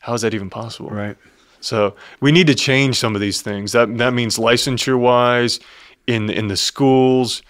How 0.00 0.14
is 0.14 0.22
that 0.22 0.32
even 0.32 0.48
possible? 0.48 0.88
Right. 0.88 1.16
So 1.60 1.94
we 2.20 2.32
need 2.32 2.46
to 2.46 2.54
change 2.54 2.96
some 2.96 3.14
of 3.14 3.20
these 3.20 3.42
things. 3.42 3.72
That 3.72 3.98
that 3.98 4.14
means 4.14 4.38
licensure 4.38 4.98
wise, 4.98 5.60
in 6.06 6.30
in 6.30 6.48
the 6.48 6.56
schools, 6.56 7.42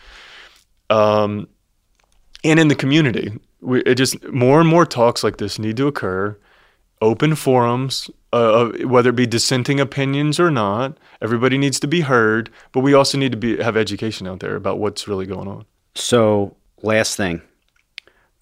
um, 0.90 1.46
and 2.42 2.58
in 2.58 2.68
the 2.68 2.74
community. 2.74 3.30
We, 3.66 3.80
it 3.82 3.96
just 3.96 4.22
more 4.28 4.60
and 4.60 4.68
more 4.68 4.86
talks 4.86 5.24
like 5.24 5.38
this 5.38 5.58
need 5.58 5.76
to 5.78 5.88
occur. 5.88 6.38
Open 7.02 7.34
forums, 7.34 8.08
uh, 8.32 8.70
whether 8.84 9.10
it 9.10 9.16
be 9.16 9.26
dissenting 9.26 9.80
opinions 9.80 10.40
or 10.40 10.50
not. 10.50 10.96
Everybody 11.20 11.58
needs 11.58 11.78
to 11.80 11.88
be 11.88 12.00
heard, 12.00 12.48
but 12.72 12.80
we 12.80 12.94
also 12.94 13.18
need 13.18 13.32
to 13.32 13.38
be 13.38 13.58
have 13.58 13.76
education 13.76 14.26
out 14.26 14.40
there 14.40 14.56
about 14.56 14.78
what's 14.78 15.06
really 15.06 15.26
going 15.26 15.48
on. 15.48 15.66
So, 15.94 16.56
last 16.82 17.16
thing 17.16 17.42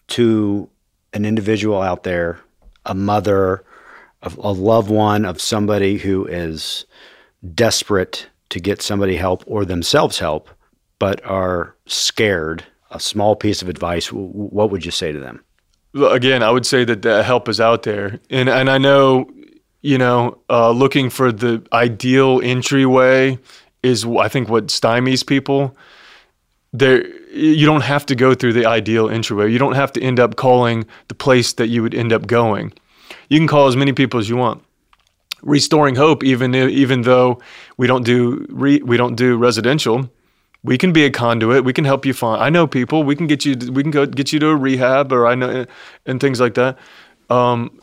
to 0.09 0.69
an 1.15 1.25
individual 1.25 1.81
out 1.81 2.03
there, 2.03 2.39
a 2.85 2.95
mother, 2.95 3.65
a 4.23 4.53
loved 4.53 4.91
one 4.91 5.25
of 5.25 5.41
somebody 5.41 5.99
who 5.99 6.27
is 6.27 6.87
desperate 7.55 8.29
to 8.51 8.61
get 8.61 8.83
somebody 8.83 9.17
help 9.17 9.43
or 9.47 9.65
themselves 9.65 10.19
help, 10.19 10.49
but 10.99 11.25
are 11.25 11.75
scared, 11.87 12.65
a 12.95 13.01
small 13.01 13.37
piece 13.37 13.61
of 13.61 13.69
advice, 13.69 14.07
what 14.13 14.71
would 14.71 14.85
you 14.85 14.91
say 14.91 15.13
to 15.13 15.19
them? 15.19 15.45
Again, 15.95 16.43
I 16.43 16.51
would 16.51 16.65
say 16.65 16.85
that 16.85 17.03
the 17.03 17.23
help 17.23 17.49
is 17.49 17.61
out 17.61 17.83
there, 17.83 18.21
and 18.31 18.49
and 18.49 18.71
I 18.71 18.79
know, 18.79 19.29
you 19.83 19.99
know, 19.99 20.39
uh, 20.49 20.71
looking 20.71 21.11
for 21.11 21.31
the 21.31 21.63
ideal 21.73 22.41
entryway 22.43 23.39
is 23.83 24.05
I 24.05 24.29
think 24.29 24.49
what 24.49 24.69
stymies 24.69 25.25
people. 25.27 25.77
There, 26.73 27.07
you 27.33 27.67
don't 27.67 27.83
have 27.83 28.05
to 28.07 28.17
go 28.17 28.35
through 28.35 28.55
the 28.55 28.67
ideal 28.67 29.09
entryway. 29.09 29.53
You 29.53 29.59
don't 29.59 29.77
have 29.77 29.93
to 29.93 30.03
end 30.03 30.19
up 30.19 30.35
calling 30.35 30.85
the 31.07 31.15
place 31.15 31.53
that 31.53 31.69
you 31.69 31.83
would 31.83 31.95
end 31.95 32.13
up 32.13 32.27
going. 32.27 32.73
You 33.29 33.39
can 33.39 33.47
call 33.47 33.69
as 33.69 33.77
many 33.77 33.93
people 33.93 34.19
as 34.19 34.29
you 34.29 34.37
want. 34.37 34.65
Restoring 35.43 35.95
hope, 35.95 36.25
even 36.25 36.55
even 36.55 37.03
though 37.03 37.41
we 37.77 37.87
don't 37.87 38.05
do 38.05 38.47
re, 38.49 38.81
we 38.83 38.97
don't 38.97 39.15
do 39.15 39.37
residential, 39.37 40.11
we 40.65 40.79
can 40.79 40.93
be 40.93 41.05
a 41.05 41.11
conduit. 41.11 41.63
We 41.63 41.75
can 41.75 41.85
help 41.85 42.07
you 42.07 42.15
find. 42.15 42.43
I 42.43 42.49
know 42.49 42.67
people. 42.67 43.05
We 43.05 43.15
can 43.15 43.27
get 43.27 43.45
you. 43.45 43.55
We 43.71 43.83
can 43.83 43.93
go 43.93 44.07
get 44.07 44.33
you 44.33 44.41
to 44.41 44.49
a 44.49 44.57
rehab, 44.57 45.13
or 45.13 45.27
I 45.27 45.35
know, 45.35 45.67
and 46.07 46.21
things 46.21 46.41
like 46.41 46.55
that. 46.55 46.79
Um, 47.29 47.81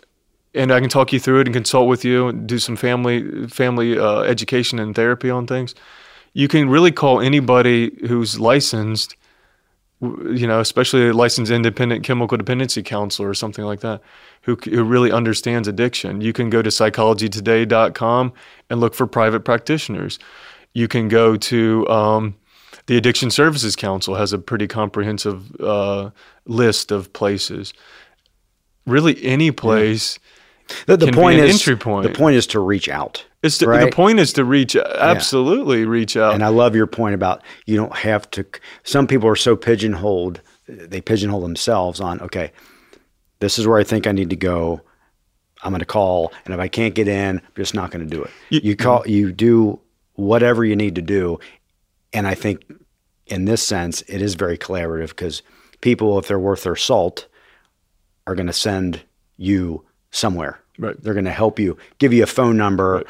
and 0.53 0.71
I 0.71 0.79
can 0.79 0.89
talk 0.89 1.13
you 1.13 1.19
through 1.19 1.41
it 1.41 1.47
and 1.47 1.53
consult 1.53 1.87
with 1.87 2.03
you 2.03 2.27
and 2.27 2.47
do 2.47 2.57
some 2.59 2.75
family 2.75 3.47
family 3.47 3.97
uh, 3.97 4.21
education 4.21 4.79
and 4.79 4.95
therapy 4.95 5.29
on 5.29 5.45
things. 5.47 5.75
You 6.33 6.47
can 6.47 6.69
really 6.69 6.91
call 6.91 7.21
anybody 7.21 7.91
who's 8.07 8.39
licensed, 8.39 9.15
you 10.01 10.47
know, 10.47 10.59
especially 10.59 11.09
a 11.09 11.13
licensed 11.13 11.51
independent 11.51 12.03
chemical 12.03 12.37
dependency 12.37 12.81
counselor 12.81 13.29
or 13.29 13.33
something 13.33 13.65
like 13.65 13.81
that, 13.81 14.01
who, 14.43 14.55
who 14.63 14.83
really 14.83 15.11
understands 15.11 15.67
addiction. 15.67 16.21
You 16.21 16.31
can 16.31 16.49
go 16.49 16.61
to 16.61 16.69
psychologytoday.com 16.69 18.33
and 18.69 18.79
look 18.79 18.95
for 18.95 19.07
private 19.07 19.41
practitioners. 19.41 20.19
You 20.73 20.87
can 20.87 21.09
go 21.09 21.35
to 21.35 21.87
um, 21.89 22.35
the 22.91 22.97
Addiction 22.97 23.31
Services 23.31 23.77
Council 23.77 24.15
has 24.15 24.33
a 24.33 24.37
pretty 24.37 24.67
comprehensive 24.67 25.55
uh, 25.61 26.09
list 26.43 26.91
of 26.91 27.13
places. 27.13 27.73
Really, 28.85 29.23
any 29.23 29.49
place. 29.51 30.19
The, 30.87 30.97
the 30.97 31.05
be 31.05 31.13
point 31.13 31.39
is 31.39 31.53
entry 31.55 31.77
point. 31.77 32.05
the 32.05 32.13
point 32.13 32.35
is 32.35 32.45
to 32.47 32.59
reach 32.59 32.89
out. 32.89 33.25
It's 33.43 33.59
to, 33.59 33.67
Right. 33.69 33.85
the 33.85 33.95
point 33.95 34.19
is 34.19 34.33
to 34.33 34.43
reach 34.43 34.75
absolutely 34.75 35.85
reach 35.85 36.17
out. 36.17 36.33
And 36.33 36.43
I 36.43 36.49
love 36.49 36.75
your 36.75 36.85
point 36.85 37.15
about 37.15 37.43
you 37.65 37.77
don't 37.77 37.95
have 37.95 38.29
to. 38.31 38.45
Some 38.83 39.07
people 39.07 39.29
are 39.29 39.37
so 39.37 39.55
pigeonholed, 39.55 40.41
they 40.67 40.99
pigeonhole 40.99 41.39
themselves 41.39 42.01
on, 42.01 42.19
okay, 42.19 42.51
this 43.39 43.57
is 43.57 43.65
where 43.65 43.79
I 43.79 43.85
think 43.85 44.05
I 44.05 44.11
need 44.11 44.31
to 44.31 44.35
go. 44.35 44.81
I'm 45.63 45.71
going 45.71 45.79
to 45.79 45.85
call. 45.85 46.33
And 46.43 46.53
if 46.53 46.59
I 46.59 46.67
can't 46.67 46.93
get 46.93 47.07
in, 47.07 47.37
I'm 47.37 47.53
just 47.55 47.73
not 47.73 47.89
going 47.89 48.05
to 48.05 48.15
do 48.17 48.21
it. 48.21 48.31
You- 48.49 48.59
You, 48.65 48.75
call, 48.75 49.07
you 49.07 49.31
do 49.31 49.79
whatever 50.15 50.65
you 50.65 50.75
need 50.75 50.95
to 50.95 51.01
do. 51.01 51.39
And 52.11 52.27
I 52.27 52.35
think 52.35 52.65
in 53.31 53.45
this 53.45 53.63
sense, 53.63 54.01
it 54.07 54.21
is 54.21 54.35
very 54.35 54.57
collaborative 54.57 55.09
because 55.09 55.41
people, 55.81 56.19
if 56.19 56.27
they're 56.27 56.39
worth 56.39 56.63
their 56.63 56.75
salt, 56.75 57.27
are 58.27 58.35
going 58.35 58.47
to 58.47 58.53
send 58.53 59.01
you 59.37 59.83
somewhere. 60.11 60.59
Right. 60.77 60.99
They're 61.01 61.13
going 61.13 61.25
to 61.25 61.31
help 61.31 61.59
you, 61.59 61.77
give 61.97 62.13
you 62.13 62.23
a 62.23 62.27
phone 62.27 62.57
number, 62.57 62.95
Right. 62.95 63.05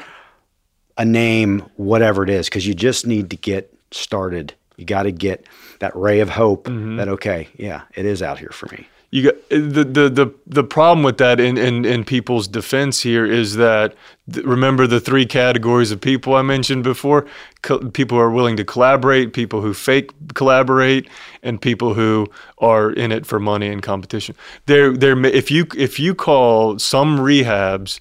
a 0.98 1.04
name, 1.04 1.60
whatever 1.76 2.22
it 2.22 2.30
is, 2.30 2.46
because 2.48 2.66
you 2.66 2.74
just 2.74 3.06
need 3.06 3.30
to 3.30 3.36
get 3.36 3.72
started. 3.90 4.54
You 4.76 4.84
got 4.84 5.02
to 5.04 5.12
get 5.12 5.46
that 5.80 5.94
ray 5.96 6.20
of 6.20 6.28
hope 6.30 6.66
Mm-hmm. 6.66 6.96
that 6.96 7.08
okay, 7.08 7.48
yeah, 7.56 7.82
it 7.94 8.04
is 8.06 8.22
out 8.22 8.38
here 8.38 8.50
for 8.52 8.66
me. 8.74 8.86
You 9.12 9.24
got 9.24 9.34
the 9.50 9.84
the 9.84 10.08
the, 10.08 10.34
the 10.46 10.64
problem 10.64 11.04
with 11.04 11.18
that 11.18 11.38
in, 11.38 11.58
in 11.58 11.84
in 11.84 12.02
people's 12.02 12.48
defense 12.48 13.02
here 13.02 13.26
is 13.26 13.56
that 13.56 13.94
remember 14.26 14.86
the 14.86 15.00
three 15.00 15.26
categories 15.26 15.90
of 15.90 16.00
people 16.00 16.34
I 16.34 16.40
mentioned 16.40 16.82
before? 16.82 17.26
Co- 17.60 17.90
people 17.90 18.16
who 18.16 18.24
are 18.24 18.30
willing 18.30 18.56
to 18.56 18.64
collaborate 18.64 19.34
people 19.34 19.60
who 19.60 19.74
fake 19.74 20.12
collaborate 20.32 21.10
and 21.42 21.60
people 21.60 21.92
who 21.92 22.26
are 22.58 22.90
in 22.90 23.12
it 23.12 23.26
for 23.26 23.38
money 23.38 23.68
and 23.68 23.82
competition. 23.82 24.34
They're 24.64 24.96
they're 24.96 25.22
if 25.26 25.50
you 25.50 25.66
if 25.76 26.00
you 26.00 26.14
call 26.14 26.78
some 26.78 27.18
rehabs 27.18 28.00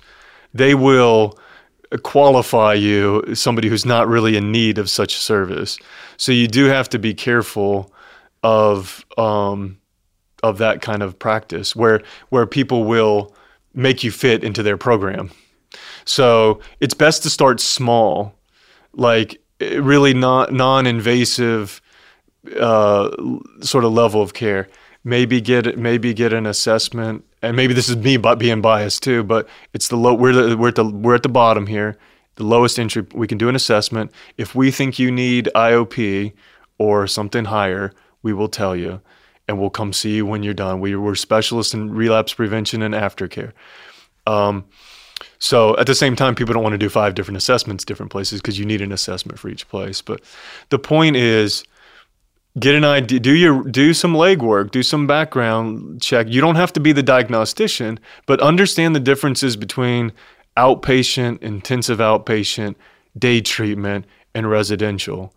they 0.54 0.76
will 0.76 1.38
qualify 2.04 2.74
you 2.74 3.22
as 3.28 3.42
somebody 3.42 3.68
who's 3.68 3.86
not 3.86 4.08
really 4.08 4.38
in 4.38 4.50
need 4.50 4.78
of 4.78 4.90
such 4.90 5.18
service. 5.18 5.78
So 6.16 6.32
you 6.32 6.48
do 6.48 6.66
have 6.66 6.88
to 6.90 7.00
be 7.00 7.14
careful 7.14 7.92
of 8.44 9.06
um, 9.18 9.78
of 10.44 10.58
that 10.58 10.82
kind 10.82 11.04
of 11.04 11.18
practice 11.20 11.76
where 11.76 12.02
where 12.30 12.46
people 12.46 12.84
will 12.84 13.36
make 13.74 14.04
you 14.04 14.12
fit 14.12 14.44
into 14.44 14.64
their 14.64 14.78
program. 14.78 15.32
So 16.06 16.60
it's 16.80 16.94
best 16.94 17.24
to 17.24 17.30
start 17.30 17.60
small, 17.60 18.34
like 18.94 19.42
eh, 19.60 19.78
really 19.78 20.14
not 20.14 20.52
non-invasive 20.52 21.82
uh, 22.60 23.10
sort 23.62 23.84
of 23.84 23.94
level 23.94 24.22
of 24.22 24.34
care. 24.34 24.68
Maybe 25.04 25.42
get 25.42 25.78
maybe 25.78 26.14
get 26.14 26.32
an 26.32 26.46
assessment, 26.46 27.26
and 27.42 27.56
maybe 27.56 27.74
this 27.74 27.90
is 27.90 27.98
me 27.98 28.18
bu- 28.18 28.36
being 28.36 28.62
biased 28.62 29.02
too, 29.02 29.24
but 29.24 29.48
it's 29.74 29.88
the 29.88 29.96
low. 29.96 30.14
We're 30.14 30.34
the, 30.34 30.58
we're 30.58 30.70
at 30.70 30.76
the 30.76 30.86
we're 30.86 31.16
at 31.16 31.24
the 31.24 31.30
bottom 31.30 31.66
here, 31.66 31.98
the 32.36 32.44
lowest 32.44 32.78
entry. 32.78 33.06
We 33.14 33.28
can 33.28 33.40
do 33.40 33.50
an 33.50 33.56
assessment. 33.56 34.12
If 34.38 34.54
we 34.54 34.70
think 34.70 35.00
you 35.00 35.10
need 35.12 35.50
IOP 35.56 36.34
or 36.78 37.08
something 37.08 37.46
higher, 37.46 37.94
we 38.22 38.34
will 38.34 38.48
tell 38.48 38.76
you, 38.76 39.02
and 39.52 39.60
we'll 39.60 39.70
come 39.70 39.92
see 39.92 40.16
you 40.16 40.26
when 40.26 40.44
you're 40.44 40.54
done. 40.54 40.80
We, 40.80 40.96
we're 40.96 41.16
specialists 41.16 41.74
in 41.74 41.94
relapse 41.94 42.34
prevention 42.34 42.82
and 42.82 42.96
aftercare. 42.96 43.52
Um, 44.26 44.66
so 45.40 45.78
at 45.78 45.88
the 45.88 45.94
same 45.94 46.16
time, 46.16 46.36
people 46.36 46.54
don't 46.54 46.64
want 46.64 46.74
to 46.74 46.80
do 46.80 46.90
five 46.90 47.16
different 47.16 47.38
assessments, 47.38 47.84
different 47.84 48.12
places, 48.12 48.42
because 48.42 48.58
you 48.58 48.66
need 48.66 48.82
an 48.82 48.94
assessment 48.94 49.38
for 49.38 49.50
each 49.50 49.68
place. 49.68 50.02
But 50.02 50.22
the 50.70 50.80
point 50.80 51.18
is, 51.18 51.66
get 52.60 52.76
an 52.76 52.86
idea, 52.86 53.20
do 53.20 53.36
your 53.36 53.64
do 53.64 53.94
some 53.94 54.14
legwork, 54.14 54.72
do 54.72 54.84
some 54.84 55.06
background 55.06 56.02
check. 56.02 56.28
You 56.30 56.40
don't 56.40 56.56
have 56.56 56.72
to 56.74 56.80
be 56.80 56.94
the 56.94 57.04
diagnostician, 57.04 58.00
but 58.26 58.40
understand 58.40 58.96
the 58.96 59.00
differences 59.00 59.58
between 59.58 60.14
outpatient, 60.56 61.42
intensive 61.42 62.00
outpatient, 62.00 62.76
day 63.18 63.42
treatment, 63.42 64.06
and 64.34 64.50
residential. 64.50 65.34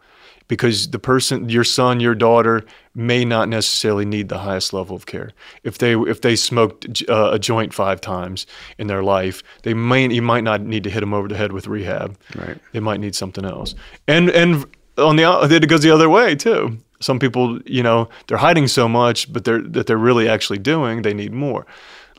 Because 0.47 0.91
the 0.91 0.99
person, 0.99 1.49
your 1.49 1.65
son, 1.65 2.01
your 2.01 2.15
daughter, 2.15 2.65
may 2.95 3.25
not 3.25 3.49
necessarily 3.49 4.05
need 4.05 4.29
the 4.29 4.39
highest 4.39 4.73
level 4.73 4.95
of 4.95 5.07
care. 5.07 5.31
If 5.63 5.79
they 5.79 5.95
if 5.95 6.21
they 6.21 6.37
smoked 6.37 7.03
uh, 7.09 7.31
a 7.33 7.39
joint 7.39 7.73
five 7.73 8.01
times 8.01 8.47
in 8.79 8.87
their 8.87 9.03
life, 9.03 9.43
they 9.63 9.75
may 9.75 10.09
you 10.09 10.23
might 10.23 10.45
not 10.45 10.61
need 10.61 10.85
to 10.85 10.91
hit 10.91 11.01
them 11.01 11.15
over 11.15 11.29
the 11.29 11.37
head 11.37 11.53
with 11.53 11.67
rehab. 11.67 12.19
Right. 12.37 12.59
They 12.73 12.81
might 12.81 13.01
need 13.01 13.15
something 13.15 13.45
else. 13.45 13.75
And 14.07 14.31
and 14.31 14.67
on 14.99 15.17
the 15.17 15.49
it 15.51 15.69
goes 15.69 15.83
the 15.83 15.91
other 15.91 16.09
way 16.09 16.35
too. 16.35 16.79
Some 17.01 17.19
people, 17.19 17.61
you 17.67 17.83
know, 17.83 18.09
they're 18.27 18.39
hiding 18.39 18.69
so 18.69 18.89
much, 18.89 19.33
but 19.33 19.45
they're 19.45 19.63
that 19.63 19.87
they're 19.87 19.97
really 19.97 20.29
actually 20.29 20.59
doing. 20.59 21.03
They 21.03 21.15
need 21.15 21.33
more. 21.33 21.67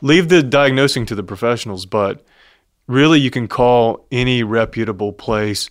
Leave 0.01 0.29
the 0.29 0.43
diagnosing 0.43 1.05
to 1.07 1.15
the 1.15 1.23
professionals, 1.23 1.85
but 1.85 2.23
really 2.87 3.19
you 3.19 3.31
can 3.31 3.47
call 3.47 4.05
any 4.11 4.43
reputable 4.43 5.13
place. 5.13 5.69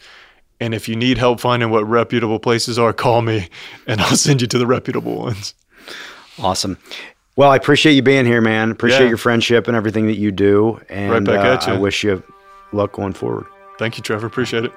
And 0.61 0.73
if 0.75 0.89
you 0.89 0.97
need 0.97 1.19
help 1.19 1.41
finding 1.41 1.71
what 1.71 1.87
reputable 1.89 2.39
places 2.39 2.79
are, 2.79 2.93
call 2.93 3.23
me, 3.23 3.49
and 3.87 4.01
I'll 4.01 4.17
send 4.17 4.41
you 4.41 4.47
to 4.49 4.59
the 4.59 4.67
reputable 4.67 5.17
ones. 5.17 5.55
Awesome. 6.39 6.79
Well, 7.37 7.51
I 7.51 7.57
appreciate 7.57 7.95
you 7.95 8.03
being 8.03 8.25
here, 8.27 8.41
man. 8.41 8.71
Appreciate 8.71 9.03
Yeah. 9.03 9.09
your 9.09 9.17
friendship 9.19 9.67
and 9.67 9.77
everything 9.77 10.07
that 10.07 10.17
you 10.17 10.31
do. 10.31 10.81
And 10.89 11.11
Right 11.13 11.25
back 11.25 11.45
uh, 11.45 11.55
at 11.55 11.67
you. 11.67 11.73
I 11.75 11.79
wish 11.79 12.05
you 12.05 12.23
luck 12.73 12.93
going 12.93 13.13
forward. 13.13 13.47
Thank 13.79 13.97
you, 13.99 14.03
Trevor. 14.05 14.27
Appreciate 14.29 14.65
it. 14.65 14.73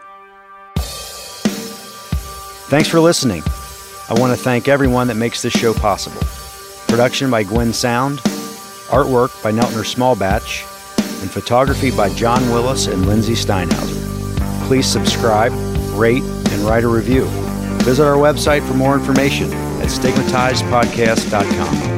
Thanks 2.70 2.90
for 2.90 3.00
listening. 3.00 3.44
I 4.10 4.14
want 4.20 4.36
to 4.38 4.44
thank 4.44 4.68
everyone 4.68 5.08
that 5.08 5.16
makes 5.16 5.42
this 5.42 5.54
show 5.54 5.74
possible. 5.74 6.22
Production 6.88 7.30
by 7.30 7.44
Gwen 7.44 7.72
Sound, 7.74 8.20
artwork 8.90 9.42
by 9.44 9.52
Neltner 9.52 9.84
Smallbatch, 9.86 10.64
and 11.22 11.30
photography 11.32 11.92
by 11.92 12.10
John 12.16 12.42
Willis 12.50 12.88
and 12.88 13.06
Lindsay 13.06 13.34
Steinhauser. 13.34 14.17
Please 14.68 14.86
subscribe, 14.86 15.54
rate, 15.98 16.24
and 16.24 16.62
write 16.64 16.84
a 16.84 16.90
review. 16.90 17.26
Visit 17.86 18.04
our 18.04 18.18
website 18.18 18.68
for 18.68 18.74
more 18.74 18.96
information 18.96 19.54
at 19.54 19.88
stigmatizedpodcast.com. 19.88 21.97